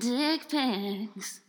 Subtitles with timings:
[0.00, 1.40] dick pics.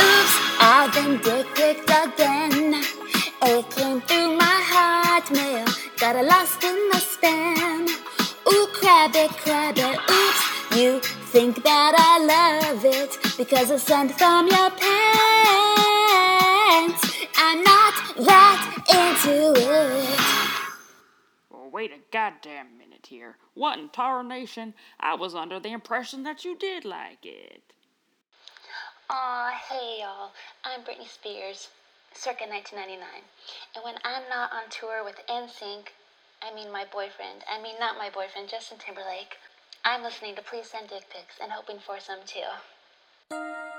[0.00, 2.82] Oops, I've been dick picked again.
[3.42, 5.66] It came through my hotmail,
[5.98, 7.88] got it lost in the spam.
[8.50, 10.42] Ooh, crab it, crab it, oops.
[10.74, 11.00] You
[11.32, 15.02] think that I love it because it's sent from your pants.
[17.36, 17.94] I'm not
[18.26, 18.58] that
[18.88, 20.21] into it.
[21.82, 23.38] Wait a goddamn minute here.
[23.54, 24.72] What in tarnation?
[25.00, 27.72] I was under the impression that you did like it.
[29.10, 30.30] Aw, hey y'all.
[30.62, 31.70] I'm Britney Spears,
[32.14, 33.02] circa 1999.
[33.74, 35.88] And when I'm not on tour with NSYNC,
[36.40, 39.38] I mean my boyfriend, I mean not my boyfriend, Justin Timberlake,
[39.84, 43.71] I'm listening to Please Send Dick Pics and hoping for some too.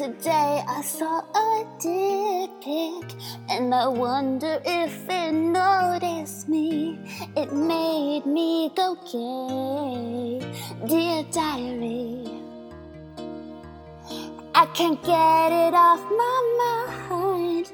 [0.00, 3.20] Today I saw a dick pic
[3.50, 6.98] and I wonder if it noticed me.
[7.36, 10.40] It made me go gay.
[10.88, 12.30] Dear diary,
[14.54, 16.38] I can't get it off my
[17.10, 17.70] mind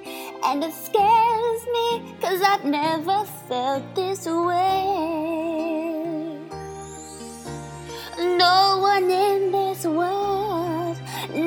[0.47, 4.81] and it scares me cause I've never felt this way.
[8.19, 10.26] No one in this world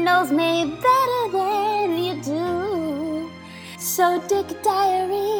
[0.09, 3.29] knows me better than you do.
[3.77, 5.33] So, Dick Diary,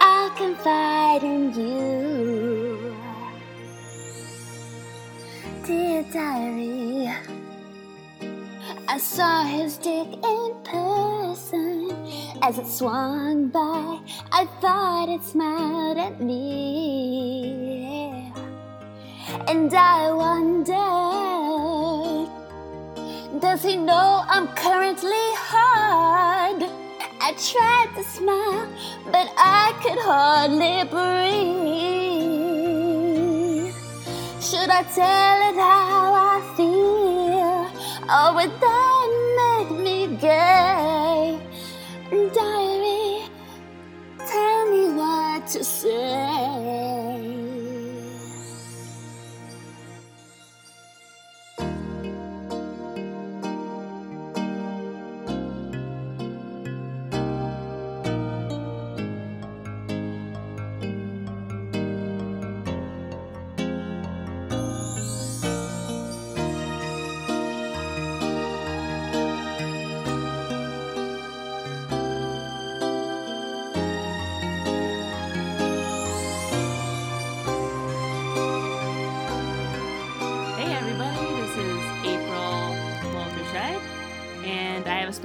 [0.00, 2.96] I'll confide in you.
[5.64, 7.12] Dear Diary,
[8.88, 11.72] I saw his dick in person
[12.42, 14.00] as it swung by.
[14.32, 16.42] I thought it smiled at me.
[19.46, 21.75] And I wondered,
[23.40, 26.62] does he know I'm currently hard?
[27.20, 28.68] I tried to smile,
[29.06, 31.76] but I could hardly breathe.
[34.40, 37.68] Should I tell it how I feel,
[38.08, 39.08] or would that
[39.40, 41.38] make me gay?
[42.32, 43.28] Diary,
[44.26, 47.35] tell me what to say.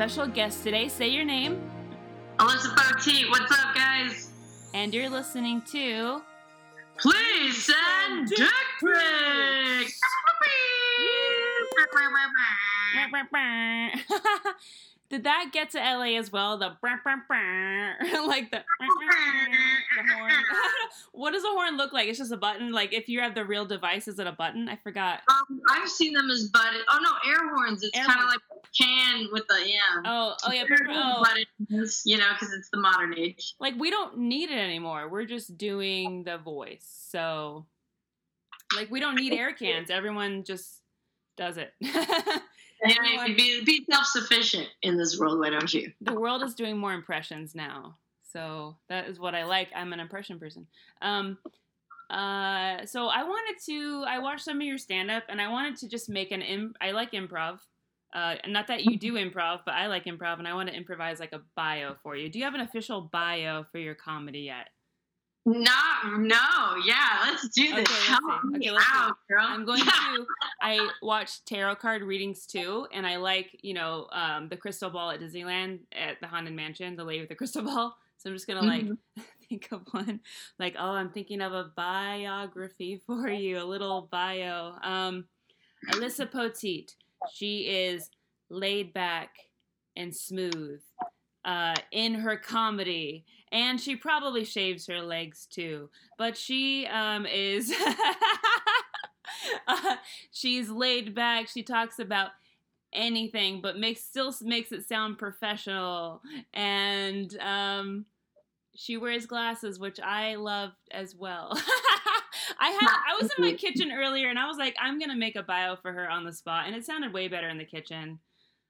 [0.01, 0.87] Special guest today.
[0.87, 1.61] Say your name,
[2.39, 4.31] Alyssa Poteet, what's up, guys?
[4.73, 6.23] and you're listening to.
[6.97, 8.49] Please send dick
[8.81, 9.99] pics.
[15.11, 16.57] Did that get to LA as well?
[16.57, 20.31] The like the the horn.
[21.11, 22.07] what does a horn look like?
[22.07, 22.71] It's just a button.
[22.71, 24.69] Like if you have the real device, is it a button?
[24.69, 25.19] I forgot.
[25.27, 26.79] Um, I've seen them as button.
[26.89, 27.83] Oh no, air horns.
[27.83, 30.01] It's kind of like a can with the yeah.
[30.05, 33.55] Oh, oh yeah, oh, buttons, you know, because it's the modern age.
[33.59, 35.09] like we don't need it anymore.
[35.09, 36.87] We're just doing the voice.
[37.09, 37.65] So
[38.73, 39.89] like we don't need air cans.
[39.89, 40.79] Everyone just
[41.35, 41.73] does it.
[42.83, 45.91] And Everyone- you be, be self-sufficient in this world, why don't you?
[46.01, 47.97] the world is doing more impressions now.
[48.23, 49.69] So that is what I like.
[49.75, 50.65] I'm an impression person.
[51.01, 51.37] Um
[52.09, 55.77] uh so I wanted to I watched some of your stand up and I wanted
[55.77, 57.59] to just make an Im- I like improv.
[58.13, 61.19] Uh not that you do improv, but I like improv and I want to improvise
[61.19, 62.29] like a bio for you.
[62.29, 64.69] Do you have an official bio for your comedy yet?
[65.45, 67.89] No, no, yeah, let's do this.
[67.89, 69.43] Okay, let's Okay, let's out, girl.
[69.47, 70.25] I'm going to.
[70.61, 75.09] I watch tarot card readings too, and I like you know um, the crystal ball
[75.09, 77.95] at Disneyland at the Haunted Mansion, the lady with the crystal ball.
[78.21, 78.97] So I'm just gonna like Mhm.
[79.49, 80.19] think of one,
[80.59, 84.73] like oh, I'm thinking of a biography for you, a little bio.
[84.83, 85.25] Um,
[85.89, 86.93] Alyssa Poteet.
[87.33, 88.11] She is
[88.51, 89.31] laid back
[89.95, 90.81] and smooth
[91.45, 95.89] uh, in her comedy, and she probably shaves her legs too.
[96.17, 97.73] But she um, is.
[99.67, 99.95] uh,
[100.31, 101.47] she's laid back.
[101.47, 102.31] She talks about
[102.93, 106.21] anything, but makes still makes it sound professional,
[106.53, 108.05] and um,
[108.75, 111.51] She wears glasses, which I love as well.
[112.59, 112.79] I had
[113.11, 115.75] I was in my kitchen earlier and I was like, I'm gonna make a bio
[115.75, 118.19] for her on the spot, and it sounded way better in the kitchen.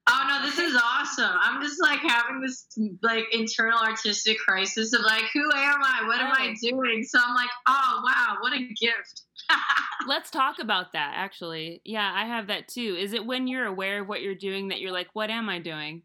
[0.09, 1.31] Oh no, this is awesome.
[1.41, 2.67] I'm just like having this
[3.03, 6.07] like internal artistic crisis of like, who am I?
[6.07, 6.69] What am I oh.
[6.69, 7.03] doing?
[7.03, 9.21] So I'm like, oh wow, what a gift.
[10.07, 11.81] Let's talk about that actually.
[11.85, 12.97] Yeah, I have that too.
[12.99, 15.59] Is it when you're aware of what you're doing that you're like, what am I
[15.59, 16.01] doing?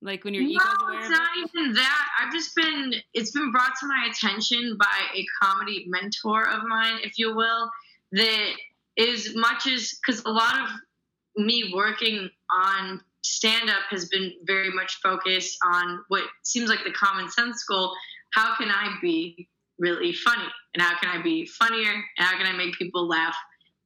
[0.00, 2.08] Like when your ego's no, aware it's not even that.
[2.20, 6.98] I've just been it's been brought to my attention by a comedy mentor of mine,
[7.02, 7.70] if you will,
[8.12, 8.52] that
[8.96, 10.70] is much as because a lot of
[11.36, 16.92] me working on stand up has been very much focused on what seems like the
[16.92, 17.94] common sense goal.
[18.30, 19.48] How can I be
[19.78, 20.48] really funny?
[20.74, 21.92] And how can I be funnier?
[21.92, 23.36] And how can I make people laugh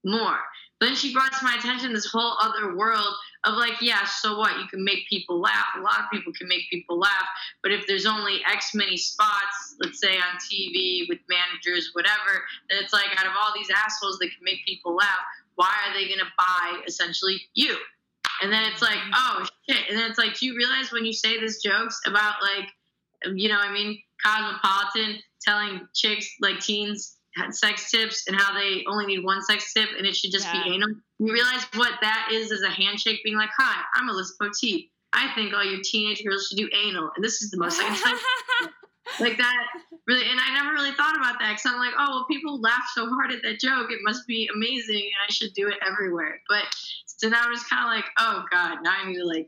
[0.05, 0.38] more?
[0.79, 4.38] But then she brought to my attention this whole other world of like, yeah, so
[4.38, 4.59] what?
[4.59, 5.67] You can make people laugh.
[5.77, 7.27] A lot of people can make people laugh.
[7.62, 12.83] But if there's only X many spots, let's say on TV with managers, whatever, then
[12.83, 15.21] it's like out of all these assholes that can make people laugh,
[15.55, 17.77] why are they going to buy essentially you?
[18.43, 19.43] And then it's like, mm-hmm.
[19.43, 19.88] oh shit.
[19.88, 22.69] And then it's like, do you realize when you say these jokes about like,
[23.35, 28.55] you know, what I mean, Cosmopolitan telling chicks like teens had sex tips and how
[28.55, 30.65] they only need one sex tip and it should just Yeah.
[30.65, 30.88] be anal.
[31.19, 34.91] You realize what that is as a handshake being like, hi, I'm Alyssa Poteet.
[35.12, 37.81] I think all you teenage girls should do anal, and this is the most
[39.20, 39.67] like that
[40.06, 42.85] really and i never really thought about that because i'm like oh well people laugh
[42.94, 46.41] so hard at that joke it must be amazing and i should do it everywhere
[46.49, 46.64] but
[47.06, 49.47] so now i'm just kind of like oh god now i need to like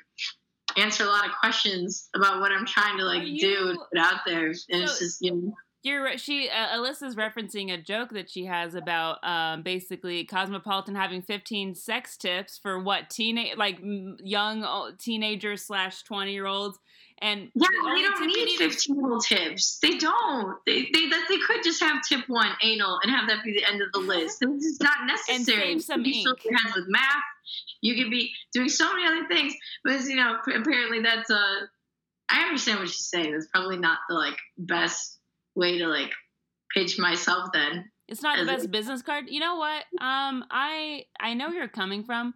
[0.76, 3.98] answer a lot of questions about what i'm trying to like Are do and put
[3.98, 6.18] out there and it's just you know You're.
[6.18, 11.74] She uh, Alyssa's referencing a joke that she has about um, basically Cosmopolitan having 15
[11.74, 14.66] sex tips for what teenage like young
[14.98, 16.78] teenagers slash 20 year olds,
[17.20, 21.38] and yeah the they don't need 15 little tips they don't they, they that they
[21.38, 24.38] could just have tip one anal and have that be the end of the list
[24.40, 26.44] it's just not necessary and save some you can ink.
[26.44, 27.22] your hands with math
[27.80, 29.54] you could be doing so many other things
[29.84, 31.42] but you know apparently that's a.
[32.30, 35.18] I understand what she's saying that's probably not the like best
[35.54, 36.12] way to like
[36.74, 39.26] pitch myself then It's not the best business card.
[39.28, 39.84] You know what?
[40.00, 42.34] Um, I I know where you're coming from,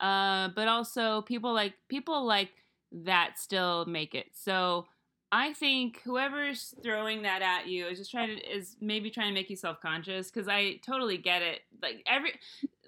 [0.00, 2.50] uh, but also people like people like
[2.92, 4.26] that still make it.
[4.32, 4.86] So
[5.32, 9.34] I think whoever's throwing that at you is just trying to is maybe trying to
[9.34, 11.60] make you self conscious because I totally get it.
[11.82, 12.32] Like every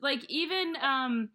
[0.02, 1.30] like even um.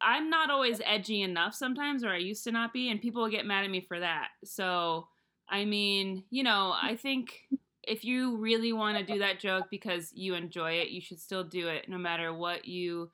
[0.00, 3.30] I'm not always edgy enough sometimes, or I used to not be, and people will
[3.30, 4.28] get mad at me for that.
[4.44, 5.08] So,
[5.48, 7.40] I mean, you know, I think
[7.82, 11.44] if you really want to do that joke because you enjoy it, you should still
[11.44, 13.10] do it no matter what you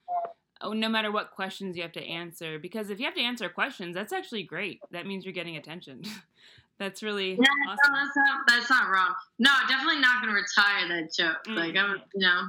[0.62, 3.48] oh, no matter what questions you have to answer because if you have to answer
[3.48, 4.80] questions, that's actually great.
[4.90, 6.02] That means you're getting attention.
[6.78, 7.36] that's really yeah
[7.66, 7.92] no, awesome.
[7.92, 11.54] that's not that's not wrong no definitely not gonna retire that joke Mm.
[11.56, 12.48] like i'm you know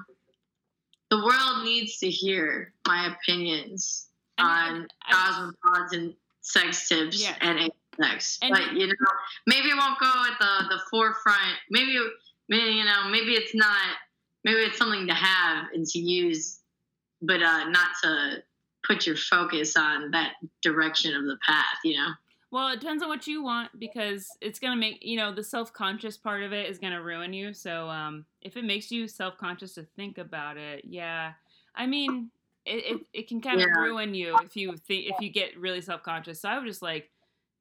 [1.09, 7.37] the world needs to hear my opinions I mean, on cosmopolitan sex tips Yes.
[7.41, 7.69] and
[8.01, 8.39] sex.
[8.41, 8.93] And but you know,
[9.47, 11.57] maybe it won't go at the the forefront.
[11.69, 11.97] Maybe
[12.49, 13.97] maybe you know, maybe it's not.
[14.43, 16.60] Maybe it's something to have and to use,
[17.21, 18.43] but uh, not to
[18.85, 21.77] put your focus on that direction of the path.
[21.83, 22.09] You know.
[22.51, 25.71] Well, it depends on what you want because it's gonna make you know the self
[25.71, 27.53] conscious part of it is gonna ruin you.
[27.53, 31.33] So um, if it makes you self conscious to think about it, yeah,
[31.75, 32.29] I mean
[32.65, 33.81] it it, it can kind of Yeah.
[33.81, 36.41] ruin you if you think if you get really self conscious.
[36.41, 37.09] So I would just like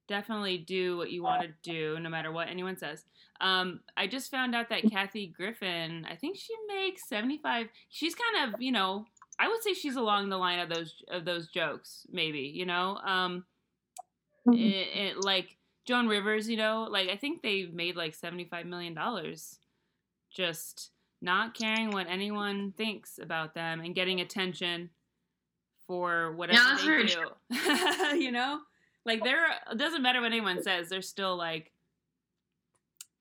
[0.09, 3.05] definitely do what you want to do no matter what anyone says.
[3.40, 7.69] Um, I just found out that Kathy Griffin, I think she makes seventy five.
[7.90, 9.07] She's kind of you know
[9.40, 12.97] I would say she's along the line of those of those jokes maybe you know.
[12.99, 13.44] Um,
[14.47, 15.56] it, it, like
[15.87, 19.59] Joan Rivers, you know, like I think they made like seventy five million dollars,
[20.30, 20.90] just
[21.23, 24.90] not caring what anyone thinks about them and getting attention
[25.87, 27.06] for whatever that's they
[28.12, 28.16] do.
[28.18, 28.61] you know,
[29.04, 31.73] like they're it doesn't matter what anyone says, they're still like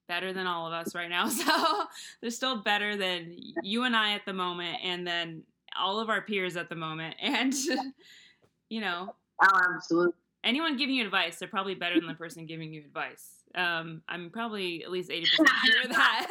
[0.08, 1.30] better than all of us right now.
[1.30, 1.86] So
[2.22, 5.44] they're still better than you and I at the moment, and then
[5.78, 7.54] all of our peers at the moment, and
[8.70, 10.14] you know Oh, absolutely.
[10.44, 13.30] anyone giving you advice, they're probably better than the person giving you advice.
[13.56, 16.28] Um, I'm probably at least eighty percent sure of that.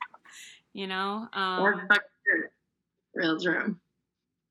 [0.72, 1.86] you know, um.
[3.14, 3.76] Real true.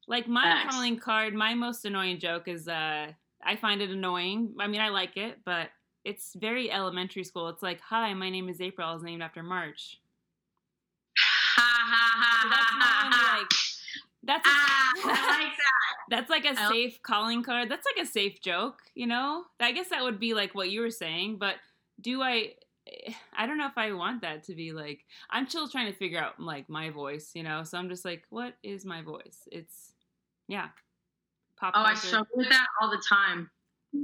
[0.08, 1.34] like my calling card.
[1.34, 3.08] My most annoying joke is uh,
[3.44, 4.54] I find it annoying.
[4.60, 5.70] I mean, I like it, but
[6.06, 7.50] it's very elementary school.
[7.50, 8.88] It's like, "Hi, my name is April.
[8.88, 10.00] I was named after March."
[11.18, 13.38] Ha ha ha ha ha.
[13.40, 13.50] like
[14.24, 15.96] that's Ah, I like that.
[16.10, 17.70] That's like a safe calling card.
[17.70, 19.44] That's like a safe joke, you know?
[19.60, 21.56] I guess that would be like what you were saying, but
[22.00, 22.54] do I
[23.38, 25.06] I don't know if I want that to be like.
[25.30, 27.64] I'm still trying to figure out like my voice, you know.
[27.64, 29.48] So I'm just like, what is my voice?
[29.52, 29.94] It's
[30.48, 30.70] yeah,
[31.58, 33.50] pop Oh, I struggle with that all the time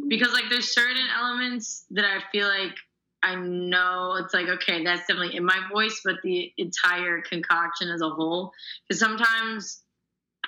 [0.07, 2.75] because like there's certain elements that I feel like
[3.23, 8.01] I know it's like okay, that's definitely in my voice, but the entire concoction as
[8.01, 8.51] a whole.
[8.87, 9.83] Because sometimes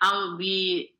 [0.01, 0.91] I'll be,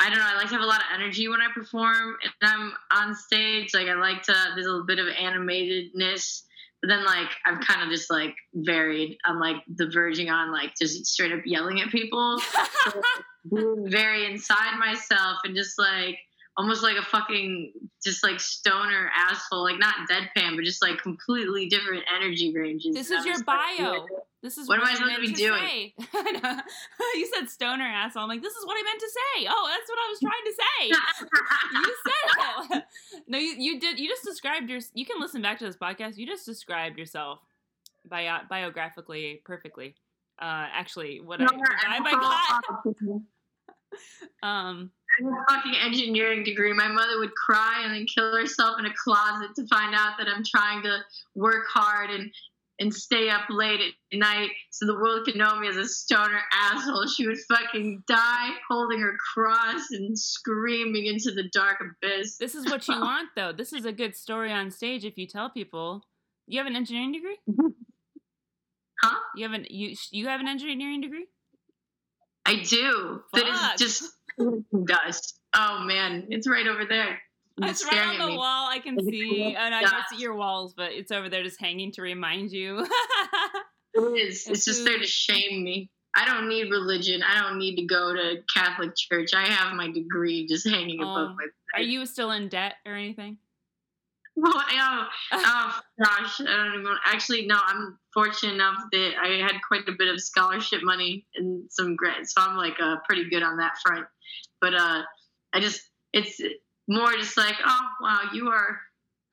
[0.00, 2.32] I don't know, I like to have a lot of energy when I perform and
[2.42, 3.72] I'm on stage.
[3.74, 6.42] Like I like to, there's a little bit of animatedness.
[6.82, 9.16] But then, like, I've kind of just like varied.
[9.24, 12.42] I'm like the verging on like just straight up yelling at people
[13.54, 16.18] being very inside myself and just like
[16.56, 17.72] almost like a fucking
[18.04, 22.94] just like stoner asshole, like not deadpan, but just like completely different energy ranges.
[22.94, 24.06] This And is I'm your like, bio.
[24.42, 25.92] This is What am I I supposed to be doing?
[27.14, 28.24] You said stoner asshole.
[28.24, 29.46] I'm like, this is what I meant to say.
[29.48, 31.28] Oh, that's what I was trying to say.
[31.74, 31.96] you
[32.70, 32.84] said it.
[33.28, 34.00] no, you, you did.
[34.00, 34.80] You just described your.
[34.94, 36.16] You can listen back to this podcast.
[36.16, 37.38] You just described yourself
[38.08, 39.94] bio, biographically perfectly.
[40.40, 43.20] Uh, actually, what I, the vibe I got.
[44.42, 46.72] Um, I have a fucking engineering degree.
[46.72, 50.26] My mother would cry and then kill herself in a closet to find out that
[50.28, 50.98] I'm trying to
[51.34, 52.32] work hard and
[52.78, 56.40] and stay up late at night so the world could know me as a stoner
[56.52, 57.06] asshole.
[57.06, 62.38] She would fucking die holding her cross and screaming into the dark abyss.
[62.38, 63.52] this is what you want, though.
[63.52, 66.02] This is a good story on stage if you tell people.
[66.48, 67.38] You have an engineering degree.
[69.02, 69.18] Huh?
[69.36, 71.26] You have an you you have an engineering degree.
[72.46, 73.22] I do.
[73.34, 73.80] That Fuck.
[73.80, 74.12] is just
[74.86, 75.38] dust.
[75.54, 77.18] Oh man, it's right over there.
[77.62, 78.68] It's right on the wall.
[78.68, 81.42] I can Is it see, and I don't see your walls, but it's over there,
[81.42, 82.86] just hanging to remind you.
[83.94, 84.46] It is.
[84.46, 85.90] It's It's just there to shame me.
[86.16, 87.22] I don't need religion.
[87.22, 89.34] I don't need to go to Catholic church.
[89.34, 91.34] I have my degree just hanging above Oh.
[91.34, 93.36] my Are you still in debt or anything?
[94.36, 96.96] Well, oh, oh gosh, I don't even.
[97.04, 97.56] Actually, no.
[97.64, 102.34] I'm fortunate enough that I had quite a bit of scholarship money and some grants,
[102.34, 104.06] so I'm like uh, pretty good on that front.
[104.60, 105.02] But uh,
[105.52, 105.82] I just,
[106.14, 106.40] it's
[106.88, 108.80] more just like, oh wow, you are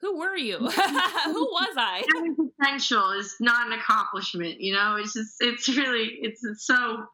[0.01, 0.57] Who were you?
[0.59, 2.03] Who was I?
[2.15, 4.59] having potential is not an accomplishment.
[4.59, 7.05] You know, it's just, it's really, it's, it's so.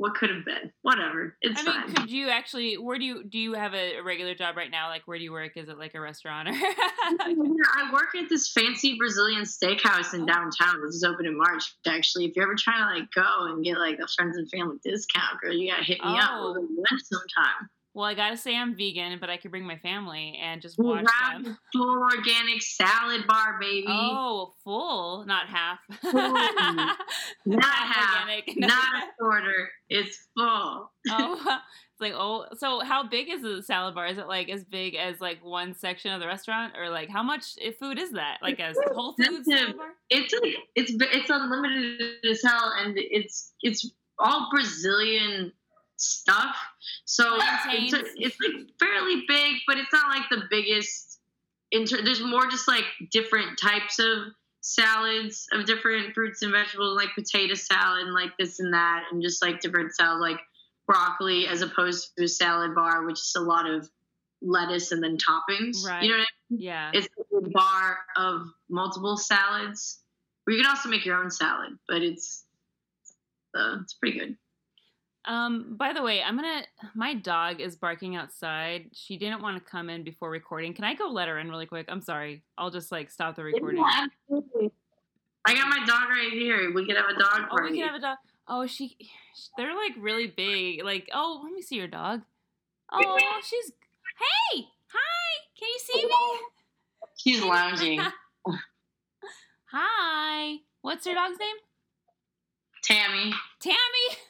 [0.00, 0.72] What could have been?
[0.80, 1.36] Whatever.
[1.42, 1.94] It's I mean, fine.
[1.94, 2.78] could you actually?
[2.78, 4.88] Where do you do you have a, a regular job right now?
[4.88, 5.58] Like, where do you work?
[5.58, 6.52] Is it like a restaurant or?
[6.56, 10.26] I work at this fancy Brazilian steakhouse in oh.
[10.26, 10.80] downtown.
[10.86, 11.74] This is open in March.
[11.86, 14.78] Actually, if you're ever trying to like go and get like a friends and family
[14.82, 16.30] discount, girl, you gotta hit me up.
[16.32, 16.44] Oh.
[16.44, 17.68] We'll go lunch sometime.
[17.92, 21.04] Well, I gotta say I'm vegan, but I could bring my family and just watch
[21.32, 21.58] them.
[21.72, 23.86] full organic salad bar, baby.
[23.88, 25.80] Oh, full, not half.
[27.46, 28.56] Not half, organic.
[28.58, 29.70] Not a quarter.
[29.88, 30.92] It's full.
[31.10, 31.58] oh,
[31.90, 32.46] it's like oh.
[32.56, 34.06] So how big is the salad bar?
[34.06, 37.24] Is it like as big as like one section of the restaurant, or like how
[37.24, 38.38] much eh, food is that?
[38.40, 39.94] Like a Whole Foods salad bar?
[40.10, 45.52] It's like it's it's unlimited as hell, and it's it's all Brazilian
[46.00, 46.56] stuff.
[47.04, 47.94] So it's, Plantains.
[48.16, 51.18] it's like fairly big, but it's not like the biggest.
[51.72, 57.14] Inter- there's more just like different types of salads of different fruits and vegetables, like
[57.14, 60.40] potato salad and like this and that, and just like different salads, like
[60.86, 63.88] broccoli, as opposed to a salad bar, which is a lot of
[64.42, 65.86] lettuce and then toppings.
[65.86, 66.02] Right.
[66.02, 66.60] You know what I mean?
[66.60, 66.90] Yeah.
[66.92, 69.98] it's a bar of multiple salads.
[70.46, 72.44] Or you can also make your own salad, but it's
[73.54, 74.36] uh, it's pretty good.
[75.26, 76.62] Um, by the way, I'm gonna
[76.94, 78.86] my dog is barking outside.
[78.92, 80.72] She didn't want to come in before recording.
[80.72, 81.86] Can I go let her in really quick?
[81.88, 82.42] I'm sorry.
[82.56, 83.82] I'll just like stop the recording.
[83.82, 84.70] Yeah, absolutely.
[85.46, 86.72] I got my dog right here.
[86.74, 87.72] We could have a dog Oh, party.
[87.72, 88.18] we can have a dog.
[88.48, 88.96] Oh, she
[89.58, 90.82] they're like really big.
[90.84, 92.22] Like, oh, let me see your dog.
[92.92, 93.72] Oh, she's
[94.52, 94.66] Hey!
[94.92, 95.44] Hi!
[95.58, 96.12] Can you see me?
[97.16, 98.00] She's lounging.
[99.70, 100.56] Hi.
[100.82, 101.56] What's your dog's name?
[102.82, 103.32] Tammy.
[103.60, 103.76] Tammy.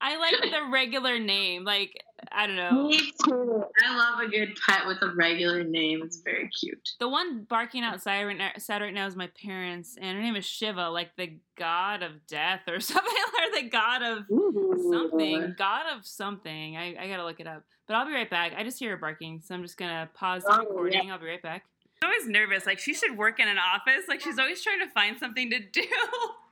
[0.00, 1.64] I like the regular name.
[1.64, 2.88] Like, I don't know.
[2.88, 3.64] Me too.
[3.84, 6.00] I love a good pet with a regular name.
[6.04, 6.90] It's very cute.
[7.00, 10.36] The one barking outside right now, outside right now is my parents, and her name
[10.36, 14.24] is Shiva, like the god of death or something, or the god of
[14.90, 16.76] something, god of something.
[16.76, 17.64] I, I gotta look it up.
[17.86, 18.52] But I'll be right back.
[18.56, 21.10] I just hear her barking, so I'm just gonna pause the Oh, recording.
[21.10, 21.64] I'll be right back.
[21.94, 22.66] She's always nervous.
[22.66, 24.04] Like she should work in an office.
[24.08, 25.82] Like she's always trying to find something to do.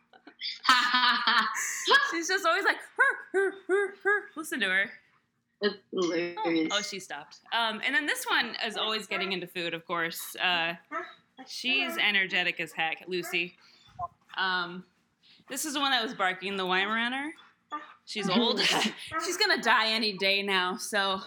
[2.11, 4.23] she's just always like, her, her, her, her.
[4.37, 4.91] Listen to her.
[5.93, 6.69] hilarious.
[6.73, 7.41] Oh, she stopped.
[7.53, 10.37] Um, and then this one is always getting into food, of course.
[10.43, 10.75] Uh,
[11.47, 13.55] she's energetic as heck, Lucy.
[14.37, 14.85] Um,
[15.49, 17.31] this is the one that was barking, the Weimaraner.
[18.07, 18.61] She's old.
[19.25, 21.21] she's gonna die any day now, so.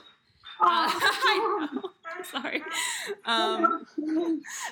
[0.59, 1.86] Uh, I know.
[2.31, 2.61] Sorry.
[3.25, 3.85] Um,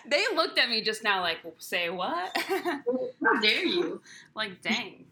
[0.09, 2.35] they looked at me just now, like, say what?
[2.47, 4.01] How dare you?
[4.35, 5.05] like, dang.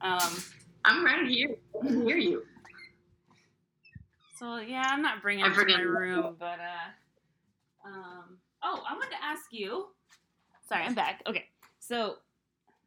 [0.00, 0.42] Um,
[0.84, 1.56] I'm right here.
[1.80, 2.42] I can hear you.
[4.38, 9.10] so yeah, I'm not bringing it to my room, but uh, um, oh, I wanted
[9.10, 9.86] to ask you.
[10.68, 11.22] Sorry, I'm back.
[11.26, 11.44] Okay,
[11.78, 12.16] so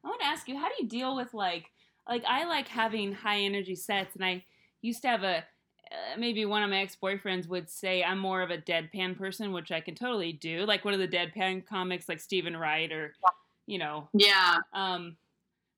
[0.04, 1.66] I want to ask you, how do you deal with like,
[2.08, 4.46] like I like having high energy sets, and I
[4.82, 5.44] used to have a.
[5.94, 9.72] Uh, maybe one of my ex-boyfriends would say I'm more of a deadpan person, which
[9.72, 10.66] I can totally do.
[10.66, 13.14] Like one of the deadpan comics, like Steven Wright, or
[13.68, 14.58] you know, Yeah.
[14.74, 15.16] um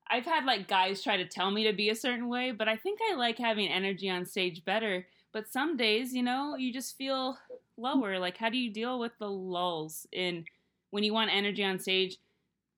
[0.07, 2.75] i've had like guys try to tell me to be a certain way but i
[2.75, 6.95] think i like having energy on stage better but some days you know you just
[6.95, 7.36] feel
[7.75, 10.45] lower like how do you deal with the lulls in
[10.91, 12.17] when you want energy on stage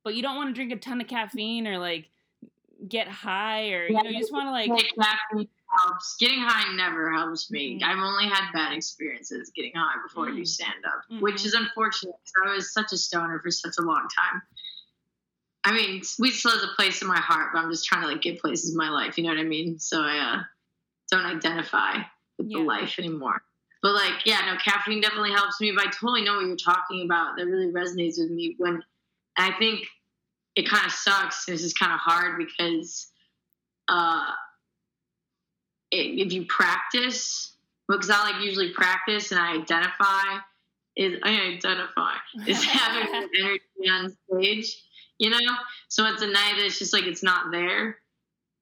[0.05, 2.07] but you don't want to drink a ton of caffeine or like
[2.87, 6.15] get high or you know you just want to like caffeine helps.
[6.19, 7.79] Getting high never helps me.
[7.79, 7.83] Mm.
[7.83, 10.47] I've only had bad experiences getting high before I do Mm.
[10.47, 11.21] stand up, Mhm.
[11.21, 14.41] which is unfortunate because I was such a stoner for such a long time.
[15.63, 18.07] I mean, weed still has a place in my heart, but I'm just trying to
[18.07, 19.17] like get places in my life.
[19.17, 19.79] You know what I mean?
[19.79, 20.43] So I uh,
[21.11, 22.03] don't identify
[22.37, 22.59] with Yeah.
[22.59, 23.43] the life anymore.
[23.81, 25.71] But like, yeah, no, caffeine definitely helps me.
[25.71, 27.35] But I totally know what you're talking about.
[27.35, 28.55] That really resonates with me.
[28.57, 28.83] When
[29.37, 29.87] I think
[30.55, 31.45] it kind of sucks.
[31.45, 33.11] This is kind of hard because
[33.89, 34.31] uh,
[35.91, 37.53] if you practice,
[37.87, 40.39] because I like usually practice and I identify.
[40.95, 42.13] Is I identify
[42.47, 44.83] is having energy on stage,
[45.19, 45.37] you know.
[45.89, 47.97] So it's a night that's just like it's not there.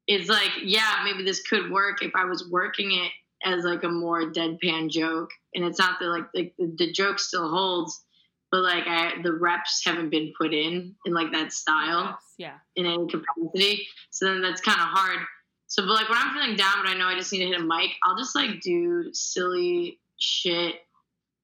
[0.07, 3.11] It's like yeah, maybe this could work if I was working it
[3.43, 7.19] as like a more deadpan joke, and it's not that like the, the, the joke
[7.19, 8.03] still holds,
[8.51, 12.85] but like I the reps haven't been put in in like that style yeah in
[12.85, 13.87] any capacity.
[14.09, 15.19] So then that's kind of hard.
[15.67, 17.59] So, but like when I'm feeling down, but I know I just need to hit
[17.59, 20.75] a mic, I'll just like do silly shit.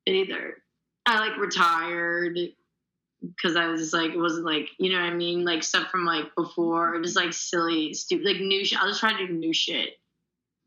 [0.06, 0.58] Either
[1.06, 2.38] I like retired
[3.22, 5.46] because I was just like, it wasn't like, you know what I mean?
[5.46, 8.80] Like stuff from like before, just like silly, stupid, like new shit.
[8.80, 9.90] I'll just try to do new shit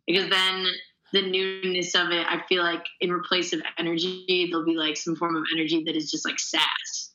[0.06, 0.66] because then
[1.12, 5.16] the newness of it, I feel like in replace of energy, there'll be like some
[5.16, 7.13] form of energy that is just like sass.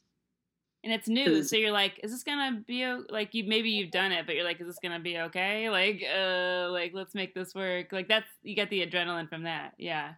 [0.84, 3.92] And it's new so you're like is this gonna be o- like you maybe you've
[3.92, 7.34] done it but you're like is this gonna be okay like uh like let's make
[7.34, 10.13] this work like that's you get the adrenaline from that yeah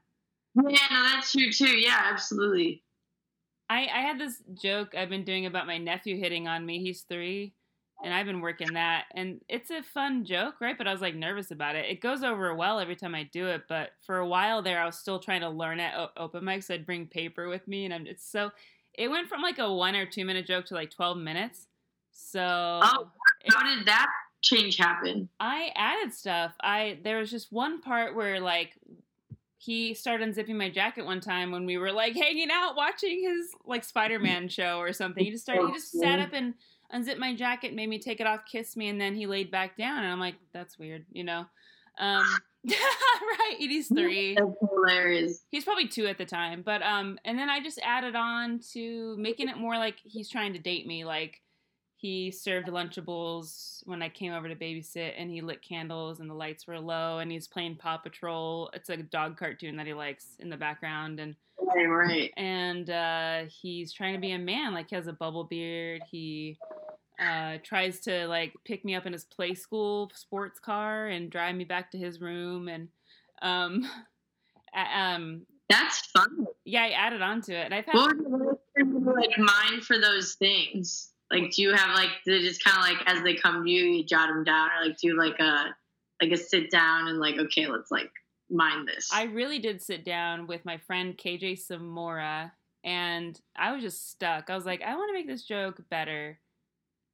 [0.55, 1.77] Yeah, no, that's true too.
[1.79, 2.83] Yeah, absolutely.
[3.69, 6.79] I, I had this joke I've been doing about my nephew hitting on me.
[6.81, 7.55] He's three,
[8.03, 9.05] and I've been working that.
[9.15, 10.77] And it's a fun joke, right?
[10.77, 11.85] But I was like nervous about it.
[11.85, 13.63] It goes over well every time I do it.
[13.69, 16.65] But for a while there, I was still trying to learn at o- open mics.
[16.65, 18.51] So I'd bring paper with me, and I'm it's so.
[18.97, 21.67] It went from like a one or two minute joke to like twelve minutes.
[22.11, 23.07] So Oh,
[23.49, 24.07] How did that
[24.41, 25.29] change happen?
[25.39, 26.53] I added stuff.
[26.61, 28.71] I there was just one part where like
[29.57, 33.51] he started unzipping my jacket one time when we were like hanging out watching his
[33.65, 35.23] like Spider-Man show or something.
[35.23, 36.55] He just started he just sat up and
[36.89, 39.77] unzipped my jacket, made me take it off, kissed me, and then he laid back
[39.77, 41.45] down and I'm like, that's weird, you know.
[41.99, 42.25] Um
[42.67, 44.35] right, he's three.
[44.35, 45.43] That's hilarious.
[45.49, 49.15] He's probably two at the time, but um, and then I just added on to
[49.17, 51.03] making it more like he's trying to date me.
[51.05, 51.41] Like
[51.97, 56.33] he served Lunchables when I came over to babysit, and he lit candles, and the
[56.35, 58.69] lights were low, and he's playing Paw Patrol.
[58.73, 61.35] It's a dog cartoon that he likes in the background, and
[61.73, 62.33] Right, right.
[62.37, 64.73] and uh, he's trying to be a man.
[64.73, 66.01] Like he has a bubble beard.
[66.09, 66.57] He
[67.21, 71.55] uh, tries to like pick me up in his play school sports car and drive
[71.55, 72.67] me back to his room.
[72.67, 72.87] And
[73.41, 73.87] um,
[74.95, 76.47] um, That's fun.
[76.65, 77.65] yeah, I added on to it.
[77.65, 81.09] And I've had What like mind for those things?
[81.31, 83.85] Like, do you have like they just kind of like as they come to you,
[83.85, 85.75] you jot them down, or like do like a
[86.21, 88.11] like a sit down and like okay, let's like
[88.49, 89.09] mind this.
[89.13, 92.51] I really did sit down with my friend KJ Samora,
[92.83, 94.49] and I was just stuck.
[94.49, 96.37] I was like, I want to make this joke better.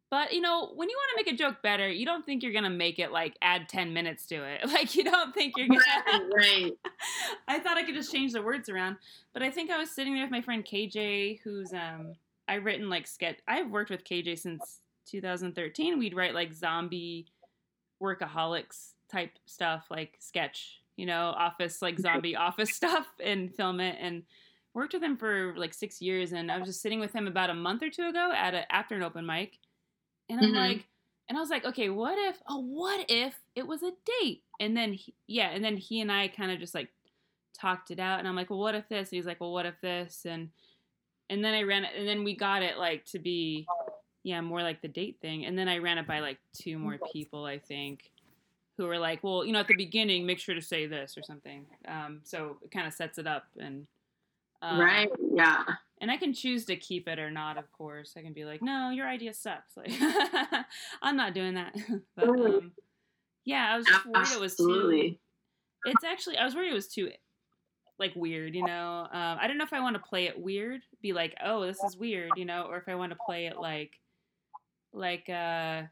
[0.09, 2.53] But you know, when you want to make a joke better, you don't think you're
[2.53, 4.61] gonna make it like add ten minutes to it.
[4.67, 5.81] Like you don't think you're gonna.
[6.07, 6.71] right, right.
[7.47, 8.97] I thought I could just change the words around,
[9.33, 12.15] but I think I was sitting there with my friend KJ, who's um
[12.47, 13.39] I've written like sketch.
[13.47, 15.99] I've worked with KJ since 2013.
[15.99, 17.25] We'd write like zombie
[18.01, 23.97] workaholics type stuff, like sketch, you know, office like zombie office stuff, and film it.
[23.99, 24.23] And
[24.73, 26.31] worked with him for like six years.
[26.33, 28.71] And I was just sitting with him about a month or two ago at a,
[28.71, 29.57] after an open mic,
[30.29, 30.55] and I'm Mhm.
[30.55, 30.87] like.
[31.29, 32.41] And I was like, okay, what if?
[32.47, 34.43] Oh, what if it was a date?
[34.61, 36.89] And then, he, yeah, and then he and I kind of just like
[37.53, 39.09] talked it out and I'm like, well, what if this?
[39.09, 40.25] And he's like, well, what if this?
[40.25, 40.49] And
[41.29, 43.67] and then I ran it, and then we got it like to be,
[44.23, 45.43] yeah, more like the date thing.
[45.45, 48.09] And then I ran it by like two more people, I think,
[48.77, 51.23] who were like, well, you know, at the beginning, make sure to say this or
[51.23, 51.65] something.
[51.89, 53.85] Um, so it kind of sets it up, and
[54.61, 55.09] Um, right.
[55.33, 55.65] Yeah.
[55.99, 58.13] And I can choose to keep it or not, of course.
[58.17, 59.75] I can be like, no, your idea sucks.
[59.75, 59.91] Like,
[61.01, 61.75] I'm not doing that.
[62.15, 62.71] but um,
[63.45, 65.15] yeah, I was just worried it was too.
[65.85, 67.09] It's actually, I was worried it was too,
[67.97, 69.07] like, weird, you know?
[69.11, 71.81] Um, I don't know if I want to play it weird, be like, oh, this
[71.83, 72.63] is weird, you know?
[72.63, 73.93] Or if I want to play it like,
[74.93, 75.83] like, uh,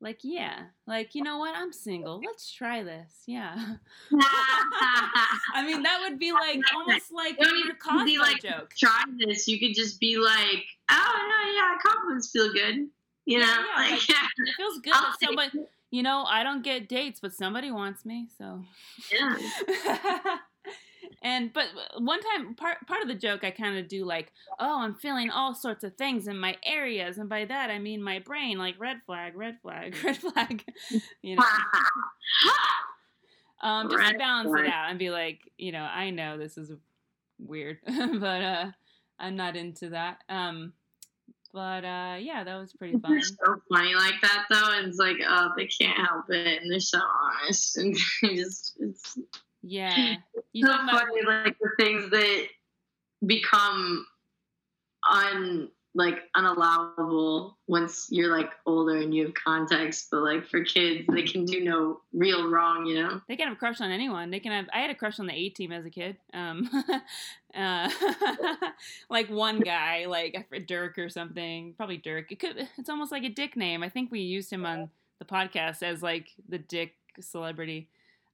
[0.00, 1.56] like, yeah, like, you know what?
[1.56, 2.20] I'm single.
[2.24, 3.22] Let's try this.
[3.26, 3.54] Yeah.
[4.12, 8.74] I mean, that would be like almost like You your be like, joke.
[8.78, 9.48] Try this.
[9.48, 12.88] You could just be like, oh no, yeah, compliments feel good.
[13.24, 14.26] You know, yeah, like, like, yeah.
[14.38, 18.04] It feels good I'll that somebody, you know, I don't get dates, but somebody wants
[18.04, 18.62] me, so.
[19.12, 19.36] yeah.
[21.22, 21.66] and but
[21.98, 25.30] one time part part of the joke I kind of do like, oh, I'm feeling
[25.30, 28.74] all sorts of things in my areas, and by that I mean my brain, like
[28.78, 30.64] red flag, red flag, red flag,
[31.22, 31.44] you know,
[33.62, 34.66] um, just to balance flag.
[34.66, 36.72] it out and be like, you know, I know this is
[37.38, 38.66] weird, but uh,
[39.18, 40.18] I'm not into that.
[40.28, 40.72] Um,
[41.52, 43.12] but uh, yeah, that was pretty fun.
[43.12, 46.70] They're so funny like that though, and it's like, oh, they can't help it, and
[46.70, 49.18] they're so honest, and just it's
[49.62, 50.16] Yeah,
[50.58, 52.46] you so talking about funny, like the things that
[53.26, 54.06] become
[55.10, 61.04] un like unallowable once you're like older and you have context, but like for kids,
[61.12, 63.20] they can do no real wrong, you know.
[63.26, 64.30] They can have a crush on anyone.
[64.30, 64.66] They can have.
[64.72, 66.16] I had a crush on the A team as a kid.
[66.32, 66.70] Um,
[67.54, 67.90] uh,
[69.10, 71.74] like one guy, like Dirk or something.
[71.76, 72.30] Probably Dirk.
[72.30, 72.68] It could.
[72.76, 73.82] It's almost like a Dick name.
[73.82, 77.88] I think we used him on the podcast as like the Dick celebrity.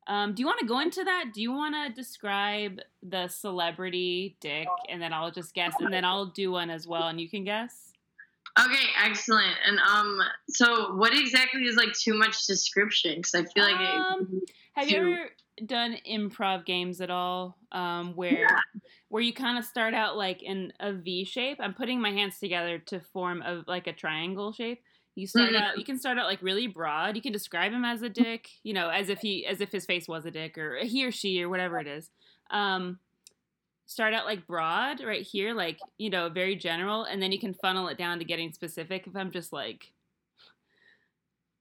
[0.06, 1.30] Um, do you want to go into that?
[1.32, 6.04] Do you want to describe the celebrity Dick, and then I'll just guess, and then
[6.04, 7.92] I'll do one as well, and you can guess.
[8.58, 9.56] Okay, excellent.
[9.66, 13.16] And um, so what exactly is like too much description?
[13.16, 15.30] Because I feel like Um, it, Have you ever
[15.66, 17.56] done improv games at all?
[17.72, 18.58] Um, where Yeah.
[19.08, 21.58] where you kind of start out like in a V shape.
[21.60, 24.82] I'm putting my hands together to form a like a triangle shape.
[25.14, 25.62] You start Mhm.
[25.62, 25.78] out.
[25.78, 27.16] You can start out like really broad.
[27.16, 28.50] You can describe him as a dick.
[28.62, 31.12] You know, as if he as if his face was a dick or he or
[31.12, 32.10] she or whatever it is.
[32.50, 32.98] Um,
[33.86, 37.54] start out like broad right here, like you know, very general, and then you can
[37.54, 39.06] funnel it down to getting specific.
[39.06, 39.92] If I'm just like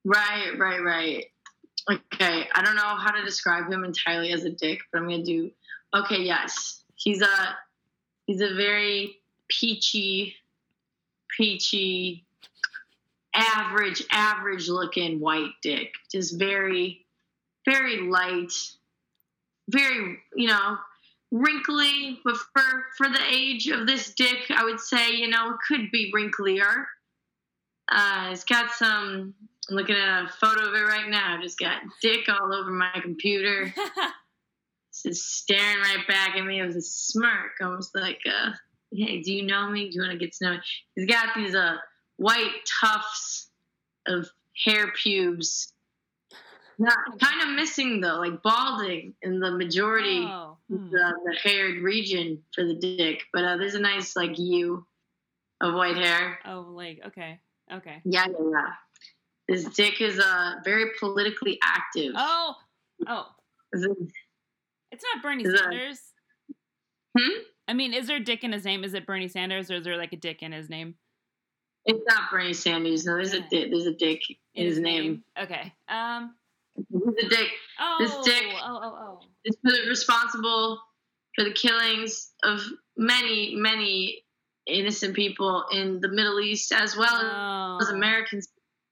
[0.04, 1.26] right, right, right.
[1.92, 5.24] Okay, I don't know how to describe him entirely as a dick, but I'm gonna
[5.24, 5.52] do.
[5.94, 7.58] Okay, yes, he's a
[8.26, 10.36] he's a very peachy,
[11.30, 12.23] peachy,
[13.34, 15.94] average, average looking white dick.
[16.12, 17.06] Just very,
[17.66, 18.54] very light,
[19.70, 20.78] very you know
[21.34, 25.58] wrinkly, but for for the age of this dick, I would say you know it
[25.68, 26.86] could be wrinklier.
[27.92, 29.34] Uh, it's got some.
[29.70, 31.40] I'm looking at a photo of it right now.
[31.42, 33.74] Just got dick all over my computer.
[35.04, 38.52] Just staring right back at me with a smirk, almost like, uh,
[38.92, 39.90] "Hey, do you know me?
[39.90, 40.60] Do you want to get to know me?"
[40.96, 41.78] He's got these uh
[42.18, 43.50] white tufts
[44.08, 44.30] of
[44.66, 45.74] hair pubes.
[46.80, 50.90] Not kind of missing though, like balding in the majority oh, hmm.
[50.90, 54.86] the, the haired region for the dick, but uh, there's a nice like U
[55.62, 56.40] of white hair.
[56.46, 57.40] oh, like okay,
[57.72, 58.02] okay.
[58.04, 58.68] Yeah, yeah, yeah.
[59.48, 62.14] His dick is uh very politically active.
[62.16, 62.56] Oh,
[63.08, 63.28] oh.
[63.72, 63.98] Is it-
[64.92, 66.02] It's not Bernie Sanders.
[67.18, 67.40] Hmm?
[67.68, 68.84] I mean, is there a dick in his name?
[68.84, 70.96] Is it Bernie Sanders, or is there like a dick in his name?
[71.86, 73.06] It's not Bernie Sanders.
[73.06, 74.22] No, there's a di- there's a dick
[74.56, 75.24] in his name.
[75.40, 75.74] Okay.
[75.90, 76.36] Um.
[76.76, 77.50] He's a dick.
[77.80, 77.98] Oh.
[78.00, 78.80] This dick- Oh.
[78.82, 79.20] Oh.
[79.22, 79.28] Oh.
[79.46, 80.80] Is responsible
[81.36, 82.62] for the killings of
[82.96, 84.24] many, many
[84.66, 87.78] innocent people in the Middle East as well oh.
[87.82, 88.42] as American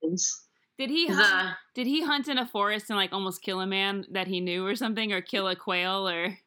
[0.01, 0.41] citizens.
[0.77, 3.67] Did he hunt, a did he hunt in a forest and like almost kill a
[3.67, 6.37] man that he knew or something, or kill a quail or?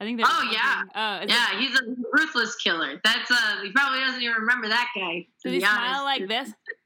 [0.00, 0.82] I think Oh, yeah.
[0.94, 1.22] Oh.
[1.22, 1.82] it- yeah, he's a
[2.12, 3.00] ruthless killer.
[3.04, 5.26] That's uh, he probably doesn't even remember that guy.
[5.44, 6.04] Did he be smile honest.
[6.04, 6.54] like this?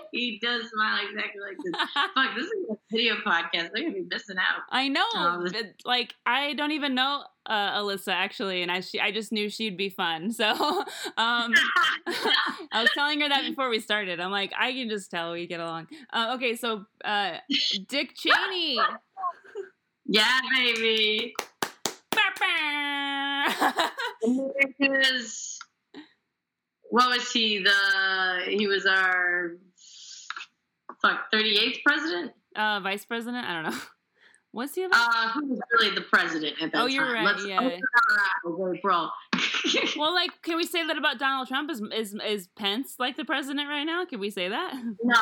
[0.12, 1.74] he does smile exactly like this.
[2.14, 3.70] Fuck, this is a video podcast.
[3.72, 4.62] They're gonna be missing out.
[4.70, 5.04] I know.
[5.52, 9.48] But, like I don't even know uh, Alyssa actually, and I she, I just knew
[9.48, 10.32] she'd be fun.
[10.36, 10.84] So um,
[12.06, 14.20] I was telling her that before we started.
[14.20, 15.88] I'm like, I can just tell we get along.
[16.12, 17.38] Uh, okay, so uh,
[17.88, 18.78] Dick Cheney.
[20.04, 21.34] yeah, baby.
[24.24, 25.58] America's
[26.88, 27.62] what was he?
[27.62, 29.56] The he was our
[31.08, 32.32] fuck thirty eighth president.
[32.54, 33.46] uh, Vice President.
[33.46, 33.78] I don't know.
[34.52, 34.84] Was he?
[34.84, 36.82] Uh, who was really the president at that Oh, time?
[36.84, 37.60] Oh, you're right, Let's yeah.
[37.60, 39.10] our.
[39.98, 41.70] Well, like, can we say that about Donald Trump?
[41.70, 44.06] Is is is Pence like the president right now?
[44.06, 44.72] Can we say that?
[45.04, 45.20] No,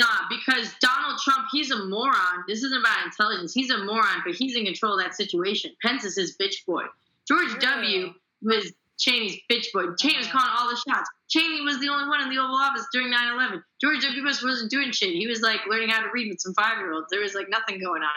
[0.00, 2.44] no, because Donald Trump, he's a moron.
[2.48, 3.52] This isn't about intelligence.
[3.54, 5.70] He's a moron, but he's in control of that situation.
[5.80, 6.82] Pence is his bitch boy.
[7.28, 7.60] George True.
[7.60, 8.12] W.
[8.42, 9.86] was Cheney's bitch boy.
[9.98, 10.38] Cheney was Uh-huh.
[10.38, 11.08] calling all the shots.
[11.28, 13.62] Cheney was the only one in the Oval Office during 9 11.
[13.80, 14.22] George W.
[14.22, 15.10] Bush wasn't doing shit.
[15.14, 17.06] He was like learning how to read with some five year olds.
[17.10, 18.10] There was like nothing going on.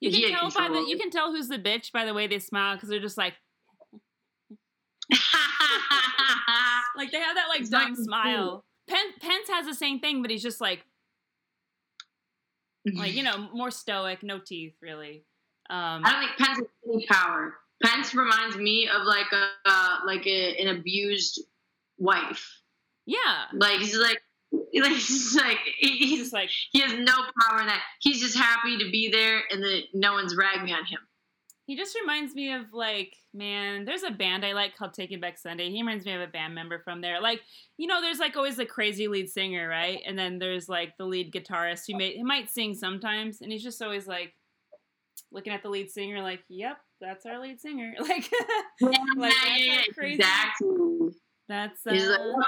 [0.00, 2.26] You He can tell by the you can tell who's the bitch by the way
[2.26, 3.34] they smile because they're just like
[6.96, 8.64] like they have that like dumb like- smile.
[8.88, 10.84] Pen- Pence has the same thing, but he's just like
[12.94, 15.24] like you know more stoic, no teeth really.
[15.70, 17.54] Um, I don't think Pence has any power.
[17.82, 21.40] Pence reminds me of like a uh, like a, an abused
[21.98, 22.48] wife.
[23.06, 24.20] yeah, Like he's like,
[24.52, 27.80] like he's like he's he's like he has no power in that.
[28.00, 31.00] He's just happy to be there, and that no one's ragging on him.
[31.66, 33.84] he just reminds me of like man.
[33.84, 35.70] There's a band I like called Taking Back Sunday.
[35.70, 37.20] He reminds me of a band member from there.
[37.20, 37.40] Like
[37.78, 40.00] you know, there's like always the crazy lead singer, right?
[40.06, 43.62] And then there's like the lead guitarist who may he might sing sometimes, and he's
[43.62, 44.34] just always like
[45.30, 48.30] looking at the lead singer, like, "Yep, that's our lead singer." Like.
[48.80, 51.08] Yeah, Like, yeah, that's yeah, crazy- exactly.
[51.48, 52.42] That's like, uh, "Oh,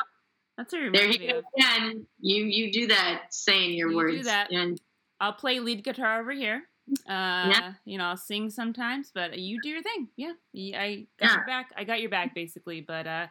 [0.57, 2.07] that's it there he me again.
[2.21, 4.51] You you do that, saying your You do words, that.
[4.51, 4.81] and
[5.21, 6.63] I'll play lead guitar over here.
[7.09, 10.09] Uh, you know, I'll sing sometimes, but you do your thing.
[10.17, 11.37] Yeah, I got Yeah.
[11.37, 11.71] your back.
[11.77, 12.81] I got your back, basically.
[12.83, 13.27] But uh,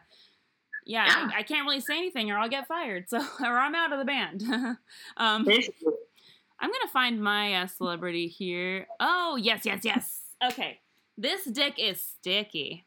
[0.86, 1.30] yeah, Yeah.
[1.34, 3.08] I, I can't really say anything, or I'll get fired.
[3.08, 4.42] So, or I'm out of the band.
[4.44, 4.78] um,
[5.16, 8.86] I'm gonna find my uh, celebrity here.
[9.00, 10.20] Oh, yes, yes, yes.
[10.44, 10.78] Okay,
[11.16, 12.86] this dick is sticky.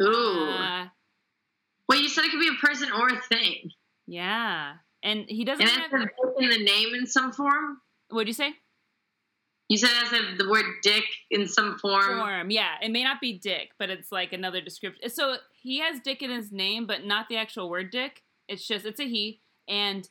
[0.00, 0.48] ooh.
[0.48, 0.86] Uh,
[1.88, 3.70] Wait, you said it could be a person or a thing,
[4.06, 5.90] yeah, and he doesn't and have.
[5.90, 7.78] that's in the name in some form.
[8.10, 8.52] What'd you say?
[9.68, 12.18] You said it has the word "dick" in some form.
[12.18, 12.50] form.
[12.50, 15.08] Yeah, it may not be dick, but it's like another description.
[15.10, 18.22] So he has dick in his name, but not the actual word dick.
[18.48, 20.08] It's just it's a he, and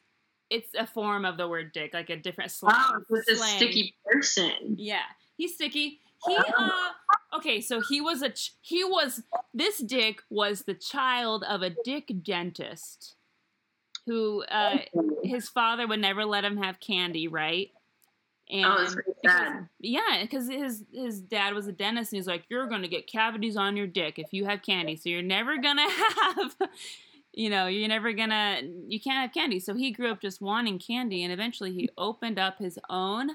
[0.49, 2.75] it's a form of the word dick, like a different slang.
[2.77, 4.75] Oh, it's a sticky person.
[4.77, 5.01] Yeah,
[5.37, 5.99] he's sticky.
[6.27, 11.43] He uh okay, so he was a ch- he was this dick was the child
[11.47, 13.15] of a dick dentist
[14.05, 14.77] who uh
[15.23, 17.69] his father would never let him have candy, right?
[18.49, 22.27] And Oh, that's very because- yeah, because his his dad was a dentist, and he's
[22.27, 25.57] like, "You're gonna get cavities on your dick if you have candy, so you're never
[25.57, 26.55] gonna have,
[27.33, 30.79] you know, you're never gonna, you can't have candy." So he grew up just wanting
[30.79, 33.31] candy, and eventually he opened up his own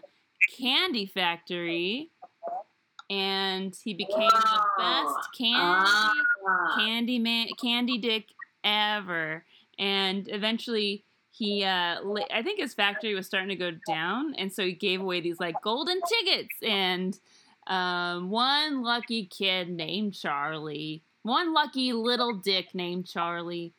[0.58, 2.08] candy factory,
[3.12, 6.74] and he became the best candy Ah.
[6.78, 8.26] candy man candy dick
[8.64, 9.44] ever.
[9.78, 11.96] And eventually he uh
[12.30, 15.40] i think his factory was starting to go down and so he gave away these
[15.40, 17.18] like golden tickets and
[17.68, 23.72] um one lucky kid named charlie one lucky little dick named charlie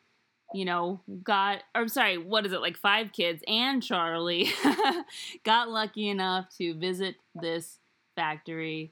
[0.51, 4.49] you know got or sorry what is it like five kids and charlie
[5.43, 7.77] got lucky enough to visit this
[8.15, 8.91] factory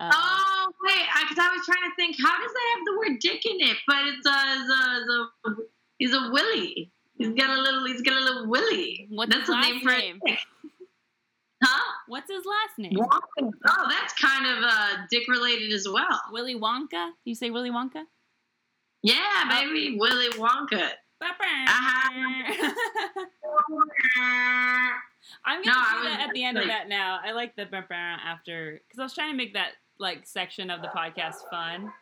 [0.00, 3.20] uh, Oh wait, because I, was trying to think, how does that have the word
[3.20, 3.76] "dick" in it?
[3.86, 5.62] But it's a, it's a,
[5.98, 6.90] he's a willy.
[7.16, 9.06] He's got a little, he's got a little willy.
[9.10, 10.20] What's That's his last name for name?
[10.24, 10.38] dick.
[11.62, 11.92] Huh?
[12.08, 13.52] what's his last name Wonka.
[13.68, 16.20] Oh, that's kind of uh, dick related as well.
[16.32, 17.10] Willy Wonka?
[17.26, 18.04] You say Willy Wonka?
[19.02, 20.90] Yeah, baby, Willy Wonka.
[25.44, 27.20] I'm gonna I do that at the end of that now.
[27.22, 30.88] I like the after because I was trying to make that like section of the
[30.88, 31.92] podcast fun.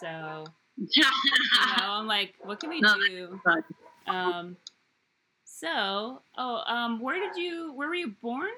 [0.00, 0.44] So
[0.76, 1.08] you know,
[1.78, 3.40] I'm like, what can we do?
[4.06, 4.56] Um,
[5.44, 7.72] so oh, um, where did you?
[7.74, 8.50] Where were you born?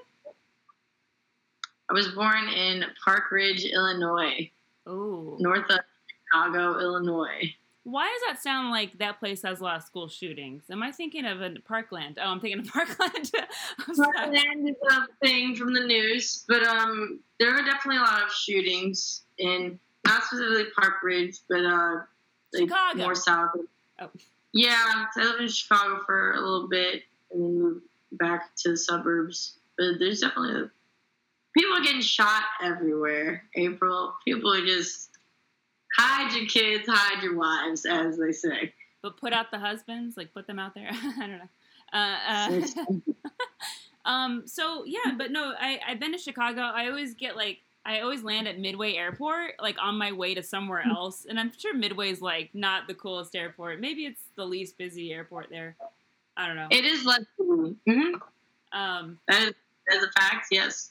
[1.88, 4.50] I was born in Park Ridge, Illinois,
[4.86, 5.80] Oh, north of
[6.32, 7.54] Chicago, Illinois.
[7.86, 10.64] Why does that sound like that place has a lot of school shootings?
[10.72, 12.18] Am I thinking of a Parkland?
[12.20, 13.30] Oh, I'm thinking of Parkland.
[13.78, 18.32] Parkland is a thing from the news, but um, there are definitely a lot of
[18.32, 22.00] shootings in not specifically Park Ridge, but uh,
[22.52, 23.04] like Chicago.
[23.04, 23.50] more south.
[24.00, 24.10] Oh.
[24.52, 24.74] Yeah,
[25.16, 29.58] I lived in Chicago for a little bit and then moved back to the suburbs.
[29.78, 30.70] But there's definitely
[31.56, 33.44] people are getting shot everywhere.
[33.54, 35.15] April, people are just
[35.96, 38.72] hide your kids, hide your wives, as they say.
[39.02, 40.88] but put out the husbands, like put them out there.
[40.92, 41.48] I don't know.
[41.92, 44.42] Uh, uh, um.
[44.46, 46.60] So yeah, but no, I I've been to Chicago.
[46.60, 50.42] I always get like I always land at Midway Airport, like on my way to
[50.42, 53.80] somewhere else, and I'm sure Midway's like not the coolest airport.
[53.80, 55.76] Maybe it's the least busy airport there.
[56.36, 56.68] I don't know.
[56.70, 57.24] It is less.
[57.40, 58.14] Mm-hmm.
[58.72, 59.18] Um.
[59.28, 59.54] That is,
[59.88, 60.48] that is a fact.
[60.50, 60.90] Yes.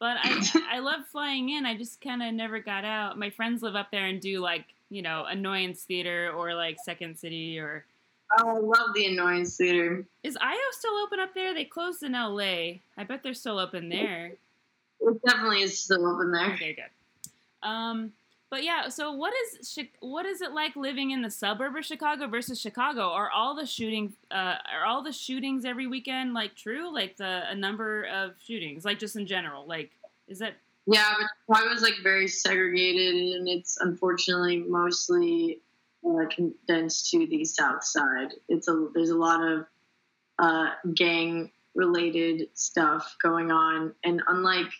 [0.00, 0.40] But I
[0.76, 1.66] I love flying in.
[1.66, 3.18] I just kind of never got out.
[3.18, 7.18] My friends live up there and do like you know, Annoyance Theater or like Second
[7.18, 7.84] City or
[8.38, 10.04] Oh, I love the Annoyance Theater.
[10.22, 11.54] is IO still open up there?
[11.54, 12.80] They closed in LA.
[12.96, 14.32] I bet they're still open there.
[15.00, 16.52] It definitely is still open there.
[16.54, 17.68] Okay, good.
[17.68, 18.12] Um,
[18.50, 22.26] but yeah, so what is what is it like living in the suburb of Chicago
[22.26, 23.02] versus Chicago?
[23.02, 26.92] Are all the shooting uh, are all the shootings every weekend like true?
[26.92, 29.90] Like the a number of shootings, like just in general, like
[30.28, 30.54] is that
[30.86, 35.60] Yeah, but Chicago is like very segregated, and it's unfortunately mostly
[36.06, 38.32] uh, condensed to the south side.
[38.48, 39.66] It's a there's a lot of
[40.38, 44.70] uh, gang related stuff going on, and unlike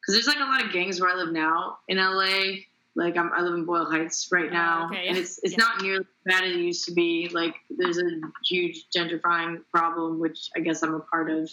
[0.00, 2.64] because there's like a lot of gangs where I live now in LA.
[2.96, 5.64] Like I'm, I live in Boyle Heights right Oh, now, okay, and it's it's Yeah.
[5.64, 7.28] not nearly as bad as it used to be.
[7.32, 8.08] Like there's a
[8.48, 11.50] huge gentrifying problem, which I guess I'm a part of,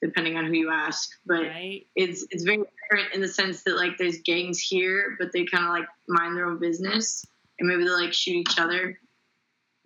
[0.00, 1.10] depending on who you ask.
[1.26, 1.86] But right?
[1.96, 5.64] it's it's very different in the sense that like there's gangs here, but they kind
[5.64, 7.24] of like mind their own business
[7.58, 8.98] and maybe they like shoot each other.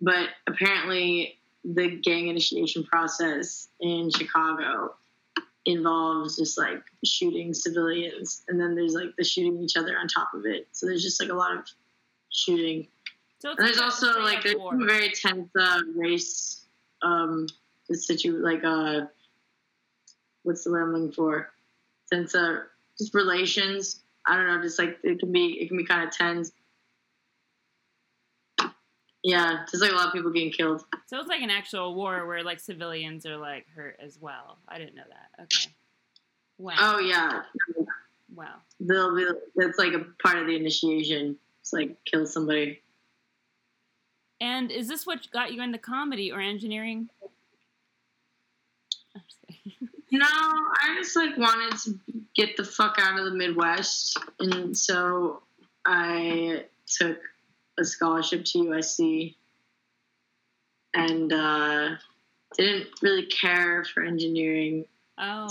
[0.01, 4.95] But apparently, the gang initiation process in Chicago
[5.65, 10.33] involves just like shooting civilians, and then there's like the shooting each other on top
[10.33, 10.67] of it.
[10.71, 11.65] So there's just like a lot of
[12.31, 12.87] shooting.
[13.39, 14.73] So And there's like also like there's war.
[14.85, 16.65] very tense uh, race
[17.03, 17.47] um
[17.91, 19.01] situ like uh
[20.43, 21.51] what's the word I'm looking for?
[22.05, 22.59] Since uh
[22.97, 24.01] just relations.
[24.25, 26.51] I don't know, just like it can be it can be kind of tense.
[29.23, 30.83] Yeah, there's like a lot of people getting killed.
[31.07, 34.57] So it's like an actual war where like civilians are like hurt as well.
[34.67, 35.43] I didn't know that.
[35.43, 35.71] Okay.
[36.57, 36.73] Wow.
[36.79, 37.43] Oh yeah,
[38.35, 38.55] Wow.
[38.79, 39.27] they'll be.
[39.55, 41.37] That's like a part of the initiation.
[41.61, 42.81] It's like kill somebody.
[44.39, 47.09] And is this what got you into comedy or engineering?
[49.13, 49.35] Just.
[50.13, 51.97] No, I just like wanted to
[52.35, 55.41] get the fuck out of the Midwest, and so
[55.85, 57.17] I took
[57.79, 59.35] a scholarship to USC,
[60.93, 61.89] and uh,
[62.57, 64.85] didn't really care for engineering.
[65.17, 65.47] Oh.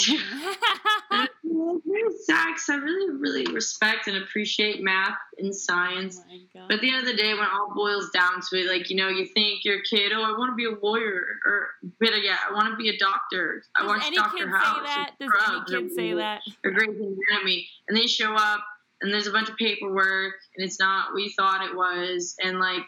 [1.12, 2.68] And it really sucks.
[2.68, 6.20] I really, really respect and appreciate math and science.
[6.56, 6.64] Oh.
[6.68, 8.90] But at the end of the day, when it all boils down to it, like
[8.90, 10.12] you know, you think you're a kid.
[10.12, 11.68] Oh, I want to be a lawyer, or
[12.00, 13.62] better yet, I want to be a doctor.
[13.76, 14.76] I Does watch any Doctor kid House.
[14.76, 15.10] say that?
[15.20, 16.40] Does any kid say that?
[16.64, 18.60] or Grey's Anatomy, and they show up,
[19.00, 22.58] and there's a bunch of paperwork, and it's not what you thought it was, and
[22.58, 22.82] like,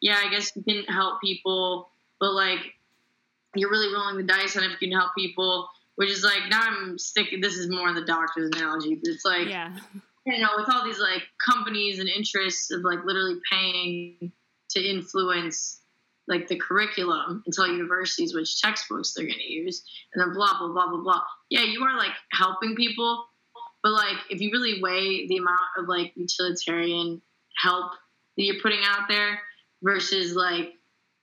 [0.00, 2.60] yeah, I guess you can help people, but like,
[3.54, 6.60] you're really rolling the dice on if you can help people, which is like now
[6.62, 7.40] I'm sticking.
[7.40, 9.74] This is more in the doctor's analogy, but it's like Yeah.
[10.26, 14.32] you know, with all these like companies and interests of like literally paying
[14.70, 15.80] to influence
[16.28, 20.58] like the curriculum and tell universities which textbooks they're going to use, and then blah
[20.58, 21.22] blah blah blah blah.
[21.48, 23.24] Yeah, you are like helping people,
[23.82, 27.22] but like if you really weigh the amount of like utilitarian
[27.56, 27.92] help
[28.36, 29.40] that you're putting out there
[29.82, 30.72] versus like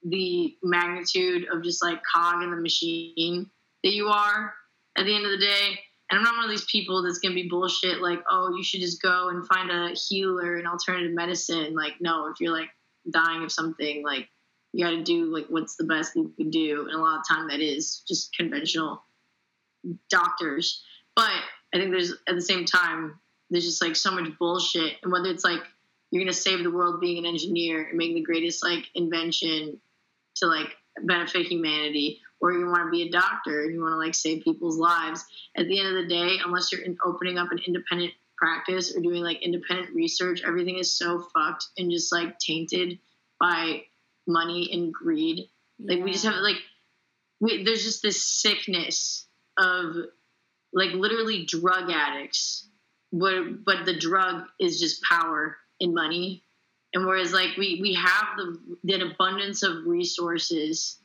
[0.03, 3.49] the magnitude of just like cog in the machine
[3.83, 4.53] that you are
[4.97, 5.79] at the end of the day.
[6.09, 8.81] And I'm not one of these people that's gonna be bullshit like, oh, you should
[8.81, 11.73] just go and find a healer in alternative medicine.
[11.73, 12.69] Like, no, if you're like
[13.09, 14.29] dying of something, like
[14.71, 16.85] you gotta do like what's the best you can do.
[16.87, 19.03] And a lot of time that is just conventional
[20.09, 20.83] doctors.
[21.15, 21.31] But
[21.75, 24.93] I think there's at the same time, there's just like so much bullshit.
[25.03, 25.59] And whether it's like
[26.09, 29.79] you're gonna save the world being an engineer and making the greatest like invention
[30.35, 30.69] to like
[31.03, 34.43] benefit humanity, or you want to be a doctor and you want to like save
[34.43, 35.25] people's lives.
[35.57, 39.01] At the end of the day, unless you're in opening up an independent practice or
[39.01, 42.99] doing like independent research, everything is so fucked and just like tainted
[43.39, 43.83] by
[44.27, 45.49] money and greed.
[45.79, 46.57] Like we just have like
[47.41, 49.95] we, there's just this sickness of
[50.75, 52.69] like literally drug addicts,
[53.11, 56.43] but but the drug is just power and money.
[56.93, 60.99] And whereas like we we have the that abundance of resources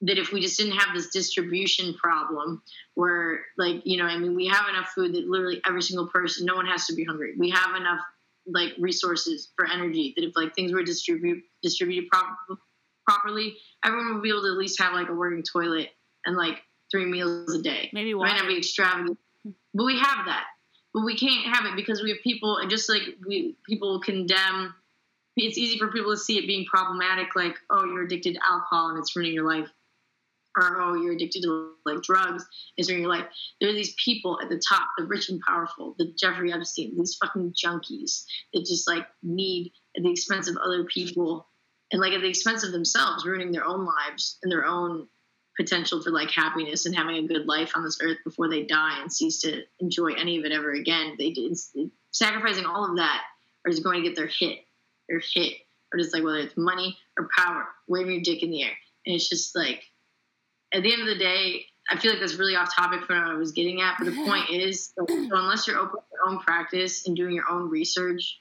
[0.00, 2.62] that if we just didn't have this distribution problem
[2.94, 6.46] where like you know i mean we have enough food that literally every single person
[6.46, 7.98] no one has to be hungry we have enough
[8.46, 12.36] like resources for energy that if like things were distribute distributed prop-
[13.04, 15.88] properly everyone would be able to at least have like a working toilet
[16.24, 17.90] and like three meals a day.
[17.92, 19.18] Maybe it might not be extravagant
[19.74, 20.44] but we have that.
[20.94, 24.74] But we can't have it because we have people and just like we people condemn
[25.36, 28.88] it's easy for people to see it being problematic like oh you're addicted to alcohol
[28.88, 29.68] and it's ruining your life.
[30.56, 32.44] Or oh you're addicted to like drugs
[32.76, 33.26] it's ruining your life.
[33.60, 37.16] There are these people at the top the rich and powerful the jeffrey epstein these
[37.22, 41.46] fucking junkies that just like need at the expense of other people
[41.92, 45.06] and like at the expense of themselves ruining their own lives and their own
[45.58, 49.00] potential for like happiness and having a good life on this earth before they die
[49.00, 51.16] and cease to enjoy any of it ever again.
[51.18, 51.56] They did
[52.12, 53.22] sacrificing all of that
[53.64, 54.60] or just going to get their hit.
[55.10, 55.54] or hit,
[55.92, 58.72] or just like whether it's money or power, waving your dick in the air.
[59.04, 59.82] And it's just like,
[60.72, 63.32] at the end of the day, I feel like that's really off topic from what
[63.32, 63.96] I was getting at.
[63.98, 67.50] But the point is, so unless you're open to your own practice and doing your
[67.50, 68.40] own research,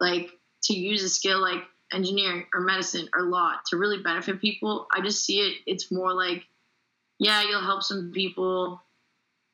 [0.00, 0.30] like
[0.64, 1.62] to use a skill like
[1.92, 5.56] engineering or medicine or law to really benefit people, I just see it.
[5.66, 6.44] It's more like,
[7.18, 8.80] yeah, you'll help some people,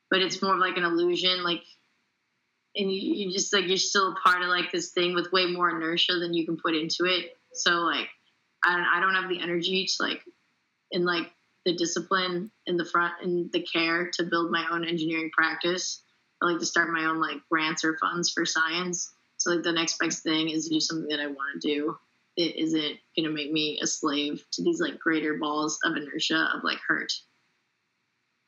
[0.09, 1.43] but it's more like an illusion.
[1.43, 1.61] Like,
[2.75, 5.45] and you, you just like you're still a part of like this thing with way
[5.45, 7.37] more inertia than you can put into it.
[7.53, 8.07] So like,
[8.63, 10.21] I don't, I don't have the energy to like,
[10.91, 11.31] and like
[11.65, 16.01] the discipline in the front and the care to build my own engineering practice.
[16.41, 19.11] I like to start my own like grants or funds for science.
[19.37, 21.97] So like the next best thing is to do something that I want to do.
[22.37, 26.63] It isn't gonna make me a slave to these like greater balls of inertia of
[26.63, 27.11] like hurt.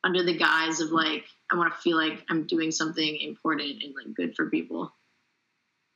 [0.03, 3.93] Under the guise of like I want to feel like I'm doing something important and
[3.95, 4.93] like good for people.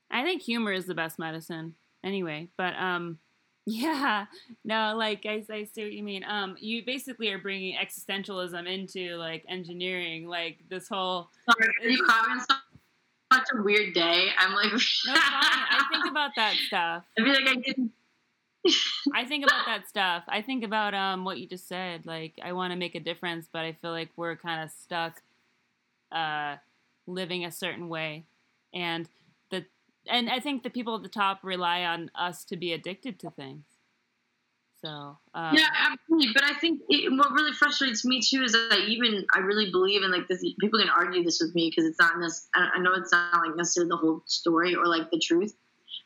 [0.10, 3.20] I think humor is the best medicine anyway, but um
[3.68, 4.26] yeah,
[4.66, 6.24] no, like I, I see what you mean.
[6.28, 11.30] Um, you basically are bringing existentialism into like engineering, like this whole.
[11.48, 12.04] Sorry, you
[13.32, 14.30] such a weird day?
[14.38, 14.72] I'm like.
[15.08, 17.04] I think about that stuff.
[17.18, 17.92] I feel like I didn't.
[19.16, 20.24] I think about that stuff.
[20.28, 22.06] I think about um what you just said.
[22.06, 25.22] Like I want to make a difference, but I feel like we're kind of stuck,
[26.12, 26.58] uh,
[27.08, 28.26] living a certain way,
[28.74, 29.10] and
[29.50, 29.66] the
[30.08, 33.32] and I think the people at the top rely on us to be addicted to
[33.32, 33.64] things.
[34.84, 36.30] So um, yeah, absolutely.
[36.34, 40.04] But I think it, what really frustrates me too is that even I really believe
[40.04, 40.44] in like this.
[40.60, 42.48] People can argue this with me because it's not this.
[42.56, 45.54] I know it's not like necessarily the whole story or like the truth.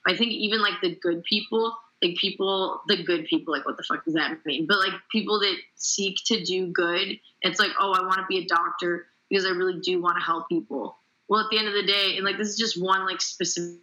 [0.04, 1.74] But I think even like the good people,
[2.04, 4.66] like people, the good people, like what the fuck does that mean?
[4.68, 8.40] But like people that seek to do good, it's like oh, I want to be
[8.40, 10.98] a doctor because I really do want to help people.
[11.30, 13.80] Well, at the end of the day, and like this is just one like specific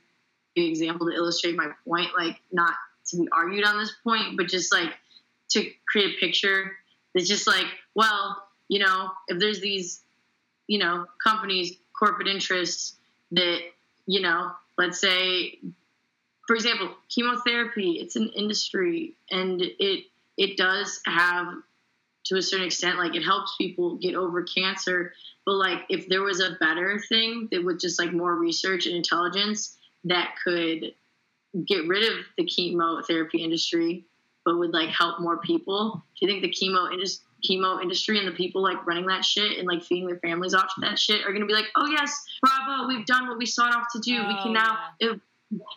[0.54, 2.74] example to illustrate my point, like not
[3.12, 4.92] to be argued on this point, but just like
[5.50, 6.72] to create a picture
[7.14, 10.00] that's just like, well, you know, if there's these,
[10.66, 12.96] you know, companies, corporate interests
[13.32, 13.60] that,
[14.06, 15.58] you know, let's say,
[16.46, 20.04] for example, chemotherapy, it's an industry and it
[20.36, 21.54] it does have
[22.24, 25.12] to a certain extent like it helps people get over cancer
[25.44, 28.96] but like if there was a better thing that with just like more research and
[28.96, 30.94] intelligence that could
[31.66, 34.04] get rid of the chemotherapy industry,
[34.44, 36.02] but would like help more people?
[36.18, 37.26] Do you think the chemo industry?
[37.42, 40.72] chemo industry and the people like running that shit and like feeding their families off
[40.80, 43.86] that shit are gonna be like, oh yes, bravo, we've done what we sought off
[43.92, 44.16] to do.
[44.16, 45.12] Oh, we can oh, now yeah.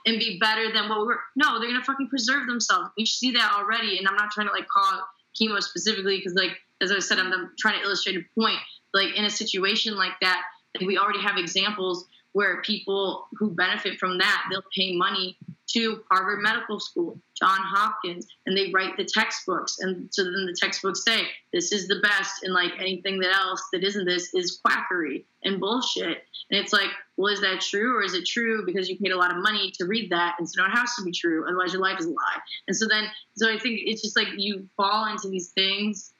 [0.05, 1.19] and be better than what we were.
[1.35, 2.89] No, they're gonna fucking preserve themselves.
[2.97, 5.01] We see that already, and I'm not trying to like call
[5.39, 8.59] chemo specifically because like as I said, I'm, I'm trying to illustrate a point.
[8.93, 10.41] Like in a situation like that,
[10.79, 12.05] like, we already have examples
[12.35, 15.37] where people who benefit from that they'll pay money
[15.69, 19.77] to Harvard Medical School, John Hopkins, and they write the textbooks.
[19.79, 23.63] And so then the textbooks say this is the best, and like anything that else
[23.71, 26.25] that isn't this is quackery and bullshit.
[26.51, 29.17] And it's like, well, is that true, or is it true because you paid a
[29.17, 31.71] lot of money to read that, and so now it has to be true, otherwise
[31.71, 32.39] your life is a lie.
[32.67, 33.05] And so then,
[33.37, 36.11] so I think it's just like you fall into these things,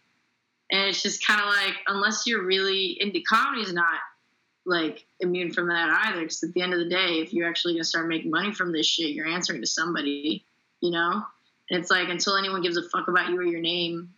[0.71, 3.99] and it's just kind of like unless you're really into comedy is not
[4.65, 6.21] like immune from that either.
[6.21, 8.71] Because at the end of the day, if you're actually gonna start making money from
[8.71, 10.45] this shit, you're answering to somebody,
[10.81, 11.23] you know.
[11.69, 14.09] And it's like until anyone gives a fuck about you or your name,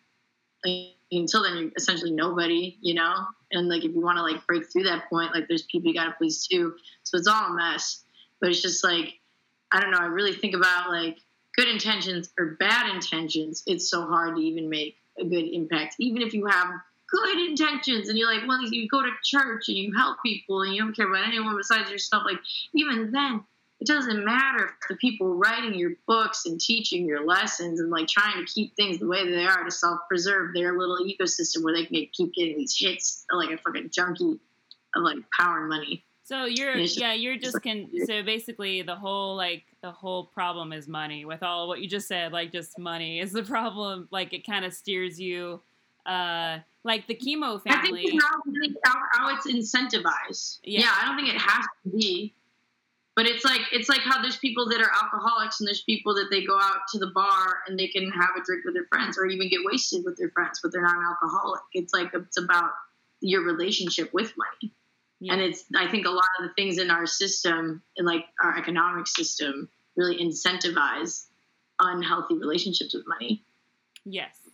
[0.65, 3.25] like, until then you're essentially nobody, you know.
[3.51, 5.93] And like if you want to like break through that point, like there's people you
[5.93, 6.75] gotta please too.
[7.03, 8.03] So it's all a mess.
[8.41, 9.15] But it's just like
[9.71, 9.99] I don't know.
[9.99, 11.19] I really think about like
[11.55, 13.63] good intentions or bad intentions.
[13.65, 16.67] It's so hard to even make a good impact, even if you have
[17.09, 20.73] good intentions and you're like, well, you go to church and you help people and
[20.73, 22.23] you don't care about anyone besides yourself.
[22.25, 22.39] Like,
[22.73, 23.43] even then,
[23.79, 28.07] it doesn't matter if the people writing your books and teaching your lessons and like
[28.07, 31.75] trying to keep things the way they are to self preserve their little ecosystem where
[31.75, 34.39] they can keep getting these hits like a fucking junkie
[34.95, 36.03] of like power and money.
[36.23, 40.73] So you're just, yeah you're just can so basically the whole like the whole problem
[40.73, 44.33] is money with all what you just said like just money is the problem like
[44.33, 45.61] it kind of steers you
[46.07, 48.05] uh like the chemo family.
[48.07, 50.59] I think how, how it's incentivized.
[50.63, 50.81] Yeah.
[50.81, 52.33] yeah, I don't think it has to be.
[53.15, 56.27] But it's like it's like how there's people that are alcoholics and there's people that
[56.29, 59.17] they go out to the bar and they can have a drink with their friends
[59.17, 61.61] or even get wasted with their friends, but they're not an alcoholic.
[61.73, 62.71] It's like it's about
[63.19, 64.71] your relationship with money.
[65.19, 65.33] Yeah.
[65.33, 68.55] And it's I think a lot of the things in our system and like our
[68.55, 71.25] economic system really incentivize
[71.79, 73.43] unhealthy relationships with money.
[74.05, 74.46] Yes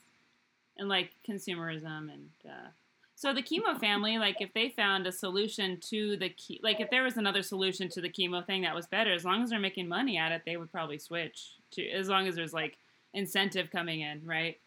[0.77, 2.69] and like consumerism and uh,
[3.15, 6.89] So the chemo family, like if they found a solution to the ke- like if
[6.89, 9.59] there was another solution to the chemo thing that was better, as long as they're
[9.59, 12.77] making money at it, they would probably switch to as long as there's like
[13.13, 14.59] incentive coming in, right?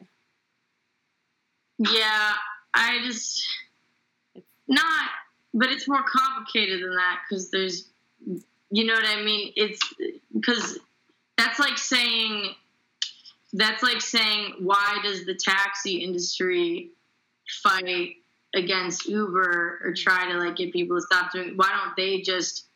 [1.78, 2.32] Yeah,
[2.72, 3.46] I just
[4.34, 5.10] it's not,
[5.52, 7.88] but it's more complicated than that because there's,
[8.70, 9.52] you know what I mean?
[9.56, 9.80] It's
[10.32, 10.78] because
[11.36, 12.54] that's like saying
[13.56, 16.90] that's like saying why does the taxi industry
[17.62, 18.16] fight
[18.54, 22.66] against Uber or try to like get people to stop doing why don't they just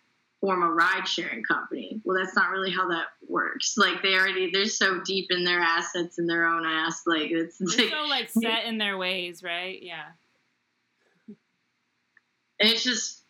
[0.41, 2.01] form a ride sharing company?
[2.05, 3.76] Well that's not really how that works.
[3.76, 7.03] Like they already they're so deep in their assets and their own ass.
[7.07, 9.81] Like it's They're so like set in their ways, right?
[9.83, 10.05] Yeah.
[12.59, 13.22] and it's just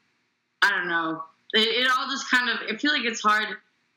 [0.63, 1.25] I don't know.
[1.53, 3.49] It, it all just kind of I feel like it's hard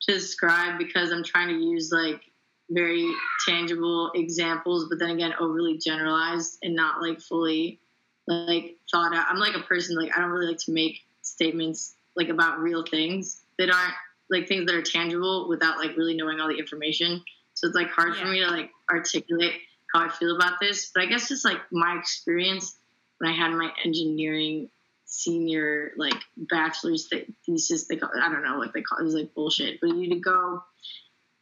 [0.01, 2.22] to describe because I'm trying to use like
[2.70, 3.11] very
[3.47, 7.80] tangible examples, but then again overly generalized and not like fully
[8.28, 9.26] like thought out.
[9.30, 12.84] I'm like a person like I don't really like to make statements like about real
[12.84, 13.93] things that aren't
[14.30, 17.24] like things that are tangible without like really knowing all the information.
[17.53, 19.53] So it's like hard for me to like articulate
[19.93, 20.91] how I feel about this.
[20.93, 22.78] But I guess just like my experience
[23.20, 24.70] when I had my engineering
[25.05, 29.05] senior like bachelor's th- thesis, they call I don't know what they call it, it
[29.05, 29.80] was like bullshit.
[29.82, 30.64] But you to go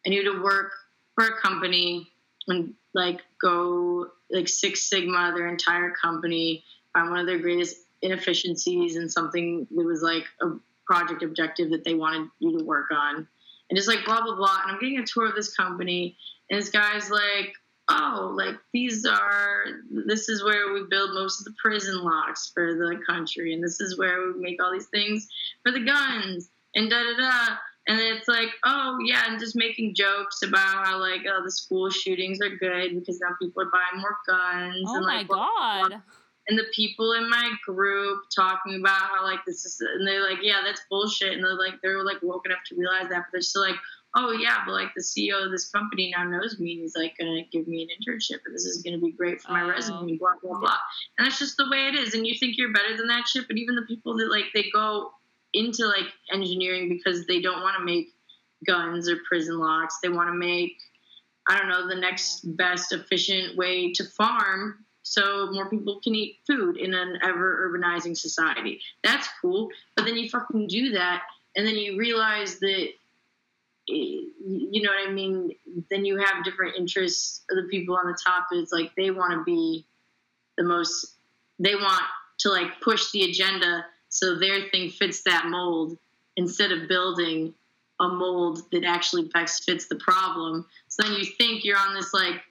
[0.05, 0.73] and you to work
[1.21, 2.07] for a company
[2.47, 6.63] and like go like Six Sigma their entire company,
[6.93, 11.83] find one of their greatest inefficiencies and something that was like a project objective that
[11.83, 13.27] they wanted you to work on.
[13.69, 14.57] And just like blah blah blah.
[14.63, 16.17] And I'm getting a tour of this company
[16.49, 17.53] and this guy's like,
[17.89, 19.65] Oh, like these are
[20.07, 23.79] this is where we build most of the prison locks for the country and this
[23.79, 25.27] is where we make all these things
[25.63, 27.55] for the guns and da da da
[27.91, 31.51] and then it's like, oh yeah, and just making jokes about how like oh the
[31.51, 35.27] school shootings are good because now people are buying more guns Oh and my like
[35.27, 35.89] blah, blah, blah.
[35.89, 36.01] god.
[36.47, 40.39] and the people in my group talking about how like this is and they're like
[40.41, 43.41] yeah that's bullshit and they're like they're like woke enough to realize that but they're
[43.41, 43.75] still like
[44.15, 47.13] oh yeah but like the ceo of this company now knows me and he's like
[47.17, 49.67] gonna give me an internship and this is gonna be great for my Oh.
[49.67, 50.77] resume blah blah blah
[51.17, 53.47] and that's just the way it is and you think you're better than that shit
[53.47, 55.11] but even the people that like they go
[55.53, 58.13] into like engineering because they don't want to make
[58.65, 60.77] guns or prison locks they want to make
[61.49, 66.37] I don't know, the next best efficient way to farm so more people can eat
[66.45, 68.79] food in an ever urbanizing society.
[69.03, 69.69] That's cool.
[69.95, 71.23] But then you fucking do that
[71.55, 72.89] and then you realize that
[73.87, 75.55] you know what I mean,
[75.89, 79.33] then you have different interests of the people on the top it's like they want
[79.33, 79.85] to be
[80.57, 81.15] the most
[81.59, 82.03] they want
[82.39, 85.97] to like push the agenda so their thing fits that mold
[86.35, 87.53] instead of building
[87.99, 90.65] a mold that actually best fits the problem.
[90.89, 92.41] So then you think you're on this like,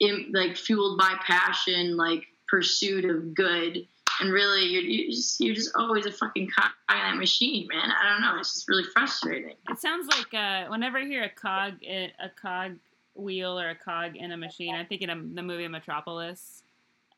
[0.00, 3.86] in, like fueled by passion, like pursuit of good,
[4.20, 7.90] and really you're you just you're just always a fucking cog in that machine, man.
[7.90, 8.38] I don't know.
[8.40, 9.56] It's just really frustrating.
[9.68, 12.76] It sounds like uh, whenever I hear a cog, a cog
[13.14, 16.62] wheel or a cog in a machine, I'm thinking of the movie Metropolis.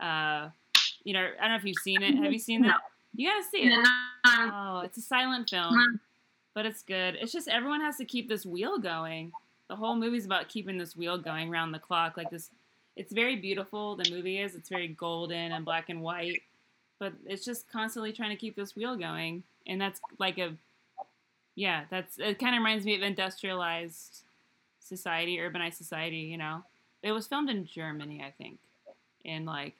[0.00, 0.48] Uh,
[1.04, 2.16] you know, I don't know if you've seen it.
[2.16, 2.80] Have you seen that?
[3.14, 3.72] You gotta see it.
[3.72, 6.00] And um, Oh, it's a silent film, mm.
[6.54, 7.16] but it's good.
[7.20, 9.32] It's just everyone has to keep this wheel going.
[9.68, 12.16] The whole movie's about keeping this wheel going around the clock.
[12.16, 12.50] Like this,
[12.96, 13.96] it's very beautiful.
[13.96, 14.54] The movie is.
[14.54, 16.42] It's very golden and black and white,
[16.98, 19.42] but it's just constantly trying to keep this wheel going.
[19.66, 20.54] And that's like a,
[21.54, 22.38] yeah, that's it.
[22.38, 24.22] Kind of reminds me of industrialized
[24.80, 26.18] society, urbanized society.
[26.18, 26.64] You know,
[27.02, 28.58] it was filmed in Germany, I think,
[29.24, 29.74] in like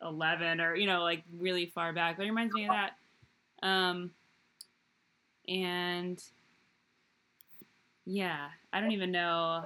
[0.00, 2.16] 1911 or you know, like really far back.
[2.16, 3.66] But it reminds me of that.
[3.66, 4.10] Um,
[5.48, 6.22] and
[8.04, 9.64] yeah, I don't even know.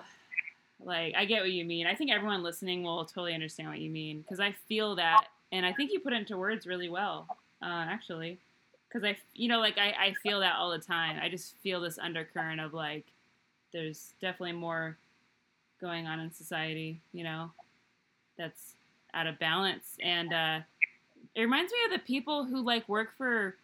[0.85, 1.87] Like, I get what you mean.
[1.87, 5.65] I think everyone listening will totally understand what you mean because I feel that, and
[5.65, 7.27] I think you put it into words really well,
[7.63, 8.39] uh, actually.
[8.89, 11.19] Because I, you know, like I, I feel that all the time.
[11.23, 13.07] I just feel this undercurrent of like,
[13.73, 14.99] there's definitely more
[15.81, 17.51] going on in society, you know,
[18.37, 18.75] that's
[19.15, 20.61] out of balance, and uh,
[21.35, 23.57] it reminds me of the people who like work for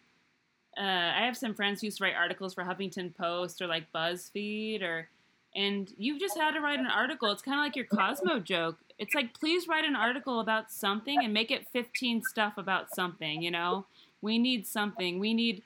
[0.77, 3.91] uh, I have some friends who used to write articles for Huffington Post or like
[3.93, 5.09] BuzzFeed or
[5.55, 7.31] and you've just had to write an article.
[7.31, 8.77] It's kind of like your Cosmo joke.
[8.97, 13.41] It's like please write an article about something and make it 15 stuff about something,
[13.41, 13.85] you know?
[14.21, 15.19] We need something.
[15.19, 15.63] We need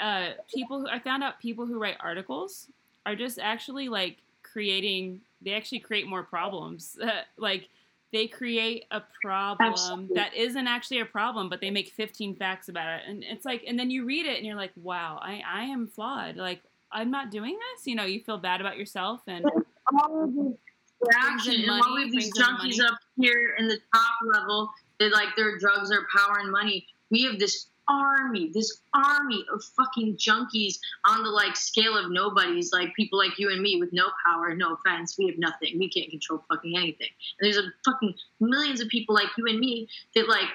[0.00, 2.68] uh, people who I found out people who write articles
[3.04, 6.98] are just actually like creating they actually create more problems.
[7.36, 7.68] like
[8.12, 10.14] they create a problem Absolutely.
[10.14, 13.02] that isn't actually a problem, but they make 15 facts about it.
[13.06, 15.88] And it's like, and then you read it and you're like, wow, I, I am
[15.88, 16.36] flawed.
[16.36, 17.86] Like, I'm not doing this.
[17.86, 19.20] You know, you feel bad about yourself.
[19.26, 19.44] And
[19.92, 20.56] all of this
[21.00, 25.12] Brings action in and all of these junkies up here in the top level that
[25.12, 26.86] like their drugs are power and money.
[27.10, 32.70] We have this army, this army of fucking junkies on the like scale of nobodies,
[32.72, 35.78] like people like you and me with no power, no offense, we have nothing.
[35.78, 37.08] We can't control fucking anything.
[37.40, 40.48] And there's a fucking millions of people like you and me that like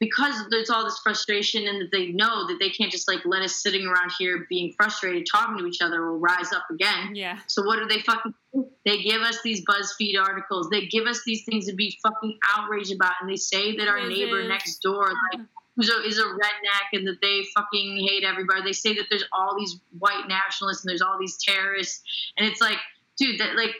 [0.00, 3.42] because there's all this frustration and that they know that they can't just like let
[3.42, 7.14] us sitting around here being frustrated talking to each other will rise up again.
[7.14, 7.38] Yeah.
[7.46, 8.66] So what do they fucking do?
[8.86, 10.70] They give us these BuzzFeed articles.
[10.70, 14.08] They give us these things to be fucking outraged about and they say that our
[14.08, 15.42] neighbor next door like
[15.76, 18.62] who's a, is a redneck and that they fucking hate everybody.
[18.62, 22.02] They say that there's all these white nationalists and there's all these terrorists
[22.36, 22.78] and it's like
[23.16, 23.74] dude that like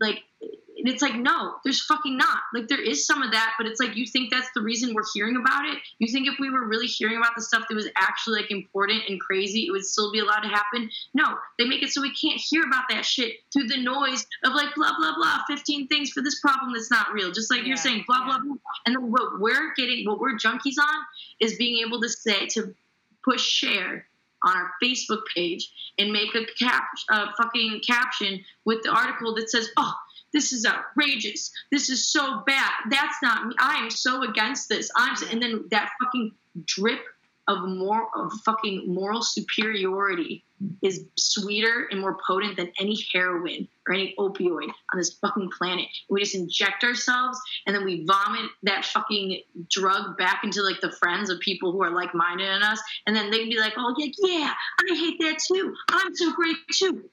[0.00, 0.22] like
[0.78, 2.38] and it's like no there's fucking not.
[2.54, 5.02] Like there is some of that but it's like you think that's the reason we're
[5.14, 5.78] hearing about it?
[5.98, 9.02] You think if we were really hearing about the stuff that was actually like important
[9.08, 10.90] and crazy it would still be allowed to happen?
[11.14, 11.36] No.
[11.58, 14.74] They make it so we can't hear about that shit through the noise of like
[14.74, 17.30] blah blah blah 15 things for this problem that's not real.
[17.32, 18.56] Just like Yeah, you're saying blah blah blah.
[18.86, 21.00] And then what we're getting what we're junkies on
[21.40, 22.74] is being able to say to
[23.24, 24.06] push share
[24.44, 29.50] on our Facebook page and make a cap, a fucking caption with the article that
[29.50, 29.94] says, "Oh,
[30.32, 31.50] this is outrageous.
[31.70, 32.72] This is so bad.
[32.90, 33.54] That's not me.
[33.58, 36.32] I am so against this." I'm, so, and then that fucking
[36.64, 37.00] drip
[37.46, 40.44] of more of fucking moral superiority
[40.82, 45.86] is sweeter and more potent than any heroin or any opioid on this fucking planet.
[46.10, 50.90] We just inject ourselves and then we vomit that fucking drug back into like the
[50.92, 53.94] friends of people who are like minded in us, and then they'd be like, "Oh
[53.98, 55.74] yeah, yeah, I hate that too.
[55.90, 57.04] I'm so great too.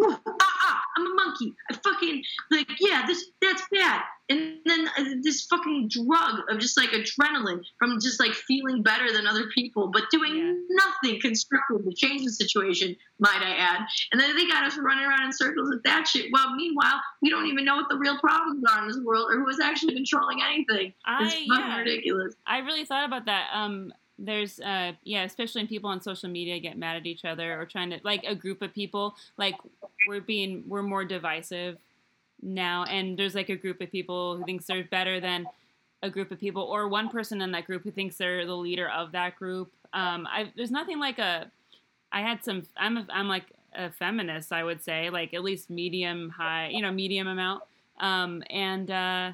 [0.00, 1.54] Ah, ah, I'm a monkey.
[1.70, 6.78] I fucking like yeah, this that's bad." And then uh, this fucking drug of just
[6.78, 10.52] like adrenaline from just like feeling better than other people, but doing Yeah.
[10.70, 13.86] nothing constructive to change the situation, might I add.
[14.12, 16.30] And then they got us running around in circles with that shit.
[16.32, 19.38] Well, meanwhile, we don't even know what the real problems are in this world or
[19.38, 20.92] who is actually controlling anything.
[21.04, 21.78] I It's fucking yeah.
[21.78, 22.34] ridiculous.
[22.46, 23.48] I really thought about that.
[23.52, 27.60] Um, there's uh, yeah, especially when people on social media get mad at each other
[27.60, 29.56] or trying to like a group of people like
[30.06, 31.78] we're being we're more divisive
[32.40, 35.46] now, and there's like a group of people who thinks they're better than
[36.02, 38.88] a group of people or one person in that group who thinks they're the leader
[38.88, 39.72] of that group.
[39.92, 41.50] Um, I there's nothing like a.
[42.12, 42.62] I had some.
[42.76, 44.52] I'm a, I'm like a feminist.
[44.52, 47.62] I would say like at least medium high, you know, medium amount.
[47.98, 49.32] Um, and uh,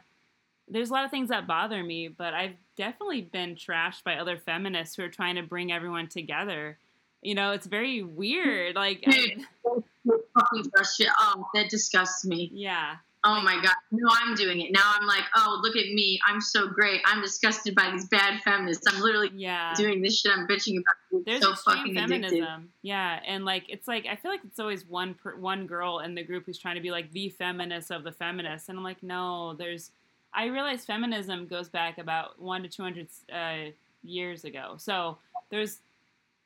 [0.69, 4.37] there's a lot of things that bother me, but I've definitely been trashed by other
[4.37, 6.79] feminists who are trying to bring everyone together.
[7.23, 8.77] You know, it's very weird.
[8.77, 9.13] Like, I-
[10.05, 11.13] Dude, fucking frustrated.
[11.19, 12.51] Oh, that disgusts me.
[12.55, 13.75] yeah, Oh my god.
[13.91, 14.71] No, I'm doing it.
[14.71, 16.21] Now I'm like, oh, look at me.
[16.27, 17.01] I'm so great.
[17.05, 18.87] I'm disgusted by these bad feminists.
[18.87, 19.75] I'm literally yeah.
[19.75, 20.95] doing this shit I'm bitching about.
[21.11, 22.39] It's There's so extreme fucking feminism.
[22.39, 22.63] addictive.
[22.83, 26.15] Yeah, and like it's like I feel like it's always one per, one girl in
[26.15, 29.03] the group who's trying to be like the feminist of the feminists, and I'm like,
[29.03, 29.91] no, there's.
[30.33, 33.73] I realize feminism goes back about one to two hundred uh,
[34.05, 34.75] years ago.
[34.77, 35.19] So
[35.51, 35.79] there's,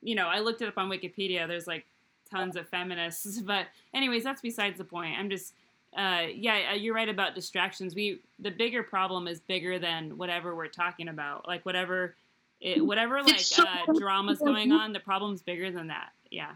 [0.01, 1.47] you know, I looked it up on Wikipedia.
[1.47, 1.85] There's like
[2.31, 5.19] tons of feminists, but anyways, that's besides the point.
[5.19, 5.53] I'm just.
[5.97, 7.95] Uh, yeah, uh, you're right about distractions.
[7.95, 11.47] We the bigger problem is bigger than whatever we're talking about.
[11.47, 12.15] Like whatever
[12.61, 16.13] it, whatever like uh, drama's going on, the problem's bigger than that.
[16.31, 16.53] Yeah.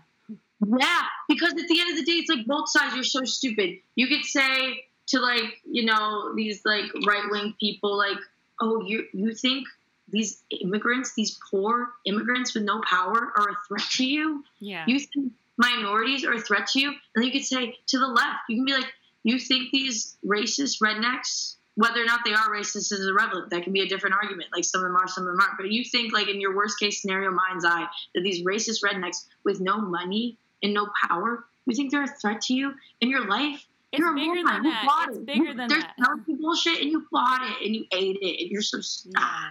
[0.79, 3.79] Yeah, because at the end of the day, it's like both sides are so stupid.
[3.95, 8.17] You could say to like you know these like right wing people like,
[8.61, 9.67] oh, you you think
[10.09, 14.45] these immigrants, these poor immigrants with no power, are a threat to you?
[14.61, 14.85] Yeah.
[14.87, 16.89] You think minorities are a threat to you?
[16.89, 18.93] And then you could say to the left, you can be like,
[19.27, 23.51] you think these racist rednecks, whether or not they are racist is irrelevant.
[23.51, 24.49] That can be a different argument.
[24.55, 25.59] Like some of them are, some of them aren't.
[25.59, 29.25] But you think, like in your worst case scenario, mind's eye, that these racist rednecks
[29.45, 33.27] with no money and no power, you think they're a threat to you in your
[33.27, 33.67] life?
[33.93, 35.07] it's you're a bigger than You that.
[35.09, 35.27] It's it.
[35.27, 35.95] bigger You- than They're that.
[36.27, 39.17] you bullshit and you bought it and you ate it and you're so stupid.
[39.19, 39.49] Yeah.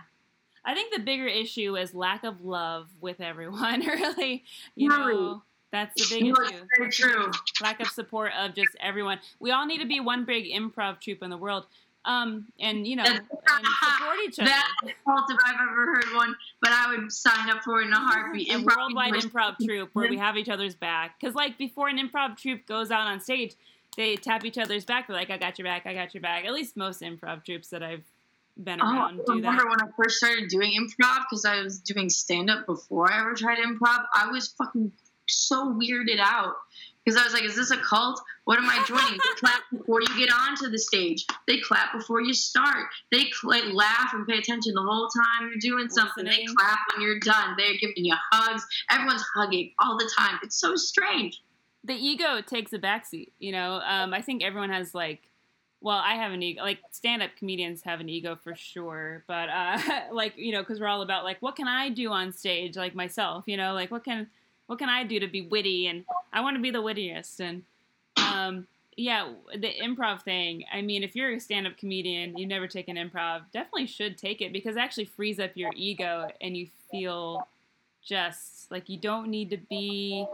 [0.66, 3.82] I think the bigger issue is lack of love with everyone.
[3.86, 4.44] really,
[4.76, 5.14] you Right.
[5.14, 5.44] know,
[5.76, 6.66] that's the big No, issue.
[6.78, 7.32] very true.
[7.62, 9.20] Lack of support of just everyone.
[9.40, 11.66] We all need to be one big improv troupe in the world.
[12.06, 14.50] Um, and you know, and support each other.
[14.50, 17.88] That's the fault if I've ever heard one, but I would sign up for it
[17.88, 18.50] in a heartbeat.
[18.54, 21.20] a Improv worldwide improv troupe where we have each other's back.
[21.20, 23.56] Because like before an improv troupe goes out on stage,
[23.98, 25.08] they tap each other's back.
[25.08, 25.88] They're like, "I got your back.
[25.88, 28.04] I got your back." At least most improv troupes that I've
[28.64, 29.70] been Oh, I around do remember that.
[29.70, 33.34] when I first started doing improv because I was doing stand up before I ever
[33.34, 34.06] tried improv.
[34.14, 34.92] I was fucking
[35.28, 36.56] so weirded out
[37.04, 38.22] because I was like, "Is this a cult?
[38.46, 41.26] What am I joining?" they clap before you get onto the stage.
[41.48, 42.88] They clap before you start.
[43.12, 46.26] They cl- laugh and pay attention the whole time you're doing something.
[46.26, 47.56] They clap when you're done.
[47.58, 48.66] They're giving you hugs.
[48.90, 50.40] Everyone's hugging all the time.
[50.44, 51.42] It's so strange.
[51.84, 53.32] the ego takes a backseat.
[53.38, 55.30] You know, um, I think everyone has like
[55.82, 56.64] well, I have an ego.
[56.64, 59.78] Like stand-up comedians have an ego for sure, but uh,
[60.12, 62.96] like you know, because we're all about like what can I do on stage, like
[62.96, 64.28] myself, you know, like what can
[64.68, 67.64] what can I do to be witty, and I want to be the wittiest, and
[68.18, 70.64] um, yeah, the improv thing.
[70.72, 74.54] I mean, if you're a stand-up comedian, you've never taken improv, definitely should take it
[74.54, 77.48] because it actually frees up your ego, and you feel
[78.04, 80.28] just like you don't need to be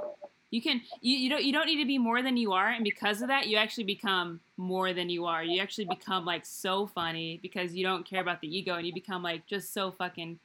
[0.52, 2.68] you can you, you don't you don't need to be more than you are.
[2.68, 5.44] And because of that you actually become more than you are.
[5.44, 8.94] You actually become like so funny because you don't care about the ego and you
[8.94, 10.40] become like just so fucking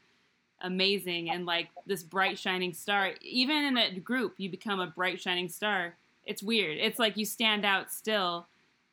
[0.62, 3.12] amazing and like this bright shining star.
[3.20, 5.94] Even in a group you become a bright shining star.
[6.24, 6.78] It's weird.
[6.78, 8.46] It's like you stand out still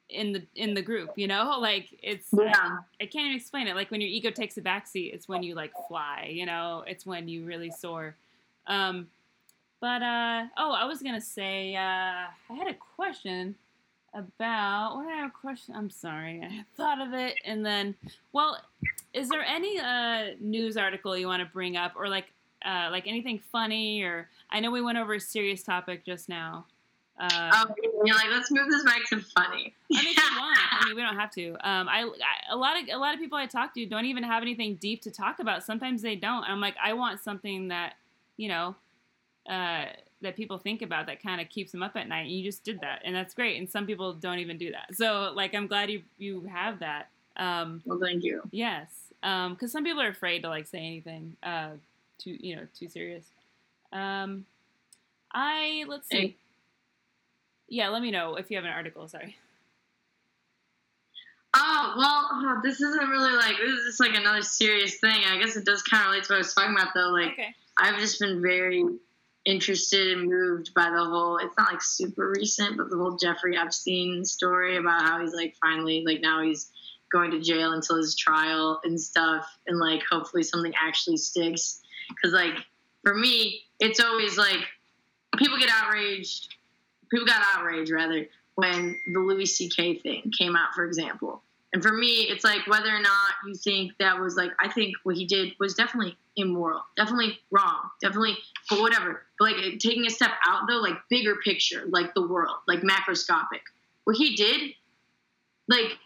[0.09, 1.57] in the in the group you know?
[1.61, 2.53] Like it's Yeah.
[2.55, 3.76] I, I can't even explain it.
[3.76, 6.84] Like when your ego takes a backseat it's when you like fly you know?
[6.88, 8.16] It's when you really soar.
[8.68, 9.07] Um
[9.80, 13.53] but uh oh i was gonna say uh i had a question
[14.14, 17.95] about what i have a question i'm sorry i thought of it and then
[18.32, 18.57] well
[19.14, 22.26] is there any uh news article you want to bring up or like
[22.66, 26.66] uh like anything funny or i know we went over a serious topic just now
[27.20, 27.74] uh Um,
[28.05, 29.74] you're like, let's move this back to funny.
[29.93, 30.57] I mean, if you want.
[30.72, 31.51] I mean, we don't have to.
[31.61, 34.24] Um, I, I a lot of a lot of people I talk to don't even
[34.24, 35.64] have anything deep to talk about.
[35.64, 36.43] Sometimes they don't.
[36.43, 37.93] I'm like, I want something that
[38.38, 38.76] you know,
[39.47, 39.86] uh,
[40.24, 42.21] that people think about that kind of keeps them up at night.
[42.21, 43.57] And you just did that, and that's great.
[43.57, 44.95] And some people don't even do that.
[44.95, 47.09] So, like, I'm glad you you have that.
[47.38, 48.41] Um, well, thank you.
[48.51, 48.89] yes,
[49.21, 51.69] because some people are afraid to like say anything uh,
[52.17, 53.26] too you know too serious.
[53.91, 54.45] Um,
[55.34, 56.17] I let's see.
[56.17, 56.36] Hey.
[57.69, 59.07] Yeah, let me know if you have an article.
[59.07, 59.36] Sorry.
[61.55, 65.24] Oh well, oh, this isn't really like this is just like another serious thing.
[65.28, 67.09] I guess it does kind of relate to what I was talking about though.
[67.09, 67.55] Like okay.
[67.78, 68.86] I've just been very
[69.45, 71.37] interested and moved by the whole.
[71.37, 75.55] It's not like super recent, but the whole Jeffrey Epstein story about how he's like
[75.61, 76.71] finally like now he's
[77.11, 81.81] going to jail until his trial and stuff, and like hopefully something actually sticks.
[82.09, 82.55] Because like
[83.03, 84.59] for me, it's always like
[85.37, 86.55] people get outraged.
[87.11, 89.99] People got outraged rather when the Louis C.K.
[89.99, 91.43] thing came out, for example.
[91.74, 94.95] And for me, it's like whether or not you think that was like, I think
[95.03, 98.38] what he did was definitely immoral, definitely wrong, definitely,
[98.69, 99.24] but whatever.
[99.39, 103.61] But like taking a step out though, like bigger picture, like the world, like macroscopic.
[104.03, 104.71] What he did,
[105.67, 105.97] like,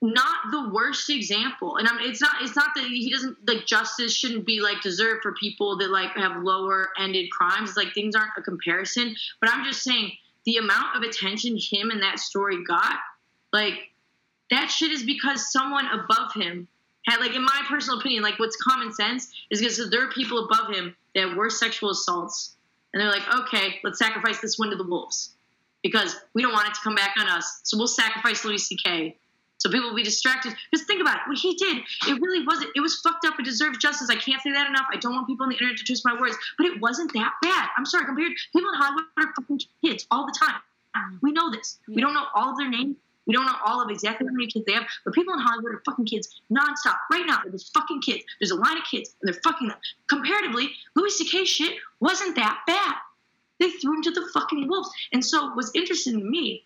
[0.00, 1.76] not the worst example.
[1.76, 5.22] And I'm, it's not, it's not that he doesn't like justice shouldn't be like deserved
[5.22, 7.70] for people that like have lower ended crimes.
[7.70, 9.16] It's like things aren't a comparison.
[9.40, 10.12] But I'm just saying
[10.44, 12.98] the amount of attention him and that story got,
[13.52, 13.87] like
[14.50, 16.68] that shit is because someone above him
[17.06, 20.44] had like in my personal opinion, like what's common sense is because there are people
[20.44, 22.54] above him that were sexual assaults.
[22.92, 25.34] And they're like, okay, let's sacrifice this one to the wolves.
[25.82, 27.60] Because we don't want it to come back on us.
[27.62, 29.16] So we'll sacrifice Louis C.K.
[29.58, 30.54] So people will be distracted.
[30.70, 31.78] Because think about it, what he did,
[32.08, 32.70] it really wasn't.
[32.74, 33.38] It was fucked up.
[33.38, 34.08] It deserves justice.
[34.10, 34.86] I can't say that enough.
[34.92, 37.34] I don't want people on the internet to twist my words, but it wasn't that
[37.42, 37.68] bad.
[37.76, 38.06] I'm sorry.
[38.06, 40.60] Compared, people in Hollywood are fucking kids all the time.
[41.22, 41.78] We know this.
[41.86, 42.96] We don't know all of their names.
[43.28, 44.86] We don't know all of exactly how many kids they have.
[45.04, 46.96] But people in Hollywood are fucking kids nonstop.
[47.12, 48.24] Right now, there's fucking kids.
[48.40, 49.76] There's a line of kids, and they're fucking them.
[50.08, 51.44] Comparatively, Louis C.K.
[51.44, 52.94] shit wasn't that bad.
[53.60, 54.90] They threw him to the fucking wolves.
[55.12, 56.64] And so, what's interesting to me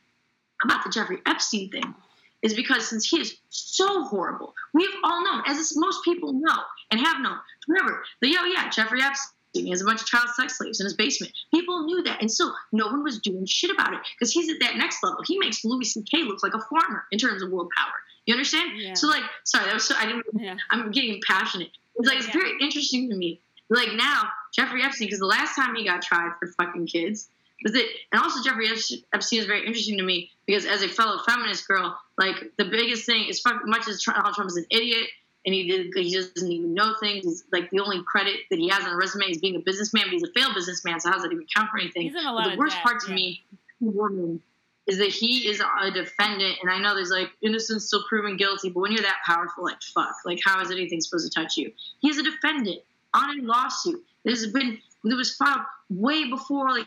[0.65, 1.95] about the Jeffrey Epstein thing
[2.43, 6.59] is because since he is so horrible, we've all known, as most people know
[6.91, 10.29] and have known forever, that yo, yeah, Jeffrey Epstein he has a bunch of child
[10.35, 11.33] sex slaves in his basement.
[11.53, 14.61] People knew that, and still no one was doing shit about it because he's at
[14.61, 15.19] that next level.
[15.27, 16.23] He makes Louis C.K.
[16.25, 17.93] look like a farmer in terms of world power.
[18.27, 18.73] You understand?
[18.81, 18.95] Yeah.
[18.95, 20.25] So, like, sorry, that was so I didn't.
[20.35, 20.57] Yeah.
[20.71, 21.71] I'm getting passionate.
[21.97, 22.33] It's like it's Yeah.
[22.33, 23.41] very interesting to me.
[23.69, 27.29] Like now, Jeffrey Epstein, because the last time he got tried for fucking kids
[27.65, 31.19] was it, and also Jeffrey Epstein is very interesting to me because as a fellow
[31.27, 35.05] feminist girl, like the biggest thing is fuck, much as Donald Trump is an idiot
[35.45, 37.25] and he did he doesn't even know things.
[37.25, 40.05] He's like the only credit that he has on a resume is being a businessman,
[40.05, 41.01] but he's a failed businessman.
[41.01, 42.03] So how does that even count for anything?
[42.03, 43.15] He's in a lot the worst debt, part to yeah.
[43.15, 43.45] me,
[43.81, 44.41] woman,
[44.87, 48.71] is that he is a defendant, and I know there's like innocence still proven guilty,
[48.71, 51.73] but when you're that powerful, like fuck, like how is anything supposed to touch you?
[52.01, 52.81] He's a defendant
[53.15, 56.87] on a lawsuit has been that was filed way before like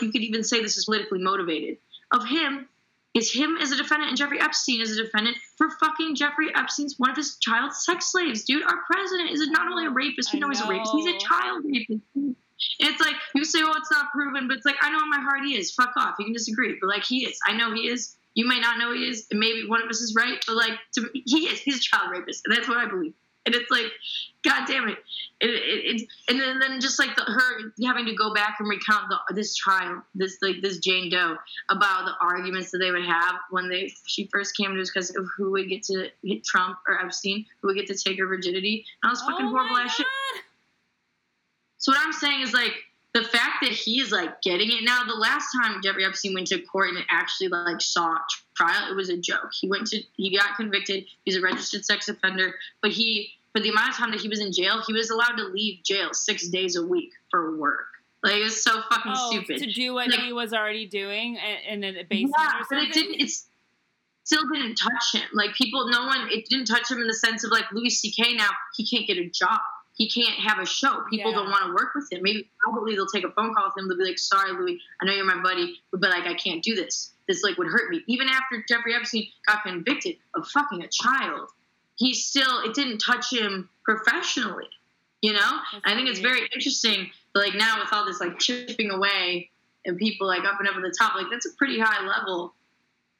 [0.00, 1.78] you could even say this is politically motivated.
[2.12, 2.68] Of him
[3.16, 6.94] is him as a defendant and Jeffrey Epstein as a defendant for fucking Jeffrey Epstein's
[6.98, 8.62] one of his child sex slaves, dude.
[8.62, 11.18] Our president is not only a rapist, we I know he's a rapist, he's a
[11.18, 12.02] child rapist.
[12.14, 12.36] And
[12.80, 15.20] it's like you say, "Oh, it's not proven," but it's like I know in my
[15.20, 15.72] heart he is.
[15.72, 16.16] Fuck off.
[16.18, 17.38] You can disagree, but like he is.
[17.46, 18.16] I know he is.
[18.34, 21.08] You may not know he is, maybe one of us is right, but like to,
[21.12, 21.58] he is.
[21.58, 23.14] He's a child rapist, and that's what I believe.
[23.46, 23.86] And it's like,
[24.44, 24.98] God damn it!
[25.40, 28.68] It, it, it and then, then just like the, her having to go back and
[28.68, 31.36] recount the, this trial, this like this Jane Doe
[31.68, 35.14] about the arguments that they would have when they she first came to us because
[35.16, 38.26] of who would get to hit Trump or Epstein, who would get to take her
[38.26, 38.84] virginity.
[39.02, 40.06] And I was fucking oh horrible shit.
[41.78, 42.74] So what I'm saying is like
[43.16, 45.02] the fact that he's like getting it now.
[45.06, 48.16] The last time Jeffrey Epstein went to court and actually like saw
[48.54, 49.50] trial, it was a joke.
[49.58, 51.06] He went to he got convicted.
[51.24, 54.40] He's a registered sex offender, but he for the amount of time that he was
[54.40, 57.86] in jail, he was allowed to leave jail six days a week for work.
[58.22, 59.58] Like it was so fucking Oh, stupid.
[59.62, 61.36] to do what Like- he was already doing
[61.70, 63.20] in in a basement yeah, but it didn't.
[63.20, 63.46] It's
[64.24, 65.28] still didn't touch him.
[65.32, 66.28] Like people, no one.
[66.30, 68.34] It didn't touch him in the sense of like Louis C.K.
[68.34, 69.60] Now he can't get a job.
[69.96, 71.02] He can't have a show.
[71.10, 71.38] People Yeah.
[71.38, 72.22] don't want to work with him.
[72.22, 73.88] Maybe probably they'll take a phone call with him.
[73.88, 76.74] They'll be like, "Sorry, Louis, I know you're my buddy, but, like I can't do
[76.74, 77.14] this.
[77.26, 81.48] This like would hurt me." Even after Jeffrey Epstein got convicted of fucking a child,
[81.96, 84.68] he still it didn't touch him professionally.
[85.22, 87.10] You know, That's I think it's very interesting.
[87.32, 89.50] But like now with all this like chipping away
[89.86, 92.54] and people like up and up at the top, like that's a pretty high level.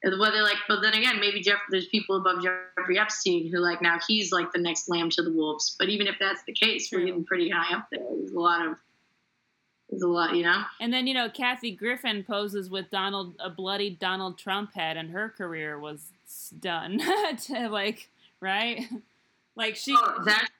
[0.04, 3.98] Whether like, but then again, maybe Jeff, there's people above Jeffrey Epstein who like now
[4.06, 5.74] he's like the next lamb to the wolves.
[5.78, 8.04] But even if that's the case, we're getting pretty high up there.
[8.16, 8.76] There's a lot of,
[9.90, 10.62] there's a lot, you know.
[10.80, 15.10] And then you know, Kathy Griffin poses with Donald a bloody Donald Trump head, and
[15.10, 16.12] her career was
[16.60, 17.00] done.
[17.46, 18.08] to like,
[18.40, 18.84] right?
[19.56, 20.50] Like she, Oh, that's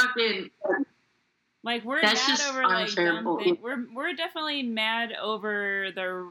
[0.00, 0.50] fucking.
[1.62, 3.58] like we're that's mad over like dumb things.
[3.62, 6.28] We're we're definitely mad over the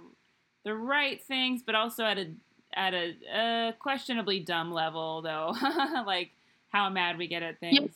[0.65, 2.27] the right things, but also at a
[2.73, 5.53] at a uh, questionably dumb level, though.
[6.05, 6.31] like
[6.69, 7.91] how mad we get at things.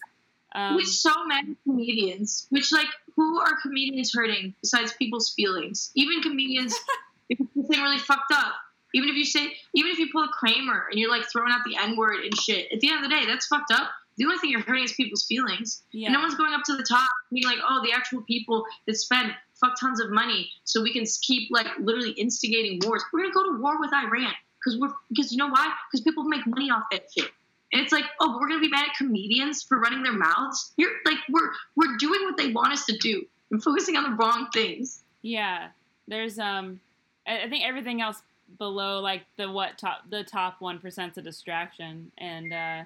[0.54, 2.48] Um, We're so many comedians.
[2.50, 5.92] Which like, who are comedians hurting besides people's feelings?
[5.96, 6.76] Even comedians,
[7.30, 8.54] if you say really fucked up.
[8.94, 11.62] Even if you say, even if you pull a Kramer and you're like throwing out
[11.66, 13.90] the N word and shit, at the end of the day, that's fucked up.
[14.18, 15.84] The only thing you're hurting is people's feelings.
[15.94, 16.08] yeah.
[16.08, 18.96] And no one's going up to the top being like, oh, the actual people that
[18.96, 23.02] spend fuck tons of money so we can keep like literally instigating wars.
[23.14, 24.34] We're gonna go to war with Iran
[24.64, 25.72] because we're because you know why?
[25.90, 27.32] Because people make money off that shit.
[27.74, 30.74] And it's like, oh, we're gonna be mad at comedians for running their mouths.
[30.78, 34.18] You're like, we're we're doing what they want us to do and focusing on the
[34.18, 35.04] wrong things.
[35.22, 35.70] Yeah,
[36.08, 36.80] there's um,
[37.28, 38.22] I I think everything else
[38.58, 42.84] below like the what top the top one percent's a distraction, and uh,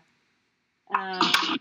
[0.96, 1.58] um,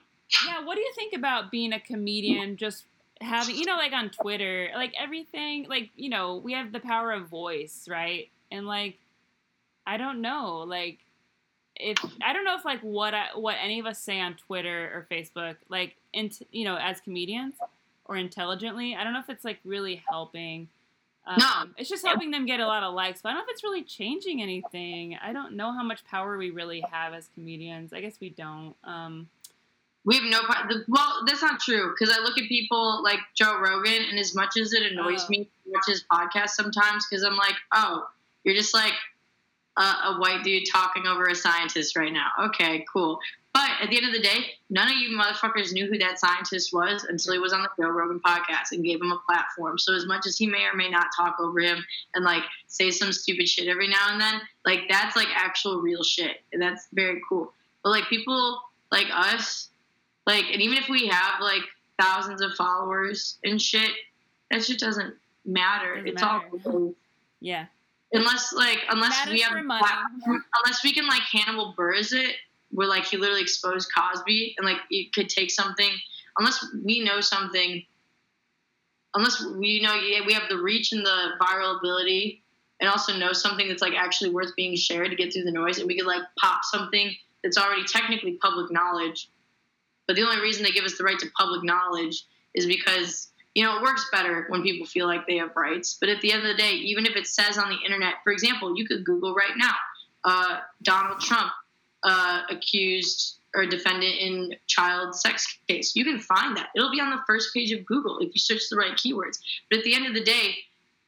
[0.47, 0.65] yeah.
[0.65, 2.57] What do you think about being a comedian?
[2.57, 2.85] Just
[3.21, 7.13] having you know like on Twitter, like everything, like you know we have the power
[7.13, 8.29] of voice, right?
[8.51, 8.99] And like
[9.87, 10.99] I don't know, like
[11.77, 14.91] if I don't know if like what I, what any of us say on Twitter
[14.95, 17.55] or Facebook, like int, you know as comedians
[18.07, 20.69] or intelligently, I don't know if it's like really helping.
[21.27, 21.49] Um, No.
[21.79, 23.65] it's just helping them get a lot of likes, but I don't know if it's
[23.65, 25.17] really changing anything.
[25.23, 27.93] I don't know how much power we really have as comedians.
[27.95, 28.75] I guess we don't.
[28.85, 29.29] Um,
[30.05, 30.41] We have no.
[30.87, 34.57] Well, that's not true because I look at people like Joe Rogan, and as much
[34.59, 35.29] as it annoys Oh.
[35.31, 38.07] me to watch his podcast sometimes, because I'm like, oh,
[38.45, 38.93] you're just like
[39.77, 42.29] a, a white dude talking over a scientist right now.
[42.47, 43.19] Okay, cool.
[43.55, 46.73] But at the end of the day, none of you motherfuckers knew who that scientist
[46.73, 49.79] was until he was on the Joe Rogan podcast and gave him a platform.
[49.79, 52.91] So as much as he may or may not talk over him and like say
[52.91, 56.89] some stupid shit every now and then, like that's like actual real shit, and that's
[56.93, 57.53] very cool.
[57.85, 58.61] But like people
[58.91, 59.69] like us,
[60.27, 61.63] like, and even if we have like
[62.01, 63.93] thousands of followers and shit,
[64.51, 65.15] that shit doesn't
[65.45, 65.95] matter.
[65.95, 66.45] Doesn't it's matter.
[66.67, 66.93] all
[67.41, 67.67] yeah,
[68.15, 69.85] unless like unless Matters we have for a money.
[69.85, 72.37] platform- unless we can like Hannibal Buress it,
[72.71, 75.91] where like he literally exposed Cosby and like it could take something.
[76.39, 77.85] Unless we know something,
[79.15, 82.43] unless we know yeah, we have the reach and the viral ability,
[82.81, 85.79] and also know something that's like actually worth being shared to get through the noise,
[85.79, 89.29] and we could like pop something that's already technically public knowledge.
[90.07, 93.63] But the only reason they give us the right to public knowledge is because you
[93.63, 95.97] know, it works better when people feel like they have rights.
[96.01, 98.33] But at the end of the day, even if it says on the internet, for
[98.33, 99.75] example, you could Google right now,
[100.25, 101.53] uh, Donald Trump
[102.03, 105.95] uh, accused or defendant in child sex case.
[105.95, 106.71] You can find that.
[106.75, 109.39] It'll be on the first page of Google if you search the right keywords.
[109.71, 110.57] But at the end of the day,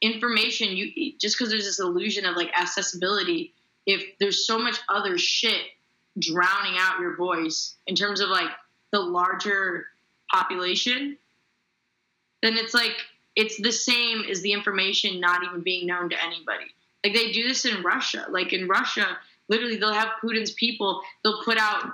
[0.01, 3.53] information you just because there's this illusion of like accessibility,
[3.85, 5.61] if there's so much other shit
[6.19, 8.49] drowning out your voice in terms of like
[8.91, 9.87] the larger
[10.31, 11.17] population,
[12.41, 12.95] then it's like
[13.35, 16.65] it's the same as the information not even being known to anybody.
[17.03, 18.25] Like they do this in Russia.
[18.29, 19.17] Like in Russia,
[19.47, 21.93] literally they'll have Putin's people, they'll put out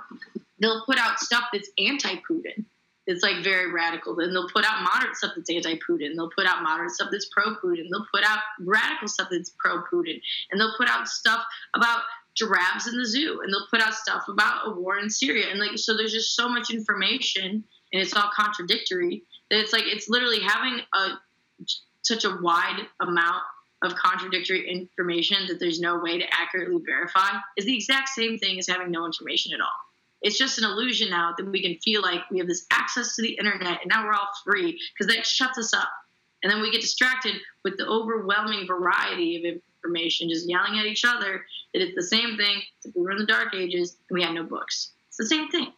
[0.58, 2.64] they'll put out stuff that's anti-Putin.
[3.06, 4.16] It's like very radical.
[4.16, 6.14] Then they'll put out moderate stuff that's anti-Putin.
[6.16, 7.88] They'll put out moderate stuff that's pro-Putin.
[7.90, 10.18] They'll put out radical stuff that's pro-Putin.
[10.50, 12.00] And they'll put out stuff about
[12.34, 15.60] giraffes in the zoo and they'll put out stuff about a war in Syria and
[15.60, 19.22] like so there's just so much information and it's all contradictory
[19.54, 21.08] that it's like it's literally having a
[22.02, 23.42] such a wide amount
[23.82, 28.58] of contradictory information that there's no way to accurately verify is the exact same thing
[28.58, 29.68] as having no information at all.
[30.22, 33.22] It's just an illusion now that we can feel like we have this access to
[33.22, 35.88] the internet and now we're all free because that shuts us up.
[36.42, 41.04] And then we get distracted with the overwhelming variety of information, just yelling at each
[41.04, 44.22] other that it's the same thing if we were in the dark ages and we
[44.22, 44.90] had no books.
[45.08, 45.72] It's the same thing.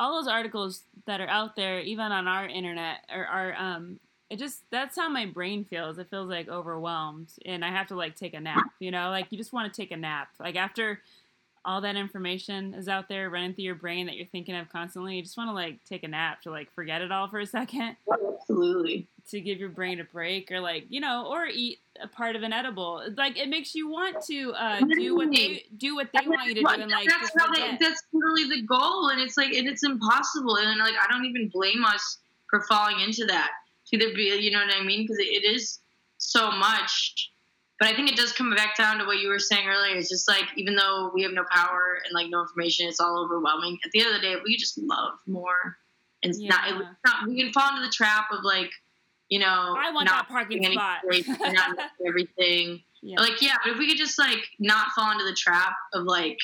[0.00, 4.38] All those articles that are out there, even on our internet, are, are um, it
[4.38, 5.98] just that's how my brain feels.
[5.98, 8.64] It feels like overwhelmed, and I have to like take a nap.
[8.78, 10.28] You know, like you just want to take a nap.
[10.40, 11.02] Like after
[11.64, 15.16] all that information is out there running through your brain that you're thinking of constantly,
[15.16, 17.46] you just want to like take a nap to like forget it all for a
[17.46, 17.96] second.
[18.40, 19.06] Absolutely.
[19.30, 22.42] To give your brain a break, or like you know, or eat a part of
[22.42, 23.02] an edible.
[23.16, 26.54] Like it makes you want to uh, do what they do what they want you
[26.54, 29.68] to do, and like that's how they, that's literally the goal, and it's like and
[29.68, 33.50] it's impossible, and like I don't even blame us for falling into that
[33.86, 35.02] to either be, you know what I mean?
[35.02, 35.78] Because it is
[36.18, 37.30] so much.
[37.80, 39.96] But I think it does come back down to what you were saying earlier.
[39.96, 43.24] It's just like even though we have no power and like no information, it's all
[43.24, 43.78] overwhelming.
[43.82, 45.78] At the end of the day, we just love more,
[46.22, 46.50] and yeah.
[46.50, 48.70] not, it, not we can fall into the trap of like,
[49.30, 52.82] you know, I want that parking spot, not everything.
[53.00, 53.18] Yeah.
[53.18, 56.38] Like yeah, but if we could just like not fall into the trap of like,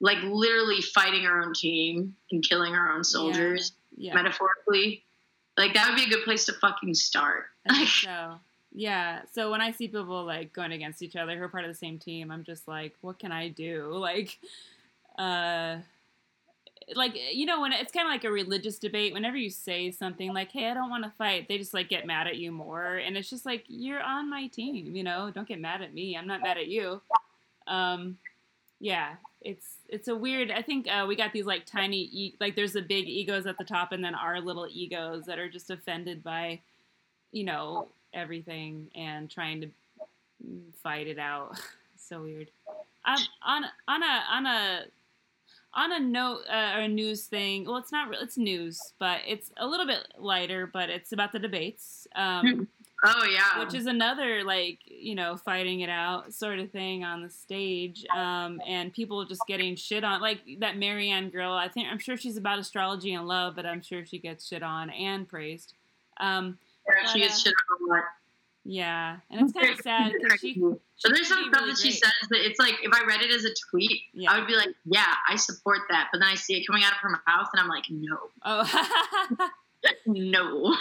[0.00, 4.14] like literally fighting our own team and killing our own soldiers, yeah.
[4.14, 5.04] Metaphorically,
[5.56, 7.44] like that would be a good place to fucking start.
[7.86, 8.40] so.
[8.74, 9.22] Yeah.
[9.32, 11.76] So when I see people like going against each other who are part of the
[11.76, 13.90] same team, I'm just like, what can I do?
[14.04, 14.38] Like,
[15.18, 15.78] uh,
[16.94, 20.34] like you know when it's kind of like a religious debate whenever you say something
[20.34, 22.96] like hey i don't want to fight they just like get mad at you more
[22.96, 26.14] and it's just like you're on my team you know don't get mad at me
[26.14, 27.00] i'm not mad at you
[27.68, 28.18] um
[28.80, 29.14] yeah
[29.44, 30.50] it's it's a weird.
[30.50, 33.58] I think uh, we got these like tiny, e- like there's the big egos at
[33.58, 36.60] the top, and then our little egos that are just offended by,
[37.30, 39.68] you know, everything and trying to
[40.82, 41.58] fight it out.
[41.96, 42.50] so weird.
[43.04, 44.84] Um, on on a on a
[45.74, 47.64] on a note uh, or a news thing.
[47.66, 48.08] Well, it's not.
[48.08, 50.66] Real it's news, but it's a little bit lighter.
[50.66, 52.06] But it's about the debates.
[52.14, 52.68] Um,
[53.06, 53.62] Oh yeah.
[53.62, 58.06] Which is another like you know fighting it out sort of thing on the stage,
[58.14, 61.52] um, and people just getting shit on like that Marianne girl.
[61.52, 64.62] I think I'm sure she's about astrology and love, but I'm sure she gets shit
[64.62, 65.74] on and praised.
[66.18, 66.58] Um,
[66.88, 68.04] yeah, she gets uh, shit on a lot.
[68.66, 70.54] Yeah, and it's kind of sad because she.
[70.96, 72.02] So there's some stuff really that she great.
[72.02, 74.32] says that it's like if I read it as a tweet, yeah.
[74.32, 76.08] I would be like, yeah, I support that.
[76.12, 78.16] But then I see it coming out of her mouth, and I'm like, no.
[78.44, 79.48] Oh.
[80.06, 80.74] no.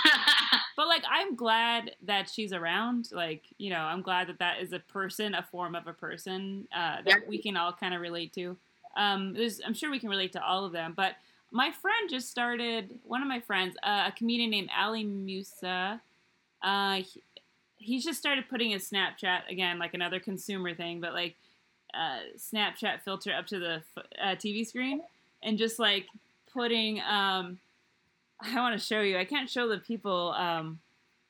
[0.75, 3.09] but like, I'm glad that she's around.
[3.11, 6.67] Like, you know, I'm glad that that is a person, a form of a person
[6.73, 7.15] uh, that yeah.
[7.27, 8.57] we can all kind of relate to.
[8.95, 10.93] Um, there's, I'm sure we can relate to all of them.
[10.95, 11.15] But
[11.53, 12.89] my friend just started.
[13.03, 16.01] One of my friends, uh, a comedian named Ali Musa.
[16.61, 17.23] Uh, he,
[17.77, 21.35] he's just started putting his Snapchat again, like another consumer thing, but like
[21.93, 23.83] uh, Snapchat filter up to the
[24.21, 25.01] uh, TV screen,
[25.43, 26.07] and just like
[26.51, 27.59] putting um,
[28.41, 29.17] I want to show you.
[29.17, 30.79] I can't show the people, um,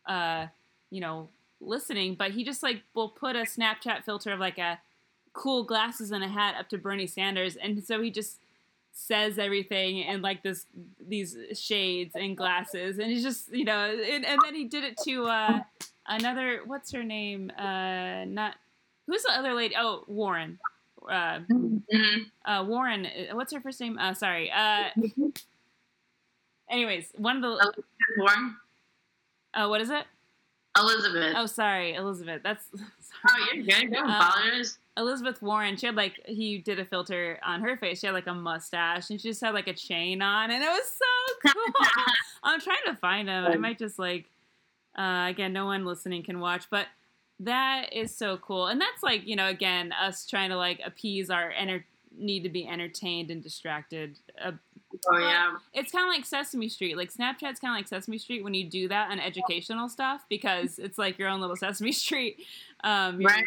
[0.06, 0.48] uh,
[0.90, 4.80] you know, listening, but he just like will put a Snapchat filter of like a
[5.34, 8.40] cool glasses and a hat up to Bernie Sanders, and so he just
[8.94, 10.66] says everything in like this
[11.06, 14.98] these shades and glasses, and he's just you know, and, and then he did it
[15.06, 15.60] to uh,
[16.08, 17.52] another what's her name?
[17.58, 18.56] Uh, not
[19.08, 19.76] who's the other lady?
[19.78, 20.60] Oh, Warren.
[21.04, 22.50] Uh, mm-hmm.
[22.50, 23.06] uh, Warren.
[23.06, 23.98] Uh, what's her first name?
[23.98, 24.50] Uh, sorry.
[24.52, 24.90] Uh,
[26.70, 27.84] Anyways, one of the
[28.18, 28.56] Warren.
[29.54, 30.06] Oh, what is it?
[30.78, 31.34] Elizabeth.
[31.38, 32.42] Oh, sorry, Elizabeth.
[32.44, 32.66] That's.
[32.72, 32.84] Sorry.
[33.30, 33.92] Oh, you're good.
[33.92, 34.80] Don't um, apologize.
[34.98, 38.00] Elizabeth Warren, she had like he did a filter on her face.
[38.00, 40.68] She had like a mustache, and she just had like a chain on, and it
[40.68, 41.88] was so cool.
[42.44, 43.46] I'm trying to find him.
[43.46, 44.26] I might just like,
[44.98, 46.88] uh, again, no one listening can watch, but
[47.40, 51.30] that is so cool, and that's like you know, again, us trying to like appease
[51.30, 51.86] our enter-
[52.18, 54.52] need to be entertained and distracted uh,
[55.08, 55.52] Oh yeah.
[55.74, 56.98] It's kind of like Sesame Street.
[56.98, 60.80] Like Snapchat's kind of like Sesame Street when you do that on educational stuff because
[60.80, 62.44] it's like your own little Sesame Street.
[62.84, 63.46] Um, right.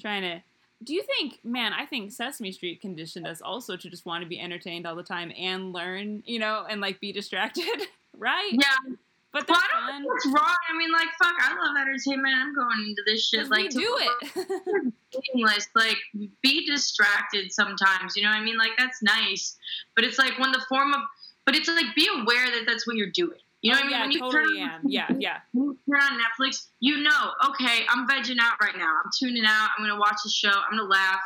[0.00, 0.42] Trying to.
[0.82, 1.72] Do you think, man?
[1.74, 5.02] I think Sesame Street conditioned us also to just want to be entertained all the
[5.02, 7.82] time and learn, you know, and like be distracted,
[8.16, 8.50] right?
[8.52, 8.94] Yeah.
[9.32, 10.56] But well, I don't what's wrong.
[10.68, 12.34] I mean, like, fuck, I love entertainment.
[12.34, 13.48] I'm going into this shit.
[13.48, 14.92] Like, do it.
[15.34, 15.68] meaningless.
[15.74, 15.96] like,
[16.42, 18.16] be distracted sometimes.
[18.16, 18.58] You know what I mean?
[18.58, 19.56] Like, that's nice.
[19.94, 21.00] But it's like when the form of,
[21.46, 23.38] but it's like, be aware that that's what you're doing.
[23.62, 23.92] You know oh, what I mean?
[23.92, 24.80] yeah, When you totally turn, am.
[24.86, 25.36] Yeah, yeah.
[25.52, 28.90] when you turn on Netflix, you know, okay, I'm vegging out right now.
[29.04, 29.68] I'm tuning out.
[29.76, 30.48] I'm gonna watch the show.
[30.48, 31.20] I'm gonna laugh,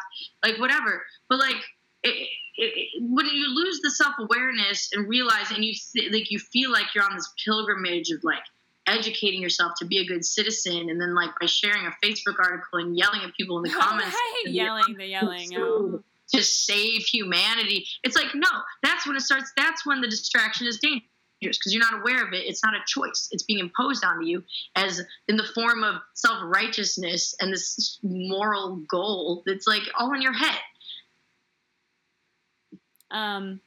[0.44, 1.04] like whatever.
[1.28, 1.56] But like,
[2.02, 6.30] it, it, it, when you lose the self awareness and realize, and you th- like,
[6.30, 8.42] you feel like you're on this pilgrimage of like
[8.86, 12.78] educating yourself to be a good citizen, and then like by sharing a Facebook article
[12.78, 15.50] and yelling at people in the comments, right, yelling, the yelling.
[15.56, 16.02] Oh.
[16.32, 17.86] to save humanity.
[18.02, 18.48] It's like no,
[18.82, 19.52] that's when it starts.
[19.56, 21.08] That's when the distraction is dangerous
[21.40, 22.44] because you're not aware of it.
[22.46, 23.28] It's not a choice.
[23.32, 24.42] It's being imposed onto you
[24.76, 30.22] as in the form of self righteousness and this moral goal that's like all in
[30.22, 30.58] your head.
[33.10, 33.60] Um,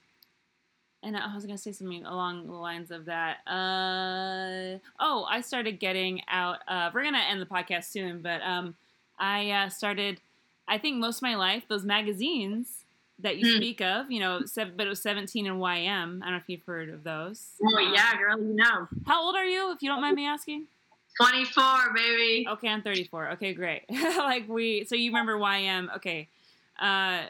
[1.03, 3.37] and I was gonna say something along the lines of that.
[3.47, 6.59] Uh, oh, I started getting out.
[6.67, 8.75] Uh, we're gonna end the podcast soon, but um,
[9.19, 10.19] I uh, started.
[10.67, 12.83] I think most of my life, those magazines
[13.19, 13.57] that you Hmm.
[13.57, 16.21] speak of, you know, sev- but it was seventeen and YM.
[16.21, 17.51] I don't know if you've heard of those.
[17.63, 20.25] Oh Um, yeah, girl, you know, How old are you, if you don't mind me
[20.25, 20.65] asking?
[21.19, 22.45] 24, baby.
[22.47, 23.31] Okay, I'm 34.
[23.31, 23.83] Okay, great.
[23.89, 25.89] like we, so you remember YM?
[25.95, 26.27] Okay.
[26.79, 27.23] Uh,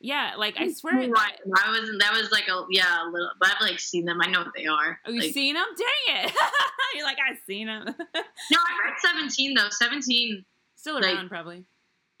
[0.00, 0.94] yeah, like I swear.
[0.94, 1.32] Right.
[1.56, 4.18] I was that was like a yeah a little, but I've like seen them.
[4.22, 4.98] I know what they are.
[5.06, 5.66] Oh, you Like- seen them?
[5.76, 6.32] Dang it!
[6.94, 7.84] You're like, I've seen them.
[8.50, 9.68] No, I read 17 though.
[9.70, 10.44] 17.
[10.76, 11.64] Still Like- around, probably.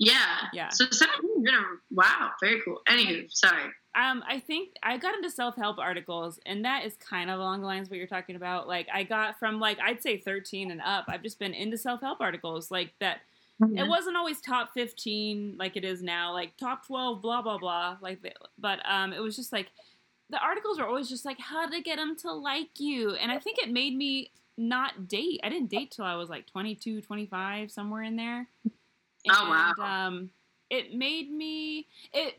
[0.00, 0.36] Yeah.
[0.52, 0.68] Yeah.
[0.70, 2.80] So 17 has been a wow, very cool.
[2.88, 3.64] Anywho, sorry.
[3.96, 7.62] Um, I think I got into self help articles, and that is kind of along
[7.62, 8.68] the lines of what you're talking about.
[8.68, 11.06] Like, I got from like I'd say 13 and up.
[11.08, 13.18] I've just been into self help articles, like that.
[13.60, 17.96] It wasn't always top 15 like it is now, like top 12, blah blah blah.
[18.00, 18.20] Like,
[18.58, 19.68] but um, it was just like
[20.30, 23.38] the articles were always just like how to get them to like you, and I
[23.38, 25.40] think it made me not date.
[25.42, 28.46] I didn't date till I was like 22, 25, somewhere in there.
[29.28, 29.72] Oh, wow.
[29.78, 29.84] And,
[30.16, 30.30] um,
[30.70, 32.34] it made me it.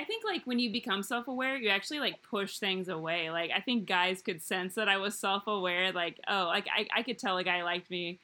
[0.00, 3.30] I- think like when you become self-aware, you actually like push things away.
[3.30, 5.92] Like I think guys could sense that I was self-aware.
[5.92, 8.20] Like oh, like I, I could tell a guy liked me.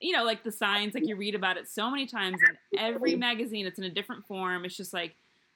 [0.00, 2.38] You know, like the signs, like you read about it so many times
[2.72, 3.66] in every magazine.
[3.66, 4.64] It's in a different form.
[4.64, 5.14] It's just like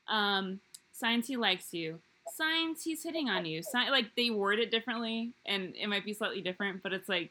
[0.08, 0.60] um,
[0.92, 1.98] signs he likes you,
[2.36, 3.62] signs he's hitting on you.
[3.62, 7.30] Sign, like they word it differently, and it might be slightly different, but it's like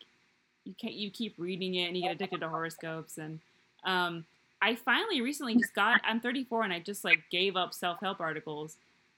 [0.65, 0.95] you can't.
[0.95, 3.39] You keep reading it, and you get addicted to horoscopes and.
[3.85, 4.25] Um,
[4.61, 5.99] I finally recently just got.
[6.05, 8.77] I'm 34 and I just like gave up self help articles.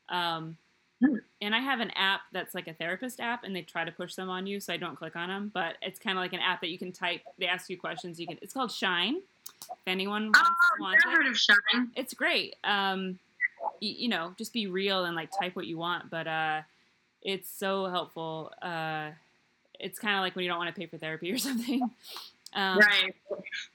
[0.10, 0.58] Um.
[1.42, 4.16] And I have an app that's like a therapist app, and they try to push
[4.16, 5.52] them on you, so I don't click on them.
[5.54, 7.22] But it's kind of like an app that you can type.
[7.38, 8.20] They ask you questions.
[8.20, 8.38] You can.
[8.42, 9.18] It's called Shine.
[9.70, 11.92] If anyone wants, Oh, wants I've it, heard of Shine.
[11.96, 12.56] it's great.
[12.64, 13.20] Um,
[13.82, 16.10] y- you know, just be real and like type what you want.
[16.10, 16.62] But uh,
[17.22, 18.52] it's so helpful.
[18.62, 19.10] Uh,
[19.80, 21.82] it's kind of like when you don't want to pay for therapy or something.
[22.54, 23.14] Um, right.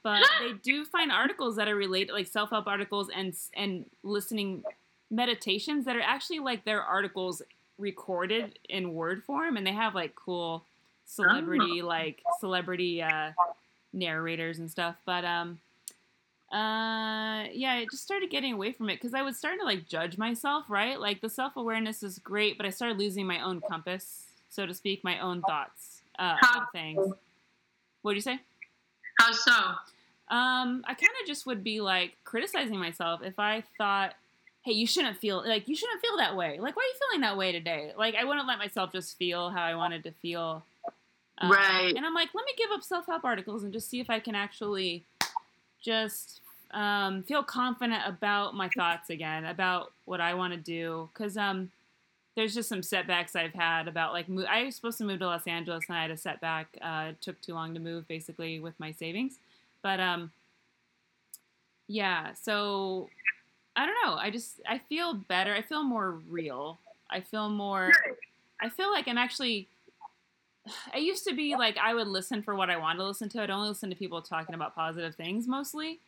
[0.03, 4.62] but they do find articles that are related like self-help articles and and listening
[5.11, 7.42] meditations that are actually like their articles
[7.78, 10.64] recorded in word form and they have like cool
[11.06, 13.32] celebrity like celebrity uh
[13.92, 15.58] narrators and stuff but um
[16.52, 19.88] uh yeah i just started getting away from it because i was starting to like
[19.88, 21.00] judge myself right?
[21.00, 25.02] Like the self-awareness is great but i started losing my own compass so to speak
[25.02, 27.12] my own thoughts uh about things.
[28.02, 28.40] What do you say?
[29.18, 29.52] How so?
[30.30, 34.14] um, I kind of just would be like criticizing myself if I thought,
[34.62, 36.58] "Hey, you shouldn't feel like you shouldn't feel that way.
[36.61, 39.50] Like, why are you feeling that way today?" Like, I wouldn't let myself just feel
[39.50, 40.64] how I wanted to feel.
[41.38, 41.94] Um, Right.
[41.96, 44.20] And I'm like, let me give up self help articles and just see if I
[44.20, 45.04] can actually
[45.80, 46.40] just
[46.72, 51.08] um, feel confident about my thoughts again, about what I want to do.
[51.12, 51.70] Because um,
[52.36, 55.26] there's just some setbacks I've had about like mo- I was supposed to move to
[55.26, 56.76] Los Angeles and I had a setback.
[56.80, 59.38] Uh, it took too long to move, basically, with my savings.
[59.82, 60.30] But um,
[61.88, 62.34] yeah.
[62.34, 63.08] So
[63.81, 64.14] I don't know.
[64.14, 65.55] I just I feel better.
[65.55, 66.78] I feel more real.
[67.09, 67.91] I feel more.
[68.61, 69.68] I feel like I'm actually.
[70.95, 73.43] I used to be like I would listen for what I wanted to listen to.
[73.43, 75.99] I'd only listen to people talking about positive things mostly.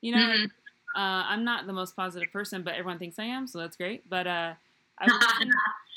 [0.00, 0.44] You know, Mhm.
[0.46, 0.48] uh,
[0.96, 4.08] I'm not the most positive person, but everyone thinks I am, so that's great.
[4.08, 4.54] But uh,
[4.96, 5.50] I would listen,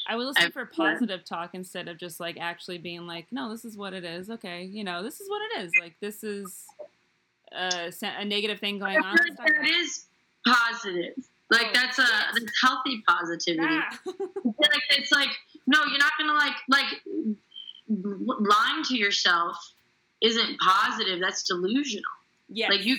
[0.08, 3.64] I would listen for positive talk instead of just like actually being like, no, this
[3.64, 4.30] is what it is.
[4.30, 5.72] Okay, you know, this is what it is.
[5.80, 6.66] Like this is
[7.54, 9.18] a, a negative thing going on.
[9.46, 9.68] It.
[9.70, 10.08] is
[10.46, 11.14] positive.
[11.52, 13.68] Like Oh, that's a that's healthy positivity.
[13.70, 14.00] Ah.
[14.46, 15.30] like it's like
[15.68, 16.86] no you're not gonna like like
[17.88, 19.58] lying to yourself
[20.22, 22.04] isn't positive that's delusional
[22.50, 22.70] Yeah.
[22.70, 22.98] like you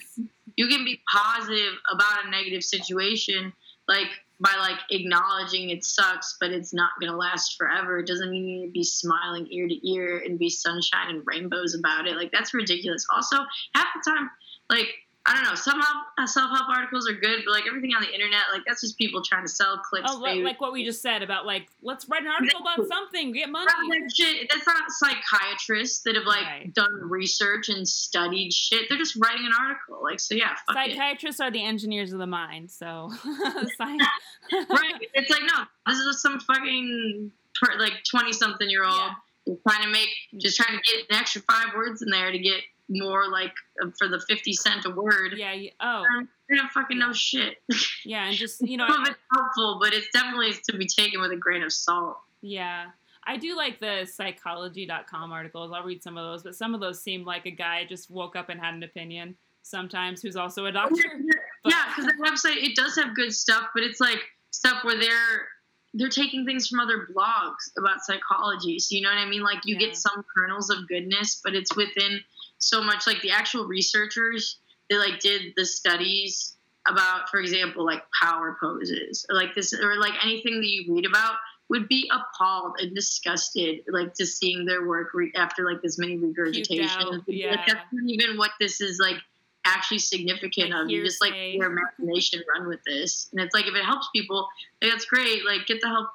[0.56, 3.52] you can be positive about a negative situation
[3.88, 4.08] like
[4.40, 8.60] by like acknowledging it sucks but it's not gonna last forever it doesn't mean you
[8.60, 12.30] need to be smiling ear to ear and be sunshine and rainbows about it like
[12.32, 13.36] that's ridiculous also
[13.74, 14.30] half the time
[14.68, 14.88] like
[15.24, 15.54] I don't know.
[15.54, 18.80] Some help, self help articles are good, but like everything on the internet, like that's
[18.80, 20.10] just people trying to sell clicks.
[20.12, 23.30] Oh, li- like what we just said about like let's write an article about something,
[23.30, 23.66] get money.
[23.88, 26.74] That's, that shit, that's not psychiatrists that have like Right.
[26.74, 28.88] done research and studied shit.
[28.88, 30.00] They're just writing an article.
[30.02, 30.92] Like so, yeah, fuck it.
[30.96, 33.10] Psychiatrists are the engineers of the mind, so
[33.80, 34.98] right?
[35.14, 37.30] It's like no, this is some fucking
[37.78, 39.12] like twenty something year old
[39.46, 39.54] Yeah.
[39.68, 40.08] trying to make,
[40.38, 43.52] just trying to get an extra five words in there to get more like
[43.82, 45.34] uh, for the fifty cent a word.
[45.36, 45.52] Yeah.
[45.52, 46.04] you- Oh,
[46.48, 47.62] They don't fucking know shit.
[48.04, 51.20] yeah, and just you know, Some of it's helpful, but it's definitely to be taken
[51.20, 52.18] with a grain of salt.
[52.42, 52.86] yeah,
[53.24, 55.72] I do like the psychology.com articles.
[55.72, 58.36] I'll read some of those, but some of those seem like a guy just woke
[58.36, 59.36] up and had an opinion.
[59.62, 61.02] Sometimes who's also a doctor.
[61.64, 64.18] But- yeah, because the website it does have good stuff, but it's like
[64.50, 65.46] stuff where they're
[65.94, 68.80] they're taking things from other blogs about psychology.
[68.80, 69.42] So you know what I mean?
[69.44, 69.86] Like you Yeah.
[69.86, 72.18] get some kernels of goodness, but it's within
[72.62, 73.06] so much.
[73.06, 74.58] Like the actual researchers,
[74.88, 76.54] they like did the studies
[76.86, 81.06] about, for example, like power poses or like this or like anything that you read
[81.06, 81.34] about
[81.68, 86.16] would be appalled and disgusted like to seeing their work re- after like this many
[86.16, 86.90] regurgitations.
[86.90, 87.56] out, Like, yeah.
[87.66, 89.16] that's not even what this is like
[89.64, 90.90] actually significant Like of.
[90.90, 94.48] You just like your imagination run with this, and it's like if it helps people,
[94.80, 95.44] like, that's great.
[95.44, 96.10] Like get the help,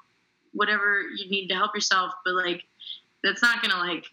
[0.54, 2.64] whatever you need to help yourself, but like
[3.24, 4.06] that's not gonna like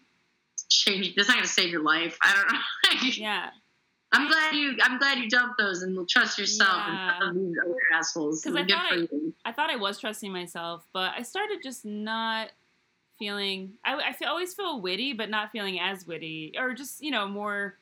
[0.77, 1.15] change.
[1.15, 2.17] That's not gonna save your life.
[2.21, 3.09] I don't know.
[3.17, 3.49] Yeah,
[4.11, 4.77] I'm glad you.
[4.83, 7.19] I'm glad you dumped those and will trust yourself Yeah.
[7.21, 8.43] and these other assholes.
[8.43, 9.07] 'Cause I thought I-
[9.45, 12.49] I thought I was trusting myself, but I started just not
[13.19, 13.73] feeling.
[13.83, 17.27] I, I feel, always feel witty, but not feeling as witty, or just you know
[17.27, 17.77] more.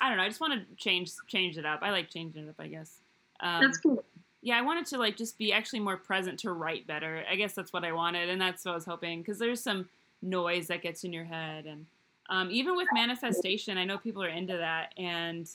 [0.00, 0.24] I don't know.
[0.24, 1.80] I just want to change change it up.
[1.82, 2.56] I like changing it up.
[2.58, 2.98] I guess.
[3.40, 4.04] Um, That's cool.
[4.42, 7.24] yeah, I wanted to like just be actually more present to write better.
[7.30, 9.88] I guess that's what I wanted, and that's what I was hoping because there's some
[10.22, 11.86] noise that gets in your head, and
[12.32, 15.46] um, even with manifestation, I know people are into that, and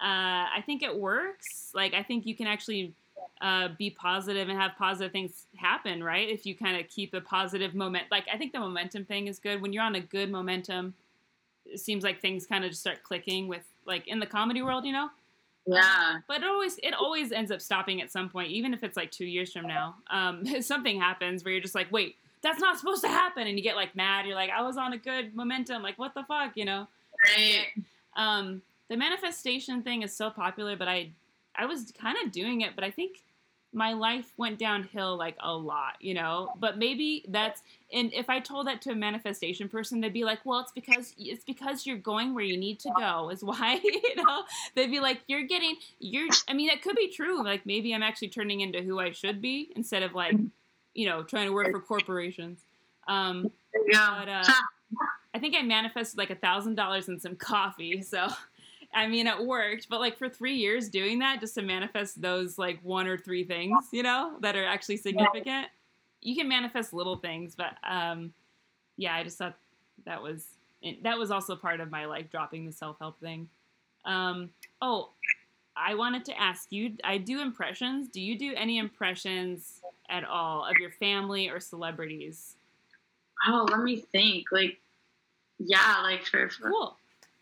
[0.00, 1.70] uh, I think it works.
[1.74, 2.92] Like I think you can actually
[3.40, 6.28] uh, be positive and have positive things happen, right?
[6.28, 9.38] If you kind of keep a positive moment, like I think the momentum thing is
[9.38, 9.62] good.
[9.62, 10.94] When you're on a good momentum,
[11.64, 14.84] it seems like things kind of just start clicking with like in the comedy world,
[14.84, 15.10] you know.
[15.66, 16.18] Yeah.
[16.26, 19.12] But it always it always ends up stopping at some point, even if it's like
[19.12, 19.94] two years from now.
[20.10, 23.62] Um, something happens where you're just like, wait, that's not supposed to happen, and you
[23.62, 24.26] get like mad.
[24.26, 25.82] You're like, I was on a good momentum.
[25.82, 26.86] Like, what the fuck, you know?
[27.36, 27.66] Right.
[28.16, 31.10] Um, the manifestation thing is so popular, but I
[31.54, 33.18] I was kind of doing it, but I think
[33.72, 36.52] my life went downhill like a lot, you know.
[36.58, 37.62] But maybe that's
[37.92, 41.14] and if I told that to a manifestation person, they'd be like, "Well, it's because
[41.18, 44.44] it's because you're going where you need to go." Is why, you know.
[44.74, 47.44] They'd be like, "You're getting you're." I mean, that could be true.
[47.44, 50.36] Like maybe I'm actually turning into who I should be instead of like,
[50.98, 52.58] you know, trying to work for corporations.
[53.06, 54.14] Um, go.
[54.18, 54.44] but uh,
[55.32, 58.02] I think I manifested like a thousand dollars in some coffee.
[58.08, 58.26] So,
[58.92, 59.88] I mean, it worked.
[59.88, 63.44] But like for three years doing that, just to manifest those like one or three
[63.44, 65.68] things, you know, that are actually significant.
[66.20, 68.32] You can manifest little things, but um,
[68.96, 69.54] yeah, I just thought
[70.04, 70.46] that was
[71.04, 73.48] that was also part of my like dropping the self help thing.
[74.04, 74.50] Um,
[74.82, 75.10] oh,
[75.76, 76.94] I wanted to ask you.
[77.04, 78.08] I do impressions.
[78.08, 79.77] Do you do any impressions
[80.08, 82.56] at all of your family or celebrities?
[83.46, 84.46] oh, let me think.
[84.50, 84.78] Like,
[85.58, 86.96] yeah, like for, for Cool.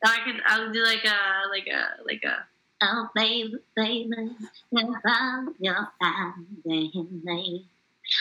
[0.04, 0.40] I could.
[0.46, 2.44] I'll do like a like a like a.
[2.82, 4.30] Oh baby, baby,
[4.72, 5.88] if I'm your
[6.64, 7.66] baby,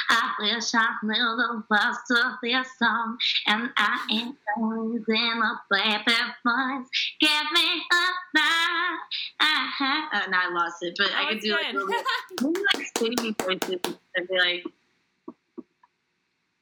[0.09, 3.17] I wish I knew the words to this song,
[3.47, 6.89] and I ain't losing a baby voice.
[7.19, 8.05] Give me a
[8.37, 8.97] sign.
[9.39, 10.07] Uh-huh.
[10.13, 11.81] Uh, no, I lost it, but I could do like, good.
[11.81, 13.79] a little- like singing voices.
[14.17, 14.63] I'd be like,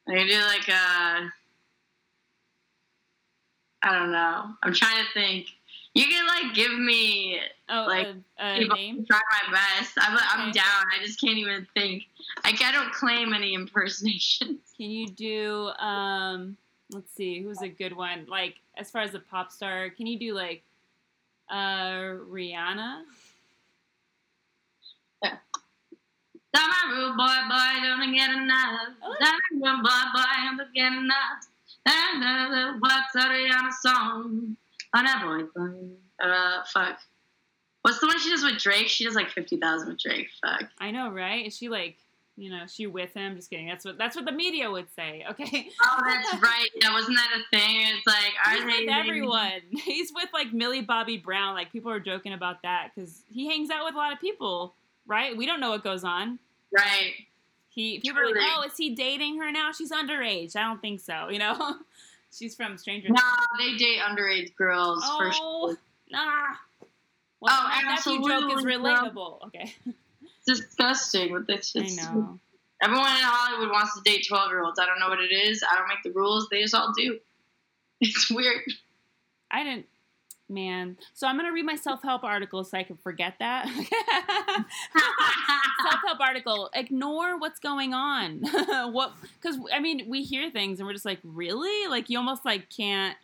[0.07, 1.31] I could do like a.
[3.85, 4.49] I don't know.
[4.63, 5.47] I'm trying to think.
[5.95, 7.40] You can like give me
[7.70, 8.07] Oh, Like,
[8.40, 9.06] a, a name?
[9.06, 9.94] try my best.
[9.98, 10.65] I'm, I'm down.
[10.65, 12.03] I just can't even think.
[12.44, 14.60] Like I don't claim any impersonations.
[14.78, 16.57] Can you do, um,
[16.91, 18.26] let's see, who's a good one?
[18.28, 20.64] Like, as far as a pop star, can you do like
[21.49, 23.03] uh, Rihanna?
[26.56, 28.80] My rude boy, boy, don't get enough.
[29.03, 29.15] Oh.
[29.52, 31.48] Rude boy, boy, don't get enough.
[31.86, 34.57] And what's a Rihanna song?
[34.94, 35.74] That boy, boy.
[36.24, 36.99] Uh, fuck.
[37.82, 38.88] What's the one she does with Drake?
[38.88, 40.28] She does like fifty thousand with Drake.
[40.41, 40.70] Fuck.
[40.80, 41.45] I know, right?
[41.45, 41.98] Is she like,
[42.38, 43.36] you know, she with him?
[43.36, 43.68] Just kidding.
[43.68, 45.26] That's what that's what the media would say.
[45.30, 45.70] Okay.
[45.84, 46.68] Oh, that's right.
[46.82, 47.88] Yeah, wasn't that a thing?
[47.98, 49.61] It's like, He's are they with everyone.
[49.84, 51.56] He's with like Millie Bobby Brown.
[51.56, 54.76] Like people are joking about that because he hangs out with a lot of people,
[55.06, 55.36] right?
[55.36, 56.40] We don't know what goes on.
[56.72, 57.14] Right.
[57.70, 59.72] He people are like, oh, is he dating her now?
[59.72, 60.56] She's underage.
[60.56, 61.30] I don't think so.
[61.30, 61.57] You know,
[62.38, 63.77] she's from Stranger No, Things.
[63.77, 65.77] they date underage girls for Oh, sure.
[66.10, 66.55] nah.
[67.39, 69.43] Well, Oh, my nephew joke is absolutely, relatable.
[69.47, 69.73] Okay,
[70.47, 72.39] disgusting with this I know.
[72.81, 74.77] Everyone in Hollywood wants to date 12 year olds.
[74.80, 75.64] I don't know what it is.
[75.69, 76.47] I don't make the rules.
[76.49, 77.19] They just all do.
[78.01, 78.64] It's weird.
[79.49, 79.85] I didn't.
[80.49, 83.65] Man, so I'm gonna read my self help article so I can forget that.
[85.82, 86.70] self help article.
[86.74, 88.41] Ignore what's going on.
[88.91, 89.14] what?
[89.41, 91.88] Because I mean, we hear things and we're just like, really?
[91.90, 93.18] Like you almost like can't.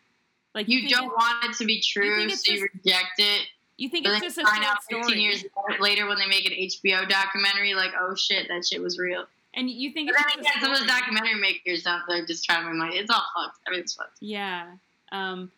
[0.55, 3.41] Like You think don't want it to be true, it's so you reject it.
[3.77, 5.45] You think it's just you a find out 15 story, years
[5.79, 9.25] later when they make an HBO documentary, like, oh shit, that shit was real.
[9.53, 12.01] and you think But it's then just again, some of those documentary makers don't.
[12.09, 12.97] They're just trying to money.
[12.97, 13.59] It's all fucked.
[13.67, 14.17] Everything's fucked.
[14.19, 14.71] Yeah.
[15.11, 15.51] Um,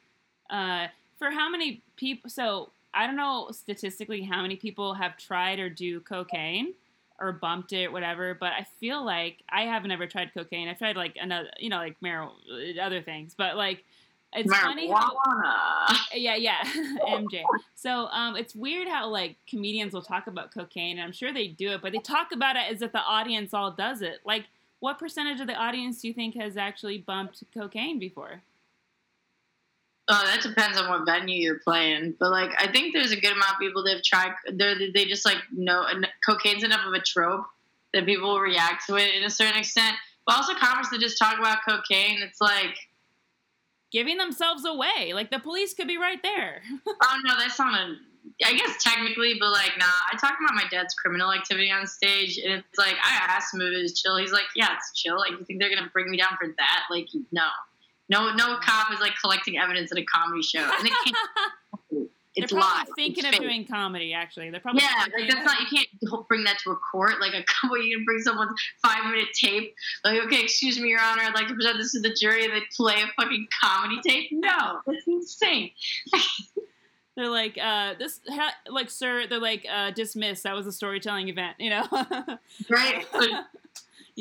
[0.50, 0.88] uh,
[1.22, 2.32] for how many people?
[2.32, 6.74] So I don't know statistically how many people have tried or do cocaine
[7.20, 8.34] or bumped it, whatever.
[8.34, 10.68] But I feel like I have never tried cocaine.
[10.68, 13.36] I've tried like another, you know, like marijuana, other things.
[13.38, 13.84] But like,
[14.34, 15.98] it's funny how Marijuana.
[16.16, 16.64] yeah, yeah,
[17.08, 17.44] MJ.
[17.76, 21.50] So um, it's weird how like comedians will talk about cocaine, and I'm sure they
[21.50, 24.20] do it, but they talk about it as if the audience all does it.
[24.26, 24.46] Like,
[24.80, 28.42] what percentage of the audience do you think has actually bumped cocaine before?
[30.08, 32.16] Oh, that depends on what venue you're playing.
[32.20, 34.34] But like, I think there's a good amount of people that have tried.
[34.52, 37.46] They they just like know and cocaine's enough of a trope
[37.94, 39.96] that people will react to it in a certain extent.
[40.26, 42.20] But also comics that just talk about cocaine.
[42.22, 42.78] It's like,
[43.92, 46.62] Giving themselves away, like the police could be right there.
[46.88, 47.96] oh no, that's not a.
[48.46, 49.86] I guess technically, but like, nah.
[49.86, 53.60] I talk about my dad's criminal activity on stage, and it's like I asked him
[53.60, 54.16] if it was chill.
[54.16, 55.18] He's like, yeah, it's chill.
[55.18, 56.84] Like, you think they're gonna bring me down for that?
[56.90, 57.48] Like, no,
[58.12, 61.16] no, no cop is like collecting evidence at a comedy show, and they can't.
[62.38, 62.88] They're probably live.
[62.96, 64.14] thinking It's of doing comedy.
[64.14, 67.20] Actually, they're probably Yeah, like that's not you can't bring that to a court.
[67.20, 69.74] Like a couple, you can bring someone's five minute tape.
[70.06, 72.48] Like, okay, excuse me, Your Honor, I'd like to present this to the jury.
[72.48, 74.30] They play a fucking comedy tape.
[74.32, 75.72] No, that's insane.
[77.18, 79.28] They're like, uh, this, ha- like, sir.
[79.28, 80.44] They're like, uh, dismissed.
[80.44, 81.58] That was a storytelling event.
[81.60, 81.86] You know,
[82.70, 83.06] Right?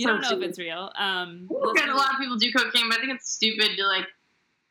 [0.04, 0.90] But you don't know if it's real.
[0.98, 4.06] Um, okay, a lot of people do cocaine, but I think it's stupid to like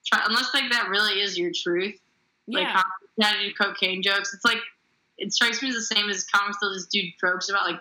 [0.05, 1.99] try unless like that really is your truth.
[2.47, 4.33] Like yeah, comics try to do cocaine jokes.
[4.33, 4.59] It's like
[5.17, 7.79] it strikes me as the same as comics they'll just do jokes about like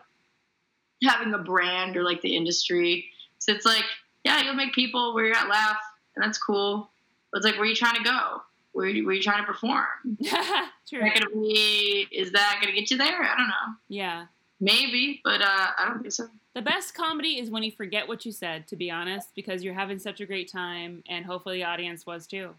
[1.02, 3.06] having a brand or like the industry.
[3.38, 3.84] So it's like,
[4.24, 5.78] yeah, you'll make people where you're at laugh,
[6.16, 6.90] and that's cool.
[7.30, 8.42] But it's like, where are you trying to go?
[8.72, 9.86] Where are you, where are you trying to perform?
[10.20, 11.00] Is true.
[11.00, 12.06] that gonna be?
[12.10, 13.22] Is that gonna get you there?
[13.22, 13.74] I don't know.
[13.88, 14.26] Yeah.
[14.60, 16.28] Maybe, but uh, I don't think so.
[16.54, 19.74] The best comedy is when you forget what you said, to be honest, because you're
[19.74, 22.50] having such a great time, and hopefully the audience was too.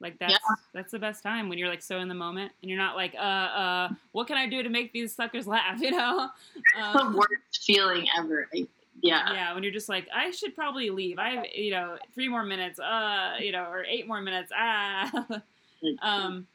[0.00, 0.54] Like that's Yeah.
[0.74, 3.14] that's the best time when you're like so in the moment, and you're not like,
[3.14, 5.80] uh, uh, what can I do to make these suckers laugh?
[5.80, 6.30] You know?
[6.56, 8.48] It's the Um, worst feeling ever.
[8.52, 8.66] I,
[9.02, 9.32] yeah.
[9.32, 11.18] yeah, when you're just like, I should probably leave.
[11.18, 14.50] I have, you know, three more minutes, uh, you know, or eight more minutes.
[14.54, 15.26] Ah.
[16.02, 16.46] um.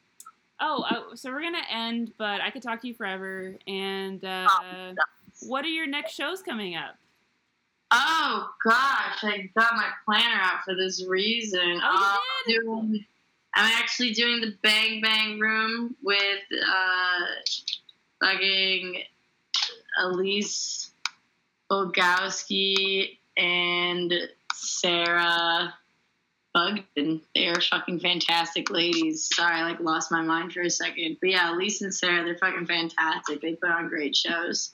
[0.62, 3.56] Oh, uh, so we're gonna end, but I could talk to you forever.
[3.68, 4.48] And uh,
[5.42, 6.96] what are your next shows coming up?
[7.90, 11.82] Oh gosh, I got my planner out for this reason.
[11.84, 13.06] Oh, you I'm doing-
[13.54, 17.26] I'm actually doing the Bang Bang Room with uh,
[18.22, 19.04] fucking
[20.00, 20.92] Elise
[21.70, 24.14] Bogowski and
[24.54, 25.74] Sarah
[26.54, 27.22] Bugden.
[27.34, 29.30] They are fucking fantastic ladies.
[29.34, 31.18] Sorry, I like lost my mind for a second.
[31.22, 33.42] But yeah, Elise and Sarah, they're fucking fantastic.
[33.42, 34.74] They put on great shows.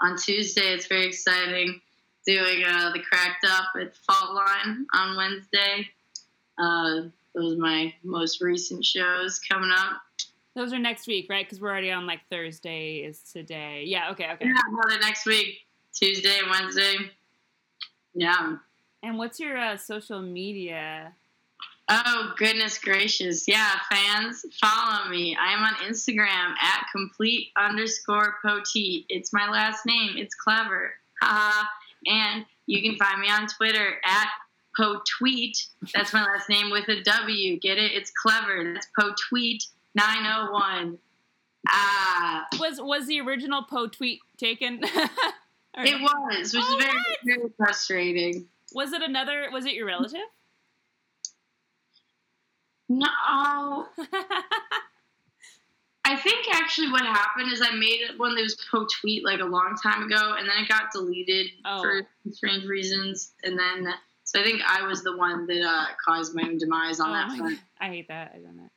[0.00, 1.80] On Tuesday, it's very exciting
[2.26, 5.88] doing uh, the Cracked Up at Fault Line on Wednesday.
[6.58, 10.00] Uh, those are my most recent shows coming up.
[10.54, 11.46] Those are next week, right?
[11.46, 13.84] Because we're already on like Thursday is today.
[13.86, 14.10] Yeah.
[14.10, 14.30] Okay.
[14.32, 14.46] Okay.
[14.46, 16.96] Yeah, another next week, Tuesday and Wednesday.
[18.14, 18.56] Yeah.
[19.02, 21.12] And what's your uh, social media?
[21.90, 23.48] Oh goodness gracious!
[23.48, 25.36] Yeah, fans, follow me.
[25.40, 29.06] I am on Instagram at complete underscore poteet.
[29.08, 30.16] It's my last name.
[30.16, 30.92] It's clever.
[31.22, 31.66] Haha.
[32.06, 34.28] and you can find me on Twitter at
[34.78, 35.56] potweet.
[35.94, 37.58] That's my last name with a W.
[37.58, 37.92] Get it?
[37.92, 38.74] It's clever.
[38.74, 39.64] That's potweet
[39.94, 40.98] nine oh one.
[41.66, 44.82] Ah, Was was the original Poe tweet taken?
[45.80, 48.46] It was, which Oh, is very very frustrating.
[48.72, 49.48] Was it another?
[49.52, 50.20] Was it your relative?
[52.90, 53.06] No,
[56.04, 59.40] I think actually what happened is I made it one that was po tweet like
[59.40, 61.82] a long time ago, and then it got deleted Oh.
[61.82, 63.92] for strange reasons, and then
[64.24, 67.12] so I think I was the one that uh, caused my own demise on Oh
[67.12, 67.56] that front.
[67.56, 67.64] God.
[67.80, 68.32] I hate that.
[68.34, 68.70] I done that.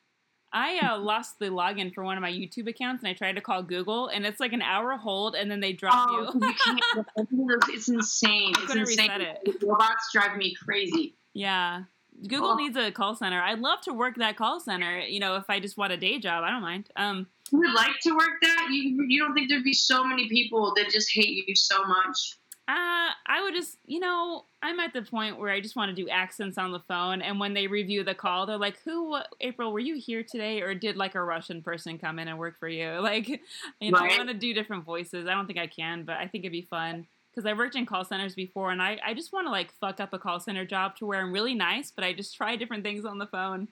[0.54, 3.42] I uh, lost the login for one of my YouTube accounts, and I tried to
[3.42, 6.54] call Google, and it's like an hour hold, and then they drop Oh, you.
[6.96, 7.06] you.
[7.70, 8.54] It's insane.
[8.58, 9.10] I It's insane.
[9.12, 9.58] reset it.
[9.64, 11.16] Robots drive me crazy.
[11.34, 11.84] yeah,
[12.28, 12.56] Google Oh.
[12.56, 13.42] needs a call center.
[13.42, 15.00] I'd love to work that call center.
[15.00, 16.90] You know, if I just want a day job, I don't mind.
[16.98, 18.68] Um, You would like to work that?
[18.72, 22.38] You you don't think there'd be so many people that just hate you so much?
[22.72, 26.02] Uh, I would just, you know, I'm at the point where I just want to
[26.02, 29.74] do accents on the phone, and when they review the call, they're like, "Who, April?
[29.74, 32.70] Were you here today, or did like a Russian person come in and work for
[32.70, 34.18] you?" Like, you know, I Right.
[34.18, 35.28] want to do different voices.
[35.28, 37.86] I don't think I can, but I think it'd be fun because I worked in
[37.86, 40.64] call centers before, and I, I just want to like fuck up a call center
[40.66, 43.68] job to where I'm really nice, but I just try different things on the phone,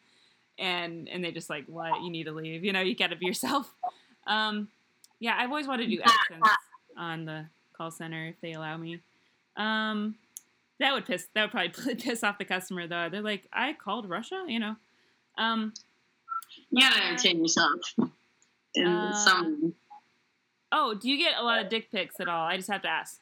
[0.57, 2.03] and and they just like, "What?
[2.03, 3.73] You need to leave." You know, you got to be yourself.
[4.27, 4.67] Um,
[5.19, 6.49] yeah, I've always wanted to do accents
[6.95, 7.45] on the
[7.79, 8.99] call center if they allow me.
[9.57, 10.15] Um,
[10.79, 11.27] that would piss.
[11.33, 13.07] That would probably piss off the customer though.
[13.09, 14.75] They're like, "I called Russia," you know.
[15.37, 15.73] Um,
[16.69, 17.79] You gotta entertain yourself.
[18.75, 19.73] In Uh, some.
[20.71, 22.45] oh, do you get a lot of dick pics at all?
[22.45, 23.19] I just have to ask.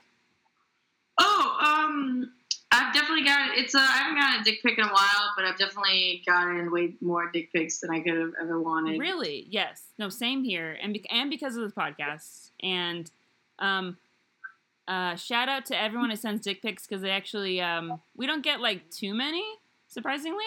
[1.20, 1.58] Oh,
[1.88, 2.32] um,
[2.72, 3.58] I've definitely got.
[3.58, 3.80] It's a.
[3.80, 7.32] I haven't gotten a dick pic in a while, but I've definitely gotten way more
[7.32, 9.00] dick pics than I could have ever wanted.
[9.00, 9.48] Really?
[9.50, 9.84] Yes.
[9.98, 13.10] No, same here, and be- and because of this podcast, and
[13.60, 13.98] um,
[14.88, 18.44] uh, shout out to everyone who sends dick pics because they actually um, we don't
[18.44, 19.44] get like too many,
[19.88, 20.46] surprisingly.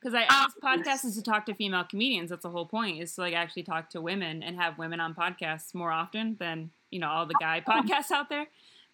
[0.00, 2.30] Because I Oh, this podcast is to talk to female comedians.
[2.30, 3.02] That's the whole point.
[3.02, 6.70] Is to like actually talk to women and have women on podcasts more often than
[6.90, 8.46] you know all the guy podcasts out there.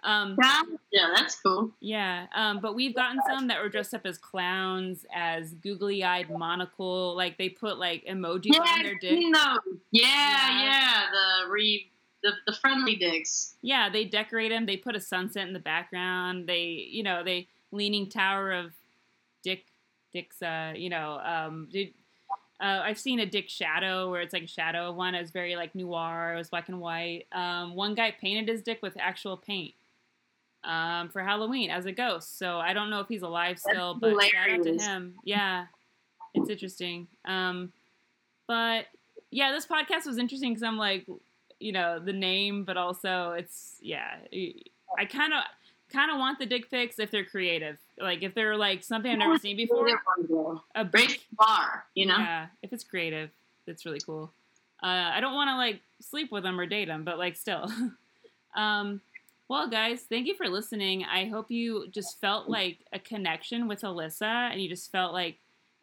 [0.02, 0.60] Um, Yeah,
[0.93, 1.70] yeah, that's cool.
[1.81, 7.16] yeah, um, but we've gotten some that were dressed up as clowns, as googly-eyed monocle.
[7.16, 9.18] Like they put like emojis Yeah, on their dick.
[9.32, 9.78] those.
[9.90, 10.64] Yeah, Yeah.
[10.64, 11.90] yeah, the re,
[12.27, 13.55] the, the friendly dicks.
[13.62, 14.66] Yeah, they decorate them.
[14.66, 16.47] They put a sunset in the background.
[16.47, 18.73] They, you know, they leaning tower of
[19.43, 19.65] Dick,
[20.12, 21.94] Dick's, uh, you know, um, did,
[22.61, 25.15] uh, I've seen a Dick shadow where it's like a shadow of one.
[25.15, 26.35] It was very like noir.
[26.35, 27.27] It was black and white.
[27.32, 29.74] Um, one guy painted his dick with actual paint.
[30.65, 32.39] Um, for Halloween as a ghost.
[32.40, 35.15] So I don't know if he's alive still, but shout out to him.
[35.23, 35.66] Yeah,
[36.35, 37.07] it's interesting.
[37.24, 37.73] Um,
[38.48, 38.86] but
[39.31, 41.07] yeah, this podcast was interesting because I'm like,
[41.59, 44.16] you know, the name, but also it's yeah.
[44.99, 45.41] I kind of
[45.93, 49.19] kind of want the dick pics if they're creative, like if they're like something I've
[49.19, 49.89] never seen before.
[50.74, 52.19] A big, bar, you know.
[52.19, 53.31] yeah, if it's creative,
[53.66, 54.33] it's really cool.
[54.83, 57.70] Uh, I don't want to like sleep with them or date them, but like still.
[58.57, 59.01] um,
[59.49, 61.05] well, guys, thank you for listening.
[61.05, 65.39] I hope you just felt like a connection with Alyssa, and you just felt like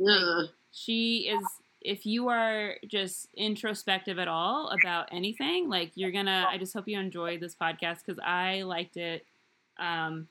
[0.06, 0.50] Ugh.
[0.72, 1.44] she is
[1.84, 6.88] if you are just introspective at all about anything like you're gonna i just hope
[6.88, 9.26] you enjoyed this podcast because i liked it.
[9.77, 10.27] Um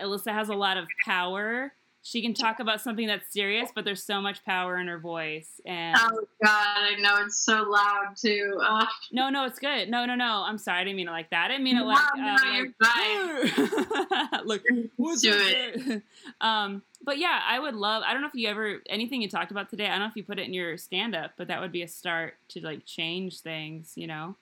[0.00, 1.72] alyssa has a lot of power
[2.02, 5.60] she can talk about something that's serious but there's so much power in her voice
[5.66, 8.58] and Oh God, I know it's so loud too.
[8.62, 11.30] Uh, no no it's good no no no i'm sorry i didn't mean it like
[11.30, 14.62] that i didn't mean it like, No, uh, no, you're like look
[14.96, 16.02] What's Do it.
[16.40, 18.02] um, but yeah, I would love.
[18.04, 19.86] I don't know if you ever anything you talked about today.
[19.86, 21.82] I don't know if you put it in your stand up, but that would be
[21.82, 23.92] a start to like change things.
[23.94, 24.36] You know,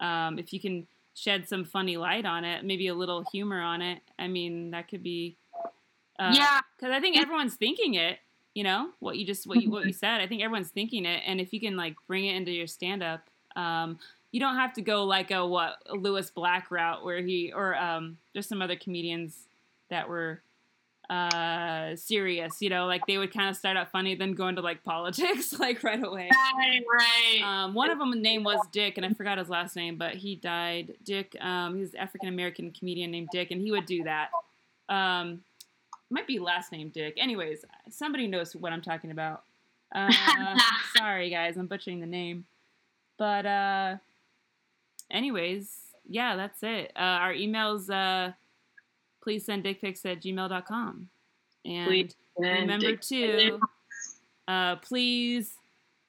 [0.00, 3.82] um, if you can shed some funny light on it, maybe a little humor on
[3.82, 4.00] it.
[4.18, 5.36] I mean, that could be.
[6.22, 8.18] Uh, yeah, because I think everyone's thinking it.
[8.54, 10.20] You know what you just what you what you said.
[10.20, 13.02] I think everyone's thinking it, and if you can like bring it into your stand
[13.02, 13.98] up, um,
[14.30, 17.74] you don't have to go like a what a Lewis Black route where he or
[17.76, 19.46] um, there's some other comedians
[19.88, 20.42] that were
[21.10, 24.62] uh serious you know like they would kind of start out funny then go into
[24.62, 27.42] like politics like right away right, right.
[27.42, 30.36] um one of them name was dick and i forgot his last name but he
[30.36, 34.30] died dick um he's african american comedian named dick and he would do that
[34.88, 35.42] um
[36.12, 37.14] might be last name dick.
[37.16, 39.44] Anyways somebody knows what i'm talking about.
[39.94, 40.10] Uh
[40.96, 42.46] sorry guys i'm butchering the name.
[43.18, 43.96] But uh
[45.10, 45.68] anyways
[46.08, 46.92] yeah that's it.
[46.96, 48.32] Uh our emails uh
[49.22, 51.08] please send dick pics at gmail.com
[51.66, 53.60] and Please remember to
[54.48, 55.54] uh please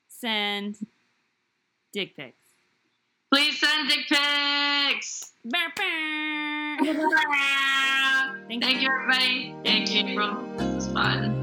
[0.08, 0.78] send
[1.92, 2.43] dick pics
[3.34, 5.34] Please send dick pics.
[5.52, 5.76] Thank
[8.62, 9.56] Thank you, everybody.
[9.66, 10.38] Thank you, April.
[10.60, 11.43] It was fun.